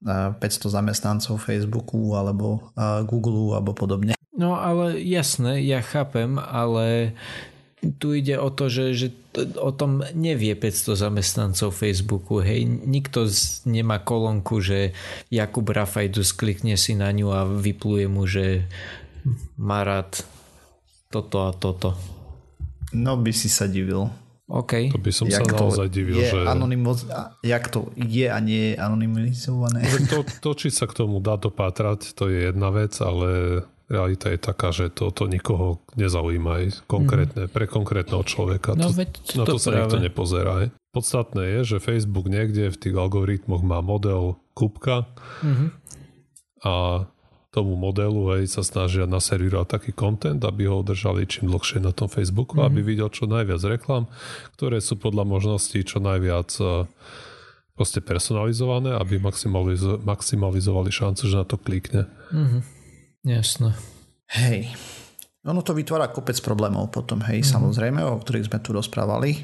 a 0.00 0.32
500 0.32 0.80
zamestnancov 0.80 1.44
Facebooku 1.44 2.16
alebo 2.16 2.72
Google 3.04 3.52
alebo 3.52 3.76
podobne. 3.76 4.16
No 4.32 4.56
ale 4.56 4.96
jasné, 5.04 5.60
ja 5.68 5.84
chápem, 5.84 6.40
ale 6.40 7.12
tu 8.00 8.16
ide 8.16 8.40
o 8.40 8.48
to, 8.48 8.72
že, 8.72 8.96
že 8.96 9.08
o 9.60 9.72
tom 9.72 10.00
nevie 10.16 10.56
500 10.56 10.96
zamestnancov 10.96 11.76
Facebooku, 11.76 12.40
hej, 12.40 12.64
nikto 12.64 13.28
z, 13.28 13.64
nemá 13.68 14.00
kolónku, 14.00 14.64
že 14.64 14.96
Jakub 15.28 15.68
Rafajdus 15.68 16.32
klikne 16.32 16.80
si 16.80 16.96
na 16.96 17.12
ňu 17.12 17.28
a 17.28 17.44
vypluje 17.44 18.08
mu, 18.08 18.24
že 18.24 18.64
má 19.60 19.84
rád 19.84 20.24
toto 21.12 21.44
a 21.44 21.52
toto. 21.52 21.96
No 22.92 23.16
by 23.16 23.30
si 23.30 23.46
sa 23.46 23.66
divil. 23.66 24.10
OK. 24.50 24.90
To 24.90 24.98
by 24.98 25.12
som 25.14 25.30
Jak 25.30 25.46
sa 25.46 25.46
to 25.46 25.54
naozaj 25.62 25.86
divil, 25.88 26.18
je 26.18 26.26
že... 26.26 26.42
anonymoz... 26.42 27.06
a 27.06 27.38
jak 27.46 27.70
to 27.70 27.94
je 27.94 28.26
a 28.26 28.38
nie 28.42 28.74
je 28.74 28.82
anonymizované. 28.82 29.86
To, 30.10 30.26
to, 30.26 30.50
či 30.58 30.74
sa 30.74 30.90
k 30.90 30.98
tomu 30.98 31.22
dá 31.22 31.38
dopátrať, 31.38 32.18
to 32.18 32.26
je 32.26 32.50
jedna 32.50 32.74
vec, 32.74 32.98
ale 32.98 33.62
realita 33.86 34.26
je 34.30 34.38
taká, 34.42 34.74
že 34.74 34.90
to, 34.90 35.14
to 35.14 35.30
nikoho 35.30 35.78
nezaujíma 35.94 36.50
aj 36.62 36.64
konkrétne, 36.90 37.46
pre 37.46 37.70
konkrétneho 37.70 38.26
človeka. 38.26 38.74
No 38.74 38.90
to, 38.90 38.98
veď 38.98 39.10
na 39.38 39.44
to 39.46 39.54
to 39.54 39.62
sa 39.62 39.70
práve. 39.70 39.78
nikto 39.86 39.96
nepozerá. 40.02 40.52
Hej. 40.66 40.68
Podstatné 40.90 41.42
je, 41.46 41.60
že 41.62 41.76
Facebook 41.78 42.26
niekde 42.26 42.74
v 42.74 42.78
tých 42.78 42.94
algoritmoch 42.98 43.62
má 43.62 43.78
model 43.78 44.34
kúbka 44.58 45.06
Mhm. 45.46 45.66
a 46.66 47.06
tomu 47.50 47.74
modelu 47.74 48.38
hej, 48.38 48.46
sa 48.46 48.62
snažia 48.62 49.10
naservírovať 49.10 49.66
taký 49.66 49.90
content, 49.90 50.38
aby 50.38 50.70
ho 50.70 50.86
udržali 50.86 51.26
čím 51.26 51.50
dlhšie 51.50 51.82
na 51.82 51.90
tom 51.90 52.06
Facebooku, 52.06 52.58
Mhm. 52.58 52.64
aby 52.66 52.80
videl 52.80 53.10
čo 53.10 53.26
najviac 53.26 53.58
reklam, 53.66 54.06
ktoré 54.54 54.78
sú 54.78 54.94
podľa 54.96 55.26
možností 55.26 55.82
čo 55.82 55.98
najviac 55.98 56.50
eh, 56.62 56.86
proste 57.74 57.98
personalizované, 58.04 58.94
aby 58.94 59.18
maximalizo- 59.18 59.98
maximalizovali 60.04 60.90
šancu, 60.92 61.22
že 61.26 61.36
na 61.36 61.46
to 61.48 61.58
klikne. 61.58 62.06
Mhm. 62.30 62.58
Jasné. 63.26 63.74
Hej. 64.30 64.70
Ono 65.48 65.64
to 65.64 65.72
vytvára 65.72 66.12
kopec 66.12 66.36
problémov 66.44 66.92
potom, 66.92 67.24
hej, 67.24 67.40
mm. 67.40 67.48
samozrejme, 67.48 68.04
o 68.04 68.20
ktorých 68.20 68.52
sme 68.52 68.60
tu 68.60 68.76
rozprávali. 68.76 69.40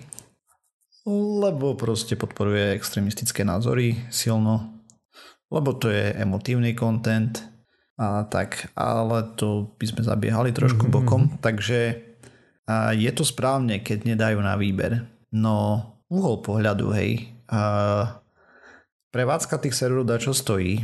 Lebo 1.40 1.72
proste 1.72 2.20
podporuje 2.20 2.76
extremistické 2.76 3.46
názory 3.48 3.96
silno. 4.12 4.84
Lebo 5.48 5.72
to 5.78 5.88
je 5.88 6.12
emotívny 6.20 6.76
content. 6.76 7.55
A 7.96 8.28
tak, 8.28 8.68
ale 8.76 9.24
to 9.40 9.72
by 9.80 9.84
sme 9.88 10.04
zabiehali 10.04 10.52
trošku 10.52 10.88
mm-hmm. 10.88 10.96
bokom. 11.00 11.22
Takže 11.40 12.06
a 12.66 12.90
je 12.90 13.10
to 13.14 13.22
správne, 13.22 13.78
keď 13.78 14.10
nedajú 14.10 14.42
na 14.42 14.58
výber. 14.58 15.06
No, 15.30 15.86
uhol 16.10 16.42
pohľadu, 16.42 16.90
hej. 16.98 17.30
A 17.46 17.62
prevádzka 19.14 19.62
tých 19.62 19.78
serverov 19.78 20.10
dá 20.10 20.18
čo 20.18 20.34
stojí 20.34 20.82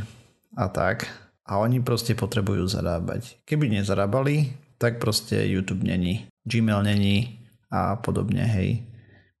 a 0.55 0.71
tak. 0.71 1.11
A 1.43 1.59
oni 1.59 1.83
proste 1.83 2.15
potrebujú 2.15 2.71
zarábať. 2.71 3.35
Keby 3.43 3.67
nezarábali, 3.67 4.55
tak 4.79 5.03
proste 5.03 5.43
YouTube 5.43 5.83
není. 5.83 6.23
Gmail 6.47 6.87
není 6.87 7.43
a 7.67 7.99
podobne, 7.99 8.47
hej. 8.47 8.87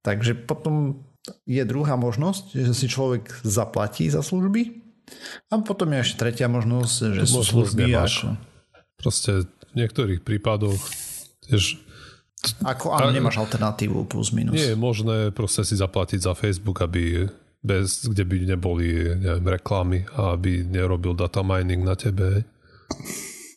Takže 0.03 0.35
potom 0.43 0.99
je 1.47 1.63
druhá 1.63 1.95
možnosť, 1.95 2.59
že 2.59 2.73
si 2.75 2.91
človek 2.91 3.31
zaplatí 3.47 4.11
za 4.11 4.19
služby 4.19 4.82
a 5.49 5.53
potom 5.61 5.89
je 5.93 5.99
ešte 6.03 6.15
tretia 6.19 6.47
možnosť, 6.47 6.95
že 7.17 7.23
sú 7.27 7.43
služby 7.43 7.93
ako... 7.93 8.39
Proste 8.99 9.43
v 9.43 9.73
niektorých 9.75 10.23
prípadoch 10.23 10.79
tiež 11.49 11.81
ako 12.63 12.91
áno, 12.91 13.15
nemáš 13.15 13.39
alternatívu 13.39 14.03
plus 14.03 14.35
minus. 14.35 14.55
Nie 14.55 14.75
je 14.75 14.79
možné 14.79 15.31
proste 15.31 15.63
si 15.63 15.79
zaplatiť 15.79 16.19
za 16.19 16.35
Facebook, 16.35 16.83
aby 16.83 17.27
bez, 17.63 18.03
kde 18.03 18.27
by 18.27 18.35
neboli 18.43 19.15
neviem, 19.15 19.47
reklamy 19.47 20.03
a 20.19 20.35
aby 20.35 20.67
nerobil 20.67 21.15
data 21.15 21.39
mining 21.39 21.87
na 21.87 21.95
tebe. 21.95 22.43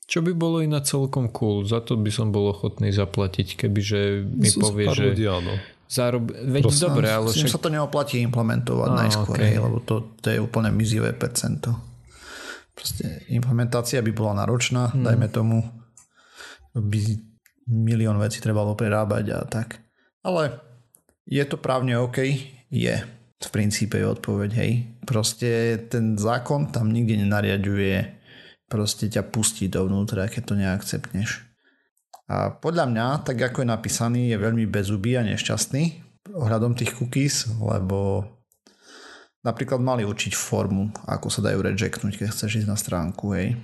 Čo 0.07 0.23
by 0.23 0.33
bolo 0.39 0.63
iná 0.63 0.79
celkom 0.87 1.35
cool, 1.35 1.67
za 1.67 1.83
to 1.83 1.99
by 1.99 2.15
som 2.15 2.31
bol 2.31 2.55
ochotný 2.55 2.95
zaplatiť, 2.95 3.59
kebyže 3.67 4.23
mi 4.23 4.47
Sú 4.47 4.63
povie, 4.63 4.87
že... 4.95 5.11
Ľudí, 5.11 5.27
áno. 5.27 5.59
Zárob... 5.87 6.35
Veď 6.35 6.67
Proste, 6.67 6.87
dobre, 6.91 7.07
ale 7.07 7.31
však... 7.31 7.51
sa 7.51 7.63
to 7.63 7.71
neoplatí 7.71 8.19
implementovať 8.23 8.91
ah, 8.91 8.99
najskôr, 9.07 9.37
okay. 9.39 9.55
lebo 9.55 9.79
to, 9.87 10.19
to 10.19 10.35
je 10.35 10.39
úplne 10.43 10.75
mizivé 10.75 11.15
percento. 11.15 11.73
Proste 12.75 13.25
implementácia 13.33 14.03
by 14.03 14.13
bola 14.13 14.45
náročná, 14.45 14.93
hmm. 14.93 15.05
dajme 15.07 15.27
tomu, 15.31 15.63
by 16.77 16.99
milión 17.71 18.19
vecí 18.21 18.43
trebalo 18.43 18.77
prerábať 18.77 19.25
a 19.33 19.39
tak. 19.47 19.81
Ale 20.27 20.59
je 21.27 21.43
to 21.47 21.57
právne 21.59 21.99
OK? 21.99 22.19
Je. 22.71 22.97
V 23.37 23.49
princípe 23.53 24.01
je 24.01 24.07
odpoveď, 24.11 24.51
hej. 24.59 24.73
Proste 25.07 25.81
ten 25.87 26.19
zákon 26.19 26.73
tam 26.75 26.91
nikde 26.91 27.21
nenariaduje 27.21 28.17
proste 28.67 29.07
ťa 29.07 29.23
pustí 29.31 29.71
dovnútra, 29.71 30.27
keď 30.27 30.43
to 30.43 30.55
neakceptneš. 30.59 31.47
A 32.27 32.51
podľa 32.51 32.91
mňa, 32.91 33.07
tak 33.23 33.39
ako 33.39 33.63
je 33.63 33.69
napísaný, 33.71 34.21
je 34.35 34.39
veľmi 34.39 34.67
bezubý 34.67 35.15
a 35.15 35.23
nešťastný 35.23 36.07
ohľadom 36.35 36.75
tých 36.75 36.99
cookies, 36.99 37.47
lebo 37.63 38.27
napríklad 39.47 39.79
mali 39.79 40.03
učiť 40.03 40.35
formu, 40.35 40.91
ako 41.07 41.31
sa 41.31 41.41
dajú 41.47 41.63
rejectnúť, 41.63 42.19
keď 42.19 42.29
chceš 42.35 42.67
ísť 42.67 42.69
na 42.71 42.75
stránku, 42.75 43.31
hej. 43.39 43.55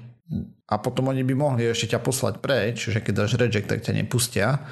A 0.71 0.79
potom 0.79 1.11
oni 1.11 1.27
by 1.27 1.35
mohli 1.35 1.67
ešte 1.67 1.93
ťa 1.93 2.01
poslať 2.01 2.39
preč, 2.39 2.89
že 2.89 3.03
keď 3.03 3.27
dáš 3.27 3.37
reject, 3.37 3.69
tak 3.69 3.83
ťa 3.83 3.99
nepustia. 3.99 4.65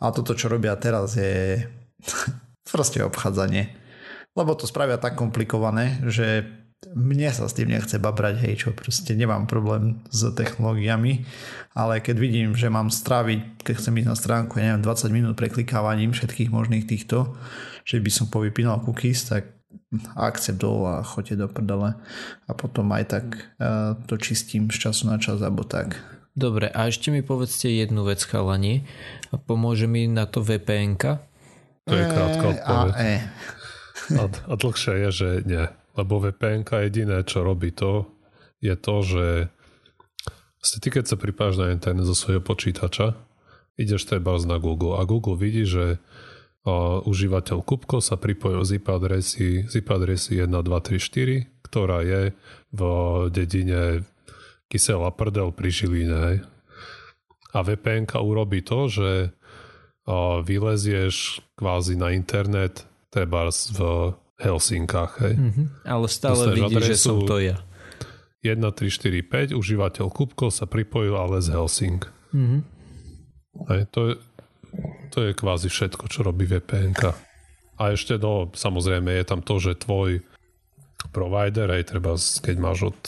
A 0.00 0.10
toto, 0.10 0.34
čo 0.34 0.50
robia 0.50 0.74
teraz, 0.74 1.14
je 1.14 1.62
proste 2.72 3.04
obchádzanie. 3.04 3.70
Lebo 4.34 4.58
to 4.58 4.66
spravia 4.66 4.98
tak 4.98 5.14
komplikované, 5.14 6.02
že 6.10 6.42
mne 6.92 7.32
sa 7.32 7.48
s 7.48 7.56
tým 7.56 7.72
nechce 7.72 7.96
babrať, 7.96 8.44
hej, 8.44 8.54
čo 8.60 8.68
proste 8.76 9.16
nemám 9.16 9.48
problém 9.48 10.04
s 10.12 10.28
technológiami, 10.36 11.24
ale 11.72 12.04
keď 12.04 12.16
vidím, 12.20 12.48
že 12.52 12.68
mám 12.68 12.92
stráviť, 12.92 13.64
keď 13.64 13.74
chcem 13.80 14.04
ísť 14.04 14.08
na 14.08 14.16
stránku, 14.16 14.60
ja 14.60 14.76
neviem, 14.76 14.84
20 14.84 15.08
minút 15.16 15.34
preklikávaním 15.40 16.12
všetkých 16.12 16.52
možných 16.52 16.84
týchto, 16.84 17.32
že 17.88 18.04
by 18.04 18.10
som 18.12 18.28
povypínal 18.28 18.84
cookies, 18.84 19.24
tak 19.24 19.54
akcept 20.14 20.58
dol 20.58 20.86
a 20.86 21.06
choďte 21.06 21.46
do 21.46 21.46
prdele 21.46 21.94
a 22.46 22.52
potom 22.52 22.90
aj 22.90 23.04
tak 23.10 23.24
uh, 23.62 23.94
to 24.10 24.18
čistím 24.18 24.70
z 24.70 24.90
času 24.90 25.10
na 25.10 25.18
čas 25.22 25.38
alebo 25.42 25.62
tak. 25.62 25.98
Dobre, 26.34 26.66
a 26.66 26.90
ešte 26.90 27.14
mi 27.14 27.22
povedzte 27.22 27.70
jednu 27.70 28.02
vec, 28.02 28.18
chalani. 28.26 28.82
A 29.30 29.38
pomôže 29.38 29.86
mi 29.86 30.10
na 30.10 30.26
to 30.26 30.42
vpn 30.42 30.98
To 31.86 31.94
je 31.94 32.04
krátka 32.10 32.44
odpoveď. 32.58 32.90
A, 32.90 33.06
e. 33.06 33.14
a, 34.18 34.24
a 34.26 34.52
dlhšie 34.58 34.94
je, 34.98 35.10
že 35.14 35.28
nie. 35.46 35.64
Lebo 35.94 36.18
VPN 36.18 36.66
jediné, 36.66 37.22
čo 37.22 37.46
robí 37.46 37.70
to, 37.70 38.10
je 38.58 38.74
to, 38.74 38.96
že 39.04 39.26
vlastne 40.58 40.80
ty 40.80 40.88
keď 40.88 41.04
sa 41.06 41.16
pripáš 41.20 41.60
na 41.60 41.70
internet 41.70 42.08
zo 42.08 42.16
svojho 42.16 42.40
počítača, 42.40 43.14
ideš 43.76 44.08
treba 44.08 44.34
na 44.42 44.56
Google 44.56 44.98
a 44.98 45.06
Google 45.06 45.36
vidí, 45.36 45.68
že 45.68 45.98
uh, 45.98 47.04
užívateľ 47.04 47.60
Kupko 47.60 48.00
sa 48.00 48.16
pripojil 48.16 48.64
z 48.64 48.80
IP 48.80 48.86
adresy, 48.88 49.48
z 49.68 49.72
IP 49.78 49.88
adresy 49.92 50.40
1234, 50.40 51.68
ktorá 51.68 52.00
je 52.02 52.32
v 52.72 52.80
dedine 53.30 54.02
Kysela 54.72 55.12
Prdel 55.12 55.52
pri 55.52 55.70
Žiline. 55.70 56.42
A 57.54 57.58
VPN 57.62 58.10
urobí 58.18 58.66
to, 58.66 58.90
že 58.90 59.10
uh, 59.30 60.42
vylezieš 60.42 61.38
kvázi 61.54 61.94
na 61.94 62.10
internet 62.10 62.82
treba 63.14 63.46
v 63.52 63.78
Helsinkách. 64.38 65.12
Hej. 65.22 65.34
Mm-hmm. 65.38 65.66
Ale 65.86 66.06
stále 66.10 66.42
vidí, 66.54 66.74
že 66.82 66.98
som 66.98 67.22
to 67.22 67.38
ja. 67.38 67.58
1, 68.44 68.60
3, 68.60 68.76
4, 68.76 69.54
5, 69.54 69.56
užívateľ 69.56 70.06
Kupko 70.12 70.52
sa 70.52 70.68
pripojil 70.68 71.16
ale 71.16 71.40
z 71.40 71.56
Helsing. 71.56 72.04
Mm-hmm. 72.34 72.60
Hej, 73.72 73.82
to, 73.88 74.00
je, 74.12 74.14
to 75.14 75.18
je 75.24 75.30
kvázi 75.32 75.72
všetko, 75.72 76.04
čo 76.12 76.26
robí 76.26 76.44
vpn 76.44 76.92
A 77.80 77.82
ešte, 77.96 78.20
no, 78.20 78.52
samozrejme, 78.52 79.16
je 79.16 79.24
tam 79.24 79.40
to, 79.40 79.56
že 79.56 79.80
tvoj 79.80 80.20
provider, 81.14 81.70
aj 81.70 81.94
treba, 81.94 82.18
keď 82.18 82.56
máš 82.58 82.92
od, 82.92 82.98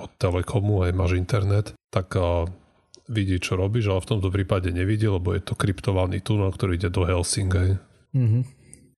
od 0.00 0.12
Telekomu, 0.16 0.86
aj 0.86 0.92
máš 0.96 1.12
internet, 1.18 1.66
tak 1.92 2.14
a, 2.16 2.46
vidí, 3.10 3.42
čo 3.42 3.58
robíš, 3.58 3.90
ale 3.90 4.00
v 4.00 4.10
tomto 4.16 4.30
prípade 4.30 4.70
nevidí, 4.70 5.10
lebo 5.10 5.34
je 5.34 5.42
to 5.42 5.58
kryptovaný 5.58 6.22
tunel, 6.22 6.54
ktorý 6.54 6.78
ide 6.78 6.88
do 6.88 7.02
Helsing. 7.04 7.50
Mm-hmm. 7.50 8.42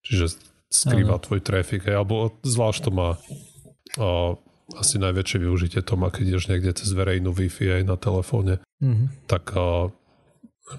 Čiže 0.04 0.51
skrýva 0.72 1.20
ano. 1.20 1.22
tvoj 1.22 1.40
trafik, 1.44 1.84
alebo 1.92 2.32
zvlášť 2.40 2.80
to 2.88 2.90
má 2.90 3.10
a, 3.12 4.34
asi 4.72 4.96
najväčšie 4.96 5.38
využitie 5.44 5.80
to 5.84 6.00
má, 6.00 6.08
keď 6.08 6.24
ideš 6.32 6.48
niekde 6.48 6.72
cez 6.72 6.88
verejnú 6.96 7.36
Wi-Fi 7.36 7.80
aj 7.80 7.82
na 7.84 7.96
telefóne, 8.00 8.64
mm-hmm. 8.80 9.28
tak 9.28 9.52
a, 9.52 9.92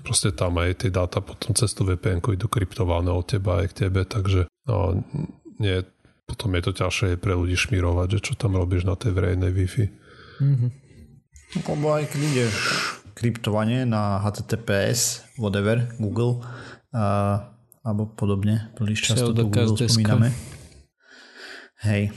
proste 0.01 0.33
tam 0.33 0.57
aj 0.57 0.81
tie 0.81 0.89
dáta 0.89 1.21
potom 1.21 1.53
cez 1.53 1.69
tú 1.77 1.85
vpn 1.85 2.25
idú 2.33 2.49
kryptované 2.49 3.13
od 3.13 3.29
teba 3.29 3.61
aj 3.61 3.69
k 3.69 3.77
tebe, 3.85 4.01
takže 4.01 4.49
a, 4.49 4.97
nie, 5.61 5.85
potom 6.25 6.49
je 6.57 6.61
to 6.65 6.71
ťažšie 6.73 7.21
pre 7.21 7.37
ľudí 7.37 7.53
šmirovať, 7.53 8.17
že 8.17 8.19
čo 8.25 8.33
tam 8.33 8.57
robíš 8.57 8.89
na 8.89 8.97
tej 8.97 9.13
verejnej 9.13 9.53
Wi-Fi. 9.53 9.85
Mm-hmm. 10.41 10.69
Lebo 11.69 11.87
aj 11.93 12.09
keď 12.09 12.21
ideš 12.33 12.53
kryptovanie 13.13 13.85
na 13.85 14.17
HTTPS, 14.25 15.21
whatever, 15.37 15.85
Google, 16.01 16.41
a 16.93 17.52
alebo 17.83 18.07
podobne. 18.07 18.71
Príliš 18.79 19.11
často 19.11 19.35
tu 19.35 19.51
Google 19.51 19.75
spomíname. 19.75 20.31
Hej. 21.83 22.11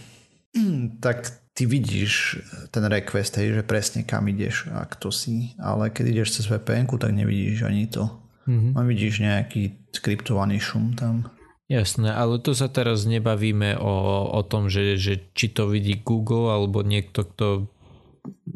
Tak 1.05 1.53
ty 1.53 1.69
vidíš 1.69 2.41
ten 2.73 2.85
request, 2.89 3.37
hej, 3.37 3.61
že 3.61 3.62
presne 3.64 4.09
kam 4.09 4.25
ideš 4.25 4.73
a 4.73 4.89
kto 4.89 5.12
si, 5.12 5.53
ale 5.61 5.93
keď 5.93 6.17
ideš 6.17 6.41
cez 6.41 6.49
vpn 6.49 6.89
tak 6.97 7.12
nevidíš 7.12 7.69
ani 7.69 7.85
to. 7.85 8.09
Mm-hmm. 8.49 8.73
A 8.73 8.81
vidíš 8.89 9.14
nejaký 9.21 9.85
skriptovaný 9.93 10.57
šum 10.64 10.97
tam. 10.97 11.29
Jasné, 11.67 12.14
ale 12.14 12.39
to 12.39 12.55
sa 12.55 12.71
teraz 12.71 13.05
nebavíme 13.11 13.75
o, 13.75 13.95
o 14.33 14.41
tom, 14.47 14.71
že, 14.71 14.95
že 14.97 15.19
či 15.35 15.51
to 15.51 15.67
vidí 15.67 15.99
Google 15.99 16.55
alebo 16.55 16.87
niekto, 16.87 17.27
kto 17.27 17.69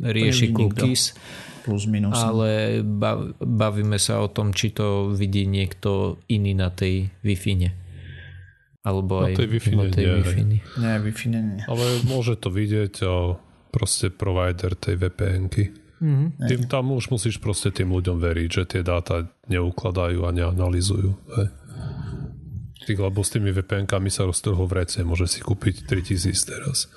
rieši 0.00 0.54
cookies. 0.54 1.14
Plus 1.60 1.84
minus. 1.84 2.16
Ale 2.16 2.80
bavíme 3.36 4.00
sa 4.00 4.24
o 4.24 4.32
tom, 4.32 4.56
či 4.56 4.72
to 4.72 5.12
vidí 5.12 5.44
niekto 5.44 6.16
iný 6.32 6.56
na 6.56 6.72
tej 6.72 7.12
Wi-Fi. 7.20 7.68
Alebo 8.80 9.20
na 9.20 9.28
aj 9.28 9.34
tej 9.36 9.48
Wi-Fi 9.60 9.72
tej 9.92 10.04
nie. 10.08 10.14
Wi-Fi. 10.24 10.42
Nie, 10.80 10.94
Wi-Fi 11.04 11.26
nie. 11.28 11.60
Ale 11.68 11.84
môže 12.08 12.40
to 12.40 12.48
vidieť 12.48 13.04
proste 13.70 14.08
provider 14.08 14.72
tej 14.72 14.96
VPN-ky. 14.98 15.64
Mm-hmm. 16.00 16.48
Tým 16.48 16.62
tam 16.64 16.96
už 16.96 17.12
musíš 17.12 17.36
proste 17.36 17.68
tým 17.68 17.92
ľuďom 17.92 18.16
veriť, 18.24 18.48
že 18.48 18.64
tie 18.64 18.80
dáta 18.80 19.28
neukladajú 19.52 20.24
a 20.24 20.32
neanalizujú. 20.32 21.12
Hej. 21.12 21.48
Tých, 22.88 22.96
lebo 22.96 23.20
s 23.20 23.36
tými 23.36 23.52
VPN-kami 23.52 24.08
sa 24.08 24.24
roztrhol 24.24 24.64
v 24.64 24.80
rece, 24.80 25.04
môže 25.04 25.28
si 25.28 25.44
kúpiť 25.44 25.84
3000 25.84 26.32
teraz. 26.48 26.88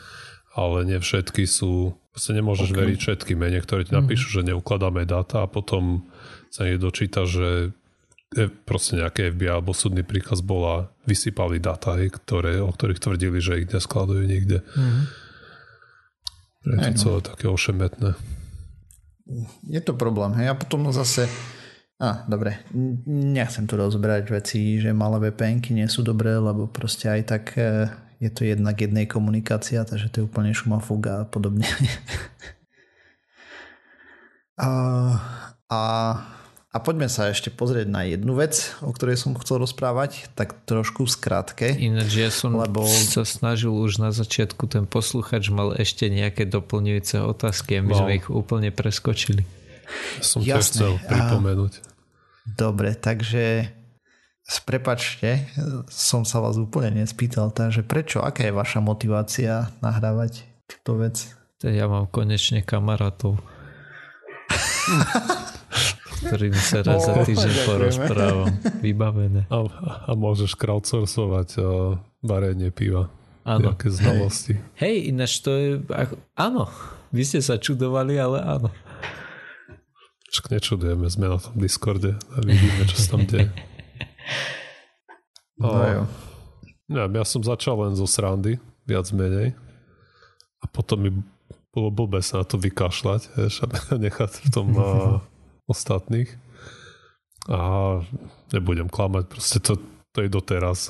Ale 0.55 0.87
nie 0.87 1.03
všetky 1.03 1.43
sú 1.43 1.99
Proste 2.13 2.31
nemôžeš 2.37 2.69
okay. 2.69 2.79
veriť 2.85 2.97
všetkým. 3.01 3.41
Niektorí 3.41 3.89
ti 3.89 3.93
napíšu, 3.97 4.29
mm. 4.29 4.33
že 4.37 4.41
neukladáme 4.53 5.01
dáta 5.09 5.43
a 5.43 5.49
potom 5.49 6.05
sa 6.53 6.69
niekto 6.69 6.93
dočíta, 6.93 7.25
že 7.25 7.73
proste 8.65 9.01
nejaké 9.01 9.33
FBI 9.33 9.49
alebo 9.49 9.73
súdny 9.73 10.05
príkaz 10.05 10.45
bola, 10.45 10.93
vysypali 11.05 11.57
dáta, 11.57 11.97
ktoré, 11.97 12.61
o 12.61 12.69
ktorých 12.69 13.01
tvrdili, 13.01 13.37
že 13.41 13.65
ich 13.65 13.69
neskladujú 13.69 14.25
nikde. 14.25 14.61
Mm. 14.77 15.01
Je 16.63 16.77
to 16.79 16.91
no. 16.93 17.01
celé 17.01 17.19
také 17.25 17.45
ošemetné. 17.49 18.13
Je 19.67 19.81
to 19.81 19.97
problém. 19.97 20.37
Hej? 20.37 20.53
A 20.53 20.55
potom 20.55 20.87
zase 20.93 21.27
a, 22.01 22.25
dobre, 22.27 22.59
nechcem 23.07 23.63
tu 23.63 23.79
rozberať 23.79 24.27
veci, 24.33 24.81
že 24.81 24.91
malé 24.91 25.29
VPNky 25.29 25.71
nie 25.71 25.87
sú 25.87 26.03
dobré, 26.03 26.35
lebo 26.35 26.67
proste 26.67 27.07
aj 27.07 27.21
tak 27.23 27.43
e, 27.55 27.87
je 28.23 28.31
to 28.31 28.47
jednak 28.47 28.79
jednej 28.79 29.03
komunikácia, 29.03 29.83
takže 29.83 30.07
to 30.07 30.23
je 30.23 30.27
úplne 30.31 30.55
šumafúk 30.55 31.03
a 31.11 31.17
podobne. 31.27 31.67
a, 34.63 34.69
a, 35.67 35.81
a 36.71 36.77
poďme 36.79 37.11
sa 37.11 37.27
ešte 37.27 37.51
pozrieť 37.51 37.91
na 37.91 38.07
jednu 38.07 38.39
vec, 38.39 38.71
o 38.79 38.95
ktorej 38.95 39.19
som 39.19 39.35
chcel 39.35 39.59
rozprávať, 39.59 40.31
tak 40.39 40.55
trošku 40.63 41.03
skrátke. 41.03 41.75
Ináč 41.75 42.15
ja 42.15 42.31
som 42.31 42.55
lebo... 42.55 42.87
sa 42.87 43.27
snažil 43.27 43.75
už 43.75 43.99
na 43.99 44.15
začiatku, 44.15 44.71
ten 44.71 44.87
posluchač 44.87 45.51
mal 45.51 45.75
ešte 45.75 46.07
nejaké 46.07 46.47
doplňujúce 46.47 47.19
otázky 47.19 47.77
a 47.77 47.81
my 47.83 47.91
no. 47.91 47.99
sme 48.07 48.11
ich 48.23 48.27
úplne 48.31 48.71
preskočili. 48.71 49.43
Som 50.23 50.47
Jasné. 50.47 50.63
chcel 50.63 50.91
pripomenúť. 51.11 51.73
A, 51.75 51.83
dobre, 52.47 52.95
takže 52.95 53.82
Prepačte, 54.43 55.47
som 55.87 56.27
sa 56.27 56.43
vás 56.43 56.59
úplne 56.59 57.03
nespýtal, 57.03 57.55
takže 57.55 57.79
prečo, 57.79 58.19
aká 58.19 58.43
je 58.43 58.53
vaša 58.55 58.83
motivácia 58.83 59.71
nahrávať 59.79 60.43
túto 60.67 60.99
vec? 60.99 61.31
Ja 61.63 61.87
mám 61.87 62.11
konečne 62.11 62.59
kamarátov, 62.59 63.39
ktorým 66.27 66.55
sa 66.59 66.83
raz 66.83 67.07
za 67.07 67.23
týždeň 67.23 67.55
porozprávam. 67.63 68.51
Vybavené. 68.83 69.47
A, 69.47 69.63
a 70.07 70.11
môžeš 70.11 70.59
crowdsourcovať 70.59 71.49
uh, 71.63 71.95
varenie 72.19 72.67
piva. 72.67 73.07
Áno. 73.47 73.71
Nejaké 73.71 73.95
znalosti. 73.95 74.59
Hej, 74.75 75.11
ináč 75.11 75.39
to 75.39 75.51
je... 75.55 75.69
Áno, 76.35 76.67
vy 77.15 77.23
ste 77.23 77.39
sa 77.39 77.55
čudovali, 77.55 78.19
ale 78.19 78.43
áno. 78.43 78.71
Však 80.35 80.51
nečudujeme, 80.51 81.07
sme 81.07 81.31
na 81.31 81.39
tom 81.39 81.55
Discorde 81.55 82.19
a 82.35 82.37
vidíme, 82.43 82.83
čo 82.91 82.95
sa 82.99 83.15
tam 83.15 83.23
deje. 83.23 83.47
No, 85.57 85.69
jo. 85.85 86.03
Ja, 86.91 87.05
ja 87.07 87.25
som 87.25 87.41
začal 87.45 87.79
len 87.79 87.93
zo 87.95 88.09
srandy, 88.09 88.59
viac 88.83 89.07
menej. 89.15 89.55
A 90.59 90.65
potom 90.67 90.99
mi 91.03 91.11
bolo 91.73 91.89
blbé 91.89 92.21
sa 92.21 92.41
na 92.41 92.45
to 92.45 92.61
vykašľať, 92.61 93.21
vieš, 93.33 93.65
a 93.65 93.67
nechať 94.05 94.31
v 94.45 94.47
tom 94.53 94.67
uh, 94.77 95.19
ostatných. 95.73 96.29
A 97.49 97.99
nebudem 98.55 98.87
klamať, 98.87 99.27
proste 99.27 99.59
to, 99.59 99.75
to 100.15 100.23
je 100.23 100.29
doteraz 100.31 100.87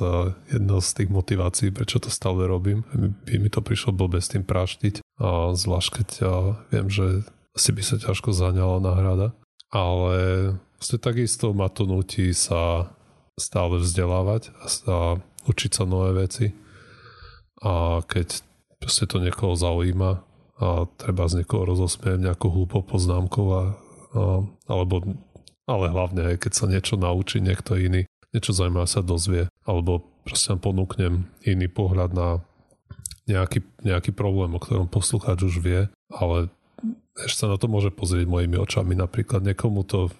jedna 0.51 0.77
z 0.83 0.89
tých 1.01 1.09
motivácií, 1.09 1.73
prečo 1.73 1.97
to 1.97 2.13
stále 2.13 2.45
robím. 2.45 2.85
By 3.25 3.41
mi 3.41 3.49
to 3.49 3.65
prišlo 3.65 3.95
blbé 3.95 4.21
s 4.21 4.29
tým 4.29 4.45
praštiť. 4.45 5.01
A 5.17 5.57
zvlášť 5.57 5.89
keď 5.97 6.07
ja 6.21 6.35
viem, 6.69 6.87
že 6.93 7.25
asi 7.57 7.69
by 7.73 7.81
sa 7.81 7.97
ťažko 7.97 8.33
zaňala 8.33 8.77
náhrada. 8.81 9.33
Ale 9.73 10.17
vlastne 10.77 10.99
takisto 11.01 11.57
ma 11.57 11.69
to 11.73 11.89
nutí 11.89 12.29
sa 12.37 12.93
stále 13.39 13.81
vzdelávať 13.81 14.53
a, 14.87 15.17
učiť 15.43 15.71
sa 15.73 15.83
nové 15.83 16.27
veci. 16.27 16.53
A 17.63 18.03
keď 18.03 18.43
proste 18.79 19.07
to 19.07 19.23
niekoho 19.23 19.55
zaujíma 19.55 20.11
a 20.59 20.67
treba 20.99 21.25
z 21.27 21.43
niekoho 21.43 21.65
rozosmieť 21.65 22.19
nejakú 22.19 22.47
hlúpo 22.51 22.85
poznámkou 22.85 23.47
a, 23.51 23.63
a, 23.63 23.63
alebo 24.69 25.17
ale 25.63 25.85
hlavne 25.87 26.35
keď 26.35 26.51
sa 26.51 26.65
niečo 26.67 26.99
naučí 26.99 27.39
niekto 27.39 27.79
iný, 27.79 28.03
niečo 28.35 28.51
zaujímavé 28.51 28.87
sa 28.87 28.99
dozvie, 28.99 29.47
alebo 29.63 30.03
proste 30.27 30.55
ponúknem 30.59 31.27
iný 31.47 31.67
pohľad 31.71 32.11
na 32.11 32.43
nejaký, 33.23 33.63
nejaký 33.83 34.11
problém, 34.11 34.51
o 34.51 34.59
ktorom 34.59 34.91
poslucháč 34.91 35.47
už 35.47 35.63
vie, 35.63 35.87
ale 36.11 36.51
ešte 37.23 37.45
sa 37.45 37.47
na 37.47 37.55
to 37.55 37.71
môže 37.71 37.93
pozrieť 37.95 38.27
mojimi 38.27 38.59
očami. 38.59 38.99
Napríklad 38.99 39.45
niekomu 39.45 39.87
to 39.87 40.11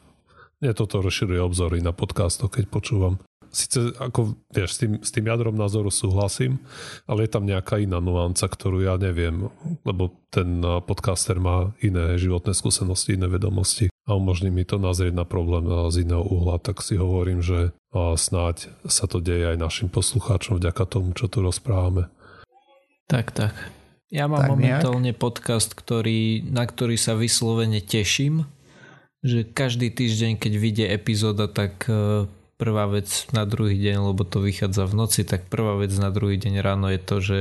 mne 0.64 0.72
toto 0.72 1.03
rozširuje 1.03 1.43
obzory 1.43 1.84
na 1.84 1.91
podcastoch, 1.91 2.55
keď 2.55 2.72
počúvam. 2.72 3.20
Sice 3.53 3.93
ako, 3.99 4.39
vieš, 4.49 4.70
s 4.74 4.78
tým, 4.82 4.91
s 5.03 5.11
tým 5.14 5.30
jadrom 5.30 5.53
názoru 5.53 5.93
súhlasím, 5.93 6.57
ale 7.05 7.28
je 7.28 7.36
tam 7.36 7.45
nejaká 7.45 7.78
iná 7.84 8.01
nuanca, 8.01 8.49
ktorú 8.49 8.82
ja 8.82 8.97
neviem, 8.97 9.51
lebo 9.86 10.09
ten 10.34 10.64
podcaster 10.88 11.38
má 11.38 11.70
iné 11.78 12.18
životné 12.18 12.57
skúsenosti, 12.57 13.14
iné 13.14 13.30
vedomosti 13.30 13.93
a 14.09 14.18
umožní 14.18 14.49
mi 14.49 14.66
to 14.66 14.82
nazrieť 14.82 15.14
na 15.14 15.28
problém 15.28 15.70
z 15.93 16.01
iného 16.01 16.26
uhla, 16.26 16.57
tak 16.57 16.82
si 16.82 16.97
hovorím, 16.97 17.45
že 17.45 17.78
snáď 17.93 18.74
sa 18.89 19.05
to 19.05 19.22
deje 19.22 19.53
aj 19.53 19.61
našim 19.61 19.86
poslucháčom 19.91 20.57
vďaka 20.57 20.89
tomu, 20.89 21.14
čo 21.14 21.30
tu 21.30 21.45
rozprávame. 21.45 22.09
Tak, 23.05 23.36
tak. 23.36 23.53
Ja 24.09 24.26
mám 24.26 24.49
tak 24.49 24.49
momentálne 24.49 25.14
nejak? 25.14 25.22
podcast, 25.22 25.78
ktorý, 25.78 26.41
na 26.49 26.66
ktorý 26.66 26.97
sa 26.97 27.14
vyslovene 27.14 27.86
teším, 27.86 28.49
že 29.24 29.47
každý 29.47 29.88
týždeň, 29.88 30.36
keď 30.36 30.53
vyjde 30.59 30.86
epizóda, 30.91 31.47
tak 31.47 31.88
e, 31.88 32.28
prvá 32.59 32.86
vec 32.91 33.07
na 33.32 33.47
druhý 33.47 33.80
deň, 33.80 34.11
lebo 34.11 34.28
to 34.28 34.43
vychádza 34.43 34.84
v 34.84 34.93
noci, 34.99 35.24
tak 35.24 35.47
prvá 35.47 35.80
vec 35.80 35.95
na 35.95 36.11
druhý 36.11 36.36
deň 36.36 36.59
ráno 36.59 36.91
je 36.91 36.99
to, 36.99 37.15
že 37.24 37.39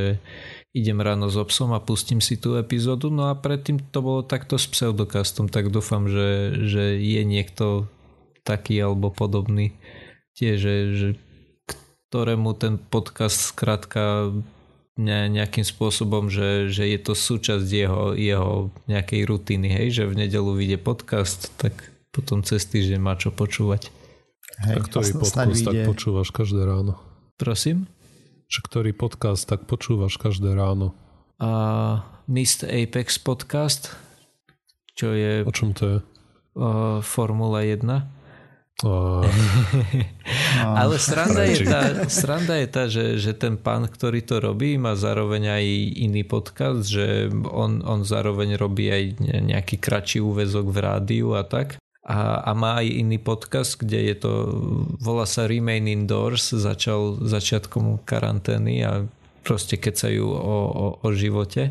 idem 0.72 1.02
ráno 1.02 1.28
s 1.28 1.36
obsom 1.36 1.74
a 1.76 1.82
pustím 1.82 2.22
si 2.22 2.38
tú 2.40 2.56
epizódu. 2.56 3.12
No 3.12 3.28
a 3.28 3.36
predtým 3.36 3.82
to 3.92 3.98
bolo 4.00 4.22
takto 4.24 4.56
s 4.56 4.64
pseudokastom, 4.70 5.50
tak 5.50 5.68
dúfam, 5.68 6.08
že, 6.08 6.54
že 6.64 6.96
je 6.96 7.22
niekto 7.26 7.90
taký 8.46 8.78
alebo 8.80 9.12
podobný 9.12 9.76
tiež, 10.38 10.56
že, 10.56 10.76
že 10.96 11.08
ktorému 12.08 12.56
ten 12.56 12.80
podcast 12.80 13.52
skrátka 13.52 14.32
ne, 14.98 15.28
nejakým 15.28 15.64
spôsobom, 15.64 16.28
že, 16.28 16.68
že 16.68 16.84
je 16.88 16.98
to 17.00 17.12
súčasť 17.16 17.68
jeho, 17.68 18.12
jeho 18.12 18.68
nejakej 18.88 19.22
rutiny, 19.24 19.68
hej, 19.72 20.02
že 20.02 20.04
v 20.08 20.18
nedelu 20.26 20.50
vyjde 20.52 20.78
podcast, 20.80 21.52
tak 21.56 21.72
potom 22.12 22.44
cez 22.44 22.68
týždeň 22.68 23.00
má 23.00 23.16
čo 23.16 23.32
počúvať. 23.32 23.88
Hej, 24.68 24.76
a 24.76 24.80
ktorý 24.84 25.10
podcast 25.16 25.64
tak 25.64 25.76
počúvaš 25.88 26.28
každé 26.28 26.60
ráno? 26.68 27.00
Prosím? 27.40 27.88
Že 28.52 28.58
ktorý 28.68 28.90
podcast 28.92 29.48
tak 29.48 29.64
počúvaš 29.64 30.20
každé 30.20 30.52
ráno? 30.52 30.92
A 31.40 32.04
Mist 32.28 32.62
Apex 32.62 33.16
podcast, 33.16 33.96
čo 34.92 35.16
je... 35.16 35.42
O 35.42 35.50
čom 35.50 35.72
to 35.72 35.84
je? 35.88 35.98
Uh, 36.52 37.00
Formula 37.00 37.64
1 37.64 38.21
Ale 40.80 40.98
sranda 40.98 41.46
je 41.46 41.62
tá, 41.62 41.82
sranda 42.10 42.58
je 42.58 42.66
tá 42.66 42.84
že, 42.90 43.20
že 43.20 43.32
ten 43.36 43.54
pán, 43.54 43.86
ktorý 43.86 44.26
to 44.26 44.42
robí, 44.42 44.74
má 44.74 44.98
zároveň 44.98 45.54
aj 45.62 45.64
iný 46.02 46.26
podcast, 46.26 46.90
že 46.90 47.30
on, 47.30 47.84
on 47.86 48.02
zároveň 48.02 48.58
robí 48.58 48.90
aj 48.90 49.22
nejaký 49.22 49.78
kratší 49.78 50.18
úvezok 50.18 50.66
v 50.72 50.78
rádiu 50.82 51.38
a 51.38 51.46
tak. 51.46 51.78
A, 52.02 52.42
a 52.42 52.50
má 52.58 52.82
aj 52.82 52.88
iný 52.90 53.22
podcast, 53.22 53.78
kde 53.78 54.10
je 54.10 54.16
to, 54.18 54.32
volá 54.98 55.22
sa 55.22 55.46
Remain 55.46 55.86
Indoors, 55.86 56.50
začal 56.50 57.22
začiatkom 57.22 58.02
karantény 58.02 58.82
a 58.82 59.06
proste 59.46 59.78
kecajú 59.78 60.26
o, 60.26 60.58
o, 60.66 60.86
o 60.98 61.08
živote. 61.14 61.70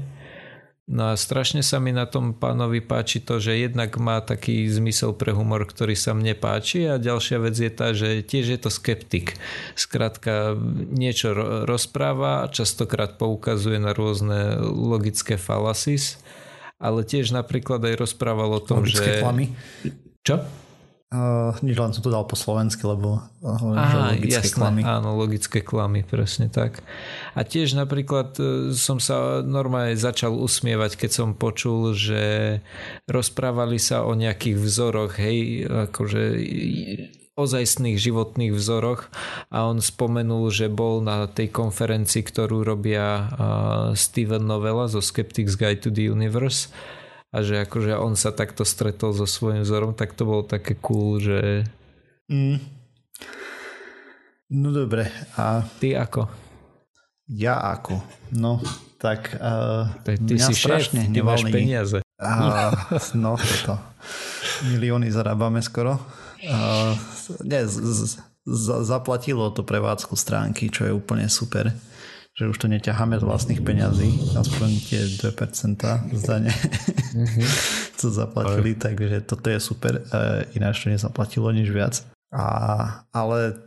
No 0.92 1.08
a 1.08 1.16
strašne 1.16 1.64
sa 1.64 1.80
mi 1.80 1.96
na 1.96 2.04
tom 2.04 2.36
pánovi 2.36 2.84
páči 2.84 3.24
to, 3.24 3.39
že 3.39 3.64
jednak 3.64 3.96
má 3.96 4.20
taký 4.20 4.68
zmysel 4.68 5.16
pre 5.16 5.32
humor, 5.32 5.64
ktorý 5.64 5.96
sa 5.96 6.12
mne 6.12 6.36
páči 6.36 6.84
a 6.84 7.00
ďalšia 7.00 7.38
vec 7.39 7.56
je 7.56 7.72
tá, 7.72 7.96
že 7.96 8.20
tiež 8.20 8.46
je 8.52 8.60
to 8.60 8.68
skeptik. 8.68 9.39
Skrátka 9.80 10.60
niečo 10.92 11.32
rozpráva 11.64 12.52
častokrát 12.52 13.16
poukazuje 13.16 13.80
na 13.80 13.96
rôzne 13.96 14.60
logické 14.68 15.39
falasis, 15.39 16.20
ale 16.76 17.08
tiež 17.08 17.32
napríklad 17.32 17.80
aj 17.88 17.96
rozprával 17.96 18.52
o 18.52 18.60
tom, 18.60 18.84
logické 18.84 19.16
že... 19.16 19.24
Klamy. 19.24 19.46
Čo? 20.28 20.44
Uh, 21.12 21.51
nič 21.59 21.76
len 21.76 21.91
som 21.91 21.99
to 21.99 22.07
dal 22.07 22.24
po 22.24 22.39
slovensky, 22.39 22.88
lebo 22.88 23.20
uh, 23.43 23.76
Aha, 23.76 24.16
logické 24.16 24.47
jasné, 24.47 24.55
klamy. 24.55 24.80
áno, 24.88 25.20
logické 25.20 25.59
klamy, 25.59 26.07
presne 26.07 26.47
tak. 26.47 26.80
A 27.36 27.43
tiež 27.43 27.76
napríklad 27.76 28.32
uh, 28.39 28.72
som 28.72 28.95
sa 28.95 29.43
normálne 29.43 29.99
začal 29.99 30.32
usmievať, 30.32 30.95
keď 30.95 31.12
som 31.12 31.36
počul, 31.36 31.91
že 31.99 32.64
rozprávali 33.12 33.76
sa 33.76 34.07
o 34.07 34.16
nejakých 34.16 34.55
vzoroch, 34.55 35.20
hej, 35.20 35.68
akože 35.91 36.24
ozajstných 37.36 37.99
životných 37.99 38.55
vzoroch 38.55 39.12
a 39.51 39.68
on 39.68 39.84
spomenul, 39.84 40.47
že 40.47 40.72
bol 40.72 41.03
na 41.03 41.28
tej 41.28 41.51
konferencii, 41.51 42.24
ktorú 42.24 42.64
robia 42.64 43.28
Steven 43.99 44.47
Novella 44.47 44.88
zo 44.88 45.03
Skeptics 45.03 45.59
Guide 45.59 45.84
to 45.84 45.91
the 45.91 46.07
Universe 46.07 46.72
a 47.32 47.38
že 47.39 47.63
akože 47.63 47.95
on 47.95 48.19
sa 48.19 48.36
takto 48.36 48.67
stretol 48.67 49.15
so 49.15 49.23
svojím 49.23 49.63
vzorom, 49.63 49.95
tak 49.95 50.11
to 50.19 50.27
bolo 50.27 50.43
také 50.43 50.75
cool, 50.84 51.17
že... 51.23 51.63
Mm. 52.27 52.59
No 54.51 54.75
dobre. 54.75 55.07
A... 55.39 55.63
Ty 55.79 56.03
ako? 56.03 56.27
Ja 57.32 57.55
ako? 57.71 58.03
No, 58.36 58.59
tak... 58.99 59.39
Uh, 59.39 59.88
ty 60.03 60.36
si 60.36 60.51
šéf, 60.51 60.91
ty 60.91 61.19
máš 61.23 61.47
peniaze. 61.47 62.03
Uh, 62.19 62.75
no, 63.15 63.39
toto. 63.39 63.79
Milióny 64.67 65.07
zarábame 65.07 65.63
skoro. 65.63 66.03
Uh, 66.43 66.91
nie, 67.47 67.63
z, 67.63 67.79
z, 67.79 67.99
z, 68.43 68.65
zaplatilo 68.84 69.55
to 69.55 69.63
prevádzku 69.63 70.19
stránky, 70.19 70.67
čo 70.67 70.84
je 70.84 70.91
úplne 70.91 71.32
super 71.32 71.71
že 72.32 72.47
už 72.47 72.57
to 72.57 72.67
neťaháme 72.71 73.19
z 73.19 73.27
vlastných 73.27 73.61
peňazí, 73.61 74.36
aspoň 74.39 74.69
tie 74.88 75.01
2% 75.19 76.15
zdane, 76.15 76.51
mm-hmm. 76.51 77.47
co 77.99 78.07
zaplatili, 78.07 78.71
Aj. 78.79 78.79
takže 78.88 79.27
toto 79.27 79.47
je 79.51 79.59
super, 79.59 79.99
e, 79.99 80.03
ináč 80.55 80.88
to 80.88 80.95
nezaplatilo 80.95 81.51
nič 81.51 81.67
viac. 81.67 81.99
A, 82.32 82.47
ale 83.11 83.59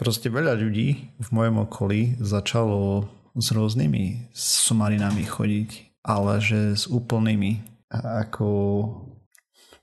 proste 0.00 0.32
veľa 0.32 0.56
ľudí 0.56 1.12
v 1.20 1.28
mojom 1.28 1.68
okolí 1.68 2.16
začalo 2.16 3.04
s 3.36 3.52
rôznymi 3.52 4.32
sumarinami 4.32 5.28
chodiť, 5.28 6.00
ale 6.00 6.40
že 6.40 6.72
s 6.72 6.88
úplnými 6.88 7.60
ako 7.92 8.48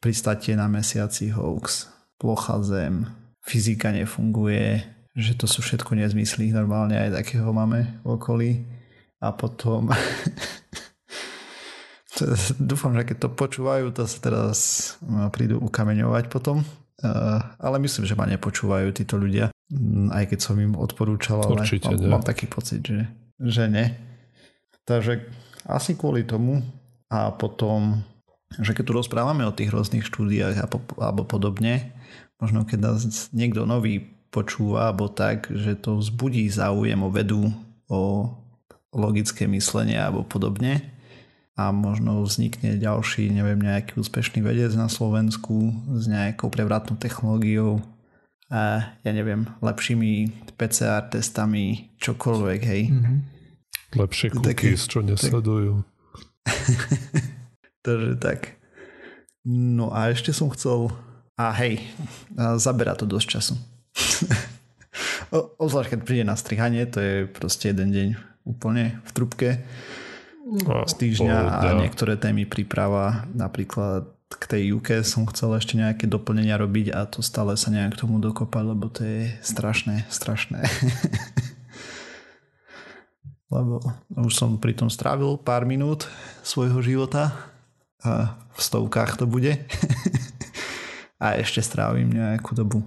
pristatie 0.01 0.57
na 0.57 0.65
mesiaci 0.67 1.29
hoax, 1.31 1.87
plocha 2.17 2.59
zem, 2.65 3.07
fyzika 3.45 3.93
nefunguje, 3.93 4.92
že 5.13 5.37
to 5.37 5.45
sú 5.45 5.61
všetko 5.61 5.93
nezmysly, 5.93 6.49
normálne 6.49 6.97
aj 6.97 7.21
takého 7.21 7.53
máme 7.53 8.01
v 8.01 8.07
okolí. 8.17 8.51
A 9.23 9.31
potom 9.31 9.87
dúfam, 12.59 12.91
že 12.97 13.03
keď 13.07 13.17
to 13.21 13.29
počúvajú, 13.31 13.93
to 13.93 14.03
sa 14.09 14.17
teraz 14.19 14.57
prídu 15.31 15.61
ukameňovať 15.61 16.27
potom. 16.27 16.65
Uh, 17.03 17.41
ale 17.59 17.83
myslím, 17.83 18.07
že 18.07 18.15
ma 18.15 18.23
nepočúvajú 18.23 18.95
títo 18.95 19.19
ľudia. 19.19 19.51
Mm, 19.71 20.13
aj 20.13 20.23
keď 20.33 20.39
som 20.39 20.55
im 20.55 20.75
odporúčal, 20.79 21.43
ale 21.43 21.65
Určite 21.65 21.93
mám, 21.99 22.19
mám 22.19 22.23
taký 22.23 22.47
pocit, 22.47 22.79
že, 22.79 23.11
že 23.43 23.67
ne. 23.67 23.91
Takže 24.87 25.27
asi 25.67 25.95
kvôli 25.99 26.23
tomu 26.23 26.63
a 27.11 27.31
potom, 27.31 28.03
že 28.55 28.71
keď 28.71 28.83
tu 28.87 28.93
rozprávame 28.95 29.43
o 29.43 29.55
tých 29.55 29.71
rôznych 29.71 30.07
štúdiách 30.07 30.63
a 30.63 30.65
po, 30.67 30.79
alebo 30.99 31.27
podobne, 31.27 31.91
možno 32.39 32.63
keď 32.63 32.79
nás 32.79 33.31
niekto 33.35 33.67
nový 33.67 34.22
počúva 34.33 34.89
alebo 34.89 35.05
tak, 35.13 35.53
že 35.53 35.77
to 35.77 36.01
vzbudí 36.01 36.49
záujem 36.49 36.97
o 36.97 37.13
vedu, 37.13 37.53
o 37.85 38.33
logické 38.89 39.45
myslenie 39.45 40.01
alebo 40.01 40.25
podobne 40.25 40.81
a 41.53 41.69
možno 41.69 42.25
vznikne 42.25 42.81
ďalší, 42.81 43.29
neviem, 43.29 43.61
nejaký 43.61 44.01
úspešný 44.01 44.41
vedec 44.41 44.73
na 44.73 44.89
Slovensku 44.89 45.69
s 45.93 46.09
nejakou 46.09 46.49
prevratnou 46.49 46.97
technológiou 46.97 47.77
a 48.49 48.93
ja 49.05 49.11
neviem, 49.13 49.45
lepšími 49.61 50.33
PCR 50.57 51.05
testami, 51.09 51.93
čokoľvek, 52.01 52.61
hej. 52.65 52.83
Mhm. 52.89 53.15
Lepšie 53.93 54.33
cookies, 54.33 54.89
čo 54.89 55.05
nesledujú. 55.05 55.85
Takže 57.85 58.17
tak. 58.17 58.57
No 59.45 59.93
a 59.93 60.09
ešte 60.09 60.33
som 60.33 60.49
chcel... 60.49 60.89
A 61.33 61.49
hej, 61.57 61.81
zabera 62.61 62.93
to 62.93 63.09
dosť 63.09 63.27
času. 63.37 63.53
O- 65.33 65.49
Obzvlášť, 65.57 65.97
keď 65.97 65.99
príde 66.05 66.25
na 66.27 66.37
strihanie, 66.37 66.85
to 66.85 67.01
je 67.01 67.13
proste 67.25 67.73
jeden 67.73 67.89
deň 67.89 68.07
úplne 68.45 69.01
v 69.01 69.11
trubke 69.15 69.49
A, 70.69 70.85
z 70.85 70.93
týždňa 70.93 71.33
a 71.33 71.49
pohoda. 71.49 71.81
niektoré 71.81 72.13
témy 72.19 72.45
príprava, 72.45 73.25
napríklad 73.33 74.05
k 74.29 74.43
tej 74.49 74.63
UK 74.77 75.01
som 75.05 75.25
chcel 75.29 75.57
ešte 75.57 75.77
nejaké 75.77 76.05
doplnenia 76.09 76.57
robiť 76.57 76.93
a 76.93 77.05
to 77.05 77.21
stále 77.25 77.53
sa 77.57 77.69
nejak 77.73 77.97
k 77.97 78.01
tomu 78.05 78.17
dokopať, 78.21 78.63
lebo 78.65 78.89
to 78.89 79.05
je 79.05 79.33
strašné, 79.41 80.05
strašné. 80.09 80.61
lebo 83.53 83.81
už 84.17 84.33
som 84.33 84.57
pri 84.57 84.73
tom 84.73 84.89
strávil 84.89 85.37
pár 85.37 85.69
minút 85.69 86.09
svojho 86.41 86.81
života 86.81 87.33
a 88.01 88.37
v 88.53 88.59
stovkách 88.61 89.21
to 89.21 89.25
bude 89.29 89.53
a 91.23 91.37
ešte 91.37 91.61
strávim 91.61 92.09
nejakú 92.09 92.57
dobu. 92.57 92.81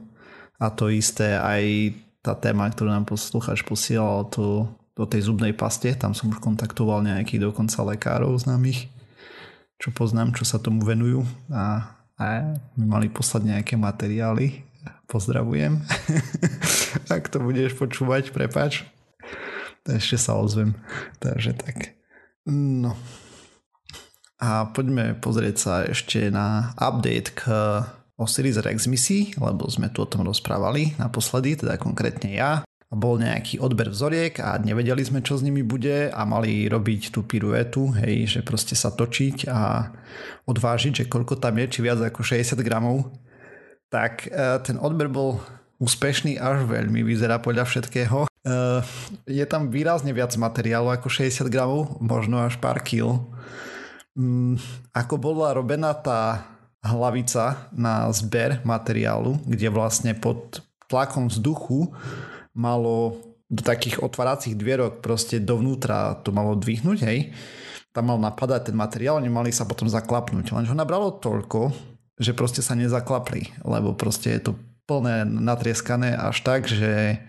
A 0.57 0.73
to 0.73 0.89
isté 0.89 1.37
aj 1.37 1.95
tá 2.25 2.35
téma, 2.35 2.67
ktorú 2.67 2.91
nám 2.91 3.07
poslucháč 3.07 3.63
posielal 3.63 4.27
to, 4.33 4.67
do 4.97 5.05
tej 5.05 5.29
zubnej 5.29 5.53
paste, 5.53 5.93
tam 5.93 6.17
som 6.17 6.33
už 6.33 6.41
kontaktoval 6.41 7.05
nejakých 7.05 7.53
dokonca 7.53 7.85
lekárov 7.85 8.33
známych, 8.41 8.89
čo 9.77 9.93
poznám, 9.93 10.33
čo 10.33 10.49
sa 10.49 10.57
tomu 10.57 10.81
venujú 10.83 11.23
a, 11.53 11.93
a 12.17 12.57
mi 12.81 12.89
mali 12.89 13.13
poslať 13.13 13.43
nejaké 13.45 13.77
materiály. 13.77 14.65
Pozdravujem. 15.07 15.85
Ak 17.15 17.29
to 17.31 17.39
budeš 17.39 17.77
počúvať, 17.79 18.33
prepač. 18.35 18.83
Ešte 19.87 20.19
sa 20.19 20.35
ozvem. 20.35 20.75
Takže 21.23 21.55
tak. 21.55 21.95
No. 22.49 22.99
A 24.43 24.67
poďme 24.67 25.15
pozrieť 25.15 25.57
sa 25.57 25.75
ešte 25.87 26.29
na 26.29 26.75
update 26.77 27.33
k 27.39 27.43
Osiris 28.17 28.57
Rex 28.57 28.89
misii, 28.89 29.37
lebo 29.37 29.69
sme 29.69 29.93
tu 29.93 30.01
o 30.01 30.09
tom 30.09 30.25
rozprávali 30.25 30.97
naposledy, 30.97 31.61
teda 31.61 31.77
konkrétne 31.77 32.33
ja. 32.33 32.65
Bol 32.87 33.21
nejaký 33.21 33.61
odber 33.61 33.93
vzoriek 33.93 34.41
a 34.41 34.57
nevedeli 34.57 35.03
sme, 35.05 35.21
čo 35.21 35.37
s 35.37 35.45
nimi 35.45 35.61
bude 35.61 36.09
a 36.09 36.23
mali 36.25 36.65
robiť 36.71 37.13
tú 37.13 37.27
piruetu, 37.29 37.93
hej, 37.93 38.39
že 38.39 38.41
proste 38.41 38.79
sa 38.79 38.95
točiť 38.95 39.51
a 39.51 39.91
odvážiť, 40.49 41.05
že 41.05 41.11
koľko 41.11 41.37
tam 41.37 41.61
je, 41.61 41.67
či 41.69 41.79
viac 41.85 42.01
ako 42.01 42.25
60 42.25 42.57
gramov. 42.63 43.11
Tak 43.93 44.31
e, 44.31 44.63
ten 44.65 44.79
odber 44.81 45.11
bol 45.13 45.43
úspešný 45.77 46.41
až 46.41 46.65
veľmi, 46.65 47.05
vyzerá 47.05 47.43
podľa 47.43 47.69
všetkého. 47.69 48.25
E, 48.25 48.29
Je 49.29 49.45
tam 49.45 49.69
výrazne 49.69 50.15
viac 50.17 50.33
materiálu 50.39 50.89
ako 50.95 51.11
60 51.11 51.53
gramov, 51.53 51.99
možno 52.01 52.41
až 52.41 52.57
pár 52.63 52.81
kil. 52.81 53.29
Mm, 54.17 54.57
Ako 54.95 55.21
bola 55.21 55.53
robená 55.53 55.93
tá 55.93 56.56
hlavica 56.87 57.71
na 57.75 58.07
zber 58.15 58.63
materiálu, 58.63 59.43
kde 59.45 59.69
vlastne 59.69 60.15
pod 60.15 60.63
tlakom 60.87 61.27
vzduchu 61.27 61.91
malo 62.55 63.19
do 63.47 63.63
takých 63.63 64.03
otváracích 64.03 64.59
dvierok 64.59 65.03
proste 65.03 65.39
dovnútra 65.39 66.19
to 66.27 66.35
malo 66.35 66.59
dvihnúť, 66.59 66.99
hej. 67.07 67.31
Tam 67.95 68.11
mal 68.11 68.19
napadať 68.19 68.71
ten 68.71 68.77
materiál, 68.77 69.23
nemali 69.23 69.55
sa 69.55 69.65
potom 69.65 69.87
zaklapnúť. 69.87 70.53
Lenže 70.53 70.75
ho 70.75 70.79
nabralo 70.79 71.15
toľko, 71.17 71.71
že 72.19 72.35
proste 72.35 72.61
sa 72.61 72.75
nezaklapli, 72.75 73.55
lebo 73.63 73.95
proste 73.95 74.35
je 74.37 74.51
to 74.51 74.53
plné 74.87 75.27
natrieskané 75.27 76.15
až 76.15 76.43
tak, 76.47 76.67
že 76.71 77.23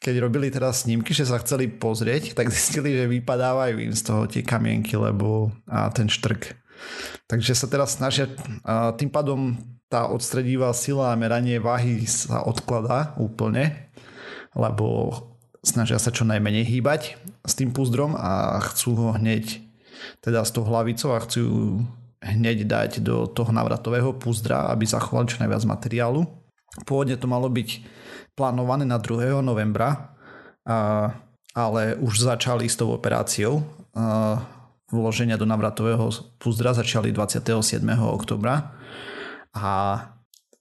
keď 0.00 0.14
robili 0.20 0.52
teraz 0.52 0.84
snímky, 0.84 1.16
že 1.16 1.24
sa 1.24 1.40
chceli 1.40 1.72
pozrieť, 1.72 2.36
tak 2.36 2.52
zistili, 2.52 2.94
že 2.94 3.08
vypadávajú 3.08 3.76
im 3.80 3.94
z 3.96 4.02
toho 4.04 4.28
tie 4.28 4.44
kamienky, 4.44 4.94
lebo 4.94 5.50
a 5.66 5.88
ten 5.90 6.06
štrk. 6.06 6.65
Takže 7.26 7.52
sa 7.54 7.66
teraz 7.66 7.98
snažia, 7.98 8.30
tým 8.96 9.10
pádom 9.10 9.58
tá 9.86 10.10
odstredivá 10.10 10.74
sila 10.74 11.14
a 11.14 11.18
meranie 11.18 11.62
váhy 11.62 12.06
sa 12.10 12.42
odkladá 12.42 13.14
úplne, 13.18 13.90
lebo 14.54 15.14
snažia 15.62 15.98
sa 15.98 16.14
čo 16.14 16.26
najmenej 16.26 16.66
hýbať 16.66 17.18
s 17.42 17.52
tým 17.54 17.70
púzdrom 17.70 18.14
a 18.18 18.58
chcú 18.70 18.98
ho 18.98 19.08
hneď 19.14 19.62
teda 20.22 20.42
s 20.46 20.54
tou 20.54 20.62
hlavicou 20.62 21.14
a 21.14 21.22
chcú 21.22 21.38
ju 21.42 21.58
hneď 22.22 22.66
dať 22.66 22.90
do 23.02 23.26
toho 23.30 23.50
navratového 23.54 24.14
púzdra, 24.18 24.70
aby 24.70 24.86
zachovali 24.86 25.30
čo 25.30 25.40
najviac 25.42 25.62
materiálu. 25.66 26.26
Pôvodne 26.84 27.16
to 27.16 27.30
malo 27.30 27.46
byť 27.46 27.82
plánované 28.36 28.84
na 28.84 28.98
2. 28.98 29.40
novembra, 29.40 30.12
a, 30.66 31.14
ale 31.54 31.96
už 32.02 32.26
začali 32.26 32.66
s 32.68 32.76
tou 32.76 32.92
operáciou. 32.92 33.62
A, 33.94 34.42
vloženia 34.90 35.34
do 35.34 35.46
navratového 35.48 36.10
púzdra 36.38 36.70
začali 36.70 37.10
27. 37.10 37.82
oktobra 37.98 38.76
a 39.50 39.98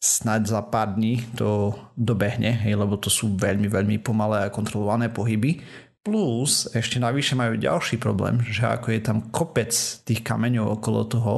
snáď 0.01 0.41
za 0.45 0.61
pár 0.65 0.93
dní 0.97 1.25
to 1.33 1.73
dobehne, 1.97 2.53
hej, 2.65 2.77
lebo 2.77 2.97
to 2.97 3.09
sú 3.09 3.33
veľmi, 3.37 3.69
veľmi 3.69 3.97
pomalé 4.01 4.45
a 4.45 4.53
kontrolované 4.53 5.09
pohyby. 5.09 5.61
Plus 6.05 6.69
ešte 6.69 7.01
navyše 7.01 7.33
majú 7.33 7.57
ďalší 7.57 7.97
problém, 7.97 8.37
že 8.45 8.69
ako 8.69 8.93
je 8.93 9.01
tam 9.01 9.17
kopec 9.33 9.73
tých 10.05 10.21
kameňov 10.21 10.77
okolo 10.77 11.01
toho, 11.09 11.35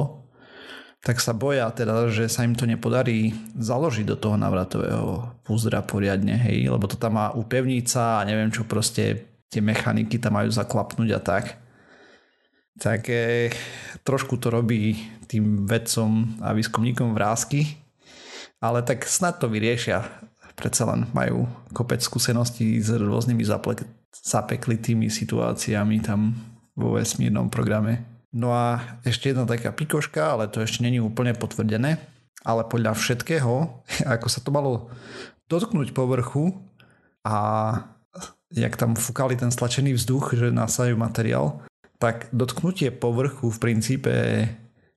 tak 1.00 1.24
sa 1.24 1.32
boja 1.32 1.70
teda, 1.72 2.10
že 2.12 2.28
sa 2.28 2.44
im 2.44 2.52
to 2.52 2.68
nepodarí 2.68 3.32
založiť 3.56 4.04
do 4.04 4.16
toho 4.18 4.36
navratového 4.36 5.40
púzdra 5.46 5.80
poriadne, 5.80 6.36
hej, 6.36 6.68
lebo 6.68 6.84
to 6.84 7.00
tam 7.00 7.16
má 7.16 7.32
upevnica 7.32 8.20
a 8.20 8.26
neviem 8.28 8.52
čo 8.52 8.68
proste 8.68 9.24
tie 9.48 9.64
mechaniky 9.64 10.20
tam 10.20 10.36
majú 10.36 10.52
zaklapnúť 10.52 11.10
a 11.16 11.20
tak. 11.22 11.44
Tak 12.78 13.10
e, 13.10 13.50
trošku 14.06 14.38
to 14.38 14.54
robí 14.54 14.94
tým 15.26 15.66
vedcom 15.66 16.38
a 16.40 16.54
výskumníkom 16.54 17.12
vrázky, 17.12 17.76
ale 18.62 18.86
tak 18.86 19.04
snad 19.04 19.42
to 19.42 19.50
vyriešia. 19.50 20.06
Predsa 20.54 20.90
len 20.90 21.06
majú 21.14 21.46
kopec 21.70 22.02
skúseností 22.02 22.82
s 22.82 22.90
rôznymi 22.90 23.44
zaple- 23.46 23.86
zapeklitými 24.10 25.06
situáciami 25.06 26.02
tam 26.02 26.34
vo 26.74 26.98
vesmírnom 26.98 27.50
programe. 27.50 28.06
No 28.34 28.54
a 28.54 28.98
ešte 29.02 29.30
jedna 29.30 29.46
taká 29.48 29.74
pikoška, 29.74 30.34
ale 30.34 30.50
to 30.50 30.62
ešte 30.62 30.82
není 30.82 31.02
úplne 31.02 31.34
potvrdené, 31.34 31.98
ale 32.46 32.62
podľa 32.66 32.94
všetkého, 32.94 33.82
ako 34.14 34.26
sa 34.30 34.40
to 34.42 34.50
malo 34.54 34.90
dotknúť 35.50 35.96
povrchu 35.96 36.54
a 37.24 37.36
jak 38.52 38.74
tam 38.80 38.96
fúkali 38.96 39.36
ten 39.36 39.52
stlačený 39.52 39.96
vzduch, 39.96 40.36
že 40.36 40.48
nasajú 40.48 40.96
materiál, 40.96 41.67
tak 41.98 42.30
dotknutie 42.30 42.90
povrchu 42.90 43.48
v 43.48 43.58
princípe 43.58 44.12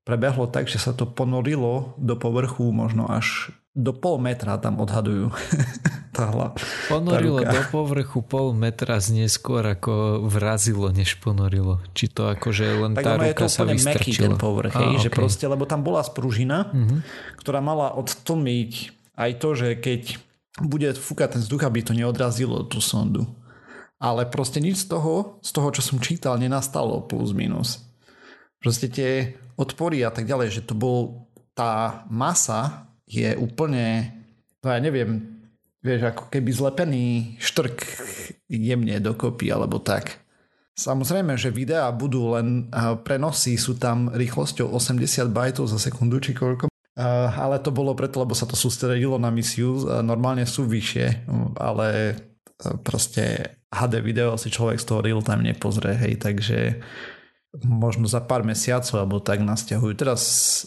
prebehlo 0.01 0.45
tak, 0.45 0.65
že 0.65 0.77
sa 0.77 0.91
to 0.91 1.05
ponorilo 1.05 1.93
do 1.95 2.13
povrchu 2.13 2.69
možno 2.69 3.05
až 3.05 3.49
do 3.71 3.89
pol 3.89 4.17
metra 4.17 4.57
tam 4.57 4.77
odhadujú. 4.77 5.31
tá 6.11 6.27
hla, 6.27 6.51
Ponorilo 6.85 7.39
tá 7.39 7.47
ruka. 7.47 7.55
do 7.55 7.63
povrchu 7.71 8.19
pol 8.19 8.51
metra 8.51 8.99
neskôr 8.99 9.63
ako 9.63 10.27
vrazilo, 10.27 10.91
než 10.91 11.15
ponorilo. 11.15 11.79
Či 11.93 12.05
to 12.09 12.27
akože 12.27 12.65
len 12.77 12.91
tak 12.91 13.01
tá 13.01 13.15
ono 13.15 13.23
je 13.23 13.31
to 13.31 13.39
ruka 13.39 13.47
sa 13.47 13.63
meký 13.63 13.79
ten 13.79 13.87
vystrčila. 13.87 14.35
povrch, 14.35 14.73
Á, 14.73 14.79
hej, 14.83 14.93
že 14.99 15.07
okej. 15.07 15.15
proste, 15.15 15.45
lebo 15.47 15.63
tam 15.63 15.81
bola 15.81 16.03
spružina, 16.03 16.67
Mhm. 16.69 16.97
ktorá 17.37 17.59
mala 17.59 17.95
odtlmiť 17.95 18.71
aj 19.15 19.31
to, 19.39 19.49
že 19.53 19.67
keď 19.75 20.01
bude 20.59 20.91
fúkať 20.93 21.27
ten 21.31 21.41
vzduch, 21.41 21.63
aby 21.63 21.79
to 21.79 21.93
neodrazilo 21.93 22.61
tú 22.63 22.77
sondu. 22.77 23.23
Ale 24.01 24.25
proste 24.25 24.57
nič 24.57 24.89
z 24.89 24.97
toho, 24.97 25.37
z 25.45 25.53
toho, 25.53 25.69
čo 25.69 25.85
som 25.85 26.01
čítal, 26.01 26.41
nenastalo 26.41 27.05
plus 27.05 27.37
minus. 27.37 27.85
Proste 28.57 28.89
tie 28.89 29.37
odpory 29.61 30.01
a 30.01 30.09
tak 30.09 30.25
ďalej, 30.25 30.57
že 30.57 30.65
to 30.65 30.73
bol 30.73 31.29
tá 31.53 32.01
masa 32.09 32.89
je 33.05 33.37
úplne, 33.37 34.09
no 34.63 34.73
ja 34.73 34.79
neviem, 34.81 35.37
vieš, 35.85 36.09
ako 36.09 36.33
keby 36.33 36.49
zlepený 36.49 37.05
štrk 37.37 37.77
jemne 38.49 38.97
dokopy 39.03 39.53
alebo 39.53 39.77
tak. 39.83 40.23
Samozrejme, 40.79 41.35
že 41.35 41.53
videá 41.53 41.91
budú 41.91 42.33
len 42.33 42.71
prenosy, 43.03 43.59
sú 43.59 43.77
tam 43.77 44.09
rýchlosťou 44.09 44.71
80 44.71 45.29
bajtov 45.29 45.69
za 45.69 45.77
sekundu 45.77 46.17
či 46.23 46.33
koľko. 46.33 46.71
ale 47.01 47.59
to 47.63 47.71
bolo 47.71 47.95
preto, 47.95 48.19
lebo 48.19 48.35
sa 48.35 48.43
to 48.43 48.59
sústredilo 48.59 49.15
na 49.15 49.31
misiu. 49.31 49.87
Normálne 50.03 50.43
sú 50.43 50.67
vyššie, 50.67 51.27
ale 51.55 52.17
proste 52.83 53.55
HD 53.71 54.03
video 54.03 54.35
si 54.35 54.51
človek 54.51 54.83
z 54.83 54.85
toho 54.85 54.99
real 54.99 55.23
time 55.23 55.47
nepozrie, 55.47 55.95
hej, 55.95 56.19
takže 56.19 56.83
možno 57.63 58.07
za 58.07 58.23
pár 58.23 58.43
mesiacov 58.43 58.95
alebo 58.95 59.23
tak 59.23 59.43
nás 59.43 59.63
stiahujú. 59.63 59.95
Teraz 59.95 60.21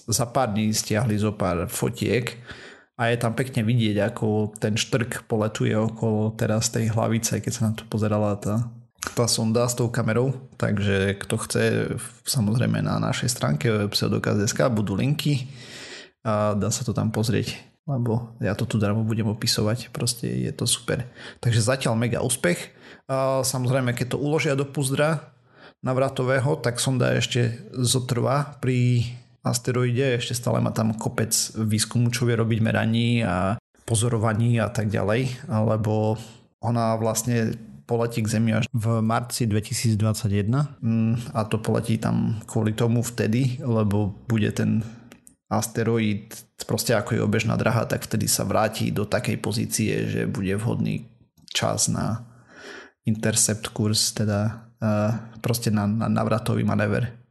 za 0.04 0.24
pár 0.28 0.52
dní 0.52 0.72
stiahli 0.72 1.16
zo 1.16 1.32
pár 1.32 1.68
fotiek 1.68 2.36
a 2.96 3.12
je 3.12 3.16
tam 3.20 3.32
pekne 3.36 3.64
vidieť, 3.64 3.96
ako 4.12 4.56
ten 4.56 4.76
štrk 4.76 5.24
poletuje 5.28 5.72
okolo 5.76 6.32
teraz 6.36 6.68
tej 6.72 6.92
hlavice, 6.92 7.40
keď 7.40 7.52
sa 7.52 7.62
na 7.68 7.72
to 7.76 7.84
pozerala 7.88 8.36
tá, 8.36 8.68
tá 9.16 9.24
sonda 9.28 9.64
s 9.64 9.76
tou 9.76 9.88
kamerou. 9.88 10.36
Takže 10.60 11.16
kto 11.24 11.34
chce, 11.40 11.62
samozrejme 12.24 12.84
na 12.84 13.00
našej 13.00 13.28
stránke 13.32 13.68
pseudokaz.sk 13.88 14.60
budú 14.72 14.96
linky 14.96 15.48
a 16.24 16.52
dá 16.56 16.68
sa 16.68 16.84
to 16.84 16.96
tam 16.96 17.08
pozrieť 17.12 17.74
lebo 17.84 18.32
ja 18.40 18.56
to 18.56 18.64
tu 18.64 18.80
darmo 18.80 19.04
budem 19.04 19.28
opisovať, 19.28 19.92
proste 19.92 20.24
je 20.24 20.52
to 20.56 20.64
super. 20.64 21.04
Takže 21.44 21.60
zatiaľ 21.60 22.00
mega 22.00 22.24
úspech. 22.24 22.72
Samozrejme, 23.44 23.92
keď 23.92 24.16
to 24.16 24.22
uložia 24.22 24.56
do 24.56 24.64
puzdra, 24.64 25.34
navratového, 25.84 26.56
tak 26.64 26.80
sonda 26.80 27.12
ešte 27.12 27.60
zotrvá 27.76 28.56
pri 28.64 29.04
asteroide, 29.44 30.16
ešte 30.16 30.32
stále 30.32 30.64
má 30.64 30.72
tam 30.72 30.96
kopec 30.96 31.30
výskumu, 31.52 32.08
čo 32.08 32.24
vie 32.24 32.40
robiť 32.40 32.58
meraní 32.64 33.20
a 33.20 33.60
pozorovaní 33.84 34.56
a 34.56 34.72
tak 34.72 34.88
ďalej, 34.88 35.44
alebo 35.52 36.16
ona 36.64 36.96
vlastne 36.96 37.52
poletí 37.84 38.24
k 38.24 38.32
Zemi 38.32 38.56
až 38.56 38.64
v 38.72 39.04
marci 39.04 39.44
2021 39.44 40.00
mm, 40.80 41.36
a 41.36 41.44
to 41.44 41.60
poletí 41.60 42.00
tam 42.00 42.40
kvôli 42.48 42.72
tomu 42.72 43.04
vtedy, 43.04 43.60
lebo 43.60 44.16
bude 44.24 44.48
ten 44.56 44.80
asteroid 45.52 46.32
proste 46.64 46.96
ako 46.96 47.20
je 47.20 47.20
obežná 47.20 47.60
draha, 47.60 47.84
tak 47.84 48.08
vtedy 48.08 48.24
sa 48.24 48.48
vráti 48.48 48.88
do 48.88 49.04
takej 49.04 49.36
pozície, 49.36 49.92
že 50.08 50.24
bude 50.24 50.56
vhodný 50.56 51.04
čas 51.52 51.92
na 51.92 52.24
intercept 53.04 53.72
kurz, 53.72 54.12
teda 54.16 54.64
proste 55.40 55.72
na, 55.72 55.88
na 55.88 56.08
navratový 56.08 56.64
manéver. 56.64 57.24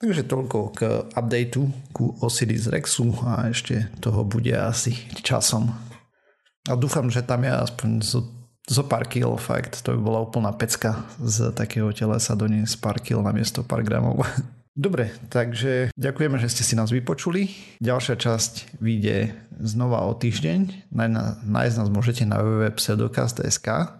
Takže 0.00 0.24
toľko 0.24 0.58
k 0.72 0.80
updateu 1.12 1.68
ku 1.92 2.16
Osiris 2.24 2.72
Rexu 2.72 3.12
a 3.20 3.52
ešte 3.52 3.92
toho 4.00 4.24
bude 4.24 4.56
asi 4.56 4.96
časom. 5.20 5.68
A 6.64 6.72
dúfam, 6.72 7.12
že 7.12 7.20
tam 7.20 7.44
je 7.44 7.52
aspoň 7.52 7.88
zo, 8.00 8.24
zo 8.64 8.80
pár 8.88 9.04
kil, 9.04 9.36
fakt, 9.36 9.84
to 9.84 9.92
by 9.92 10.00
bola 10.00 10.24
úplná 10.24 10.56
pecka 10.56 11.04
z 11.20 11.52
takého 11.52 11.92
telesa 11.92 12.32
doniesť 12.32 12.80
pár 12.80 12.96
kil 13.04 13.20
na 13.20 13.36
miesto 13.36 13.60
pár 13.60 13.84
gramov. 13.84 14.24
Dobre, 14.72 15.12
takže 15.28 15.92
ďakujeme, 15.92 16.40
že 16.40 16.48
ste 16.48 16.64
si 16.64 16.72
nás 16.72 16.88
vypočuli. 16.88 17.52
Ďalšia 17.84 18.16
časť 18.16 18.80
vyjde 18.80 19.36
znova 19.60 20.08
o 20.08 20.16
týždeň. 20.16 20.88
Nájsť 21.44 21.76
nás 21.76 21.90
môžete 21.92 22.24
na 22.24 22.40
www.pseudokast.sk 22.40 23.99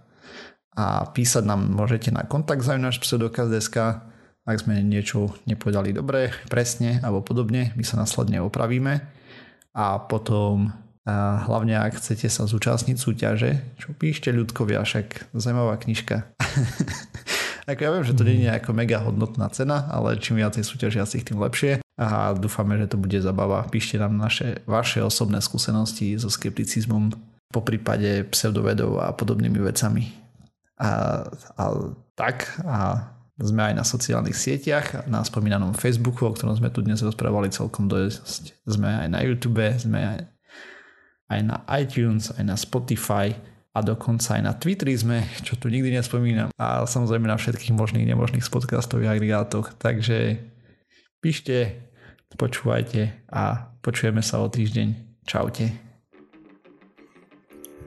a 0.81 1.05
písať 1.13 1.45
nám 1.45 1.61
môžete 1.77 2.09
na 2.09 2.25
kontakt 2.25 2.65
náš 2.65 2.97
pseudokaz.sk 3.05 4.09
ak 4.49 4.67
sme 4.67 4.81
niečo 4.81 5.37
nepovedali 5.45 5.93
dobre, 5.93 6.33
presne 6.49 6.99
alebo 7.05 7.21
podobne, 7.21 7.77
my 7.77 7.85
sa 7.85 8.01
následne 8.01 8.41
opravíme. 8.41 9.05
A 9.77 10.01
potom 10.03 10.75
a 11.09 11.41
hlavne 11.49 11.81
ak 11.81 11.97
chcete 11.97 12.29
sa 12.29 12.45
zúčastniť 12.45 12.97
súťaže, 13.01 13.57
čo 13.81 13.97
píšte 13.97 14.29
ľudkovia, 14.37 14.85
však 14.85 15.33
zaujímavá 15.33 15.81
knižka. 15.81 16.29
ako 17.71 17.81
ja 17.81 17.91
viem, 17.97 18.05
že 18.05 18.17
to 18.17 18.23
nie 18.29 18.45
je 18.45 18.53
ako 18.53 18.71
mega 18.77 19.01
hodnotná 19.01 19.49
cena, 19.49 19.89
ale 19.89 20.21
čím 20.21 20.45
viacej 20.45 20.61
súťažiacich, 20.61 21.25
tým 21.25 21.41
lepšie. 21.41 21.81
A 21.97 22.37
dúfame, 22.37 22.77
že 22.77 22.93
to 22.93 23.01
bude 23.01 23.17
zabava. 23.17 23.65
Píšte 23.69 23.97
nám 23.97 24.17
naše, 24.17 24.61
vaše 24.69 25.01
osobné 25.01 25.41
skúsenosti 25.41 26.21
so 26.21 26.29
skepticizmom 26.29 27.17
po 27.49 27.61
prípade 27.65 28.29
pseudovedov 28.29 29.01
a 29.01 29.11
podobnými 29.17 29.57
vecami 29.57 30.21
a, 30.81 30.91
a 31.61 31.65
tak 32.17 32.49
a 32.65 33.13
sme 33.41 33.73
aj 33.73 33.75
na 33.77 33.85
sociálnych 33.85 34.37
sieťach, 34.37 35.09
na 35.09 35.25
spomínanom 35.25 35.73
Facebooku, 35.73 36.29
o 36.29 36.33
ktorom 36.37 36.57
sme 36.57 36.69
tu 36.69 36.85
dnes 36.85 37.01
rozprávali 37.01 37.49
celkom 37.49 37.89
dosť. 37.89 38.53
Sme 38.69 38.89
aj 38.89 39.09
na 39.09 39.21
YouTube, 39.25 39.65
sme 39.81 40.01
aj, 40.01 40.21
aj 41.33 41.41
na 41.45 41.57
iTunes, 41.81 42.33
aj 42.37 42.45
na 42.45 42.57
Spotify 42.61 43.33
a 43.73 43.79
dokonca 43.81 44.37
aj 44.37 44.43
na 44.45 44.53
Twitteri 44.53 44.93
sme, 44.93 45.25
čo 45.41 45.57
tu 45.57 45.73
nikdy 45.73 45.95
nespomínam. 45.95 46.53
A 46.61 46.85
samozrejme 46.85 47.33
na 47.33 47.41
všetkých 47.41 47.73
možných 47.73 48.05
nemožných 48.05 48.45
podcastových 48.45 49.17
agregátoch. 49.17 49.73
Takže 49.81 50.37
píšte, 51.25 51.81
počúvajte 52.37 53.31
a 53.33 53.73
počujeme 53.81 54.21
sa 54.21 54.45
o 54.45 54.53
týždeň. 54.53 55.23
Čaute. 55.25 55.73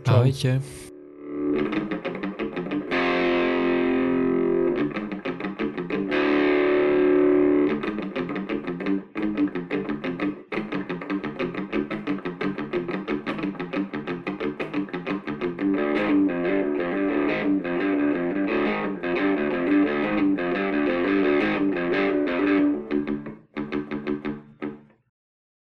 Čau. 0.01 0.25
Ahojte. 0.25 0.63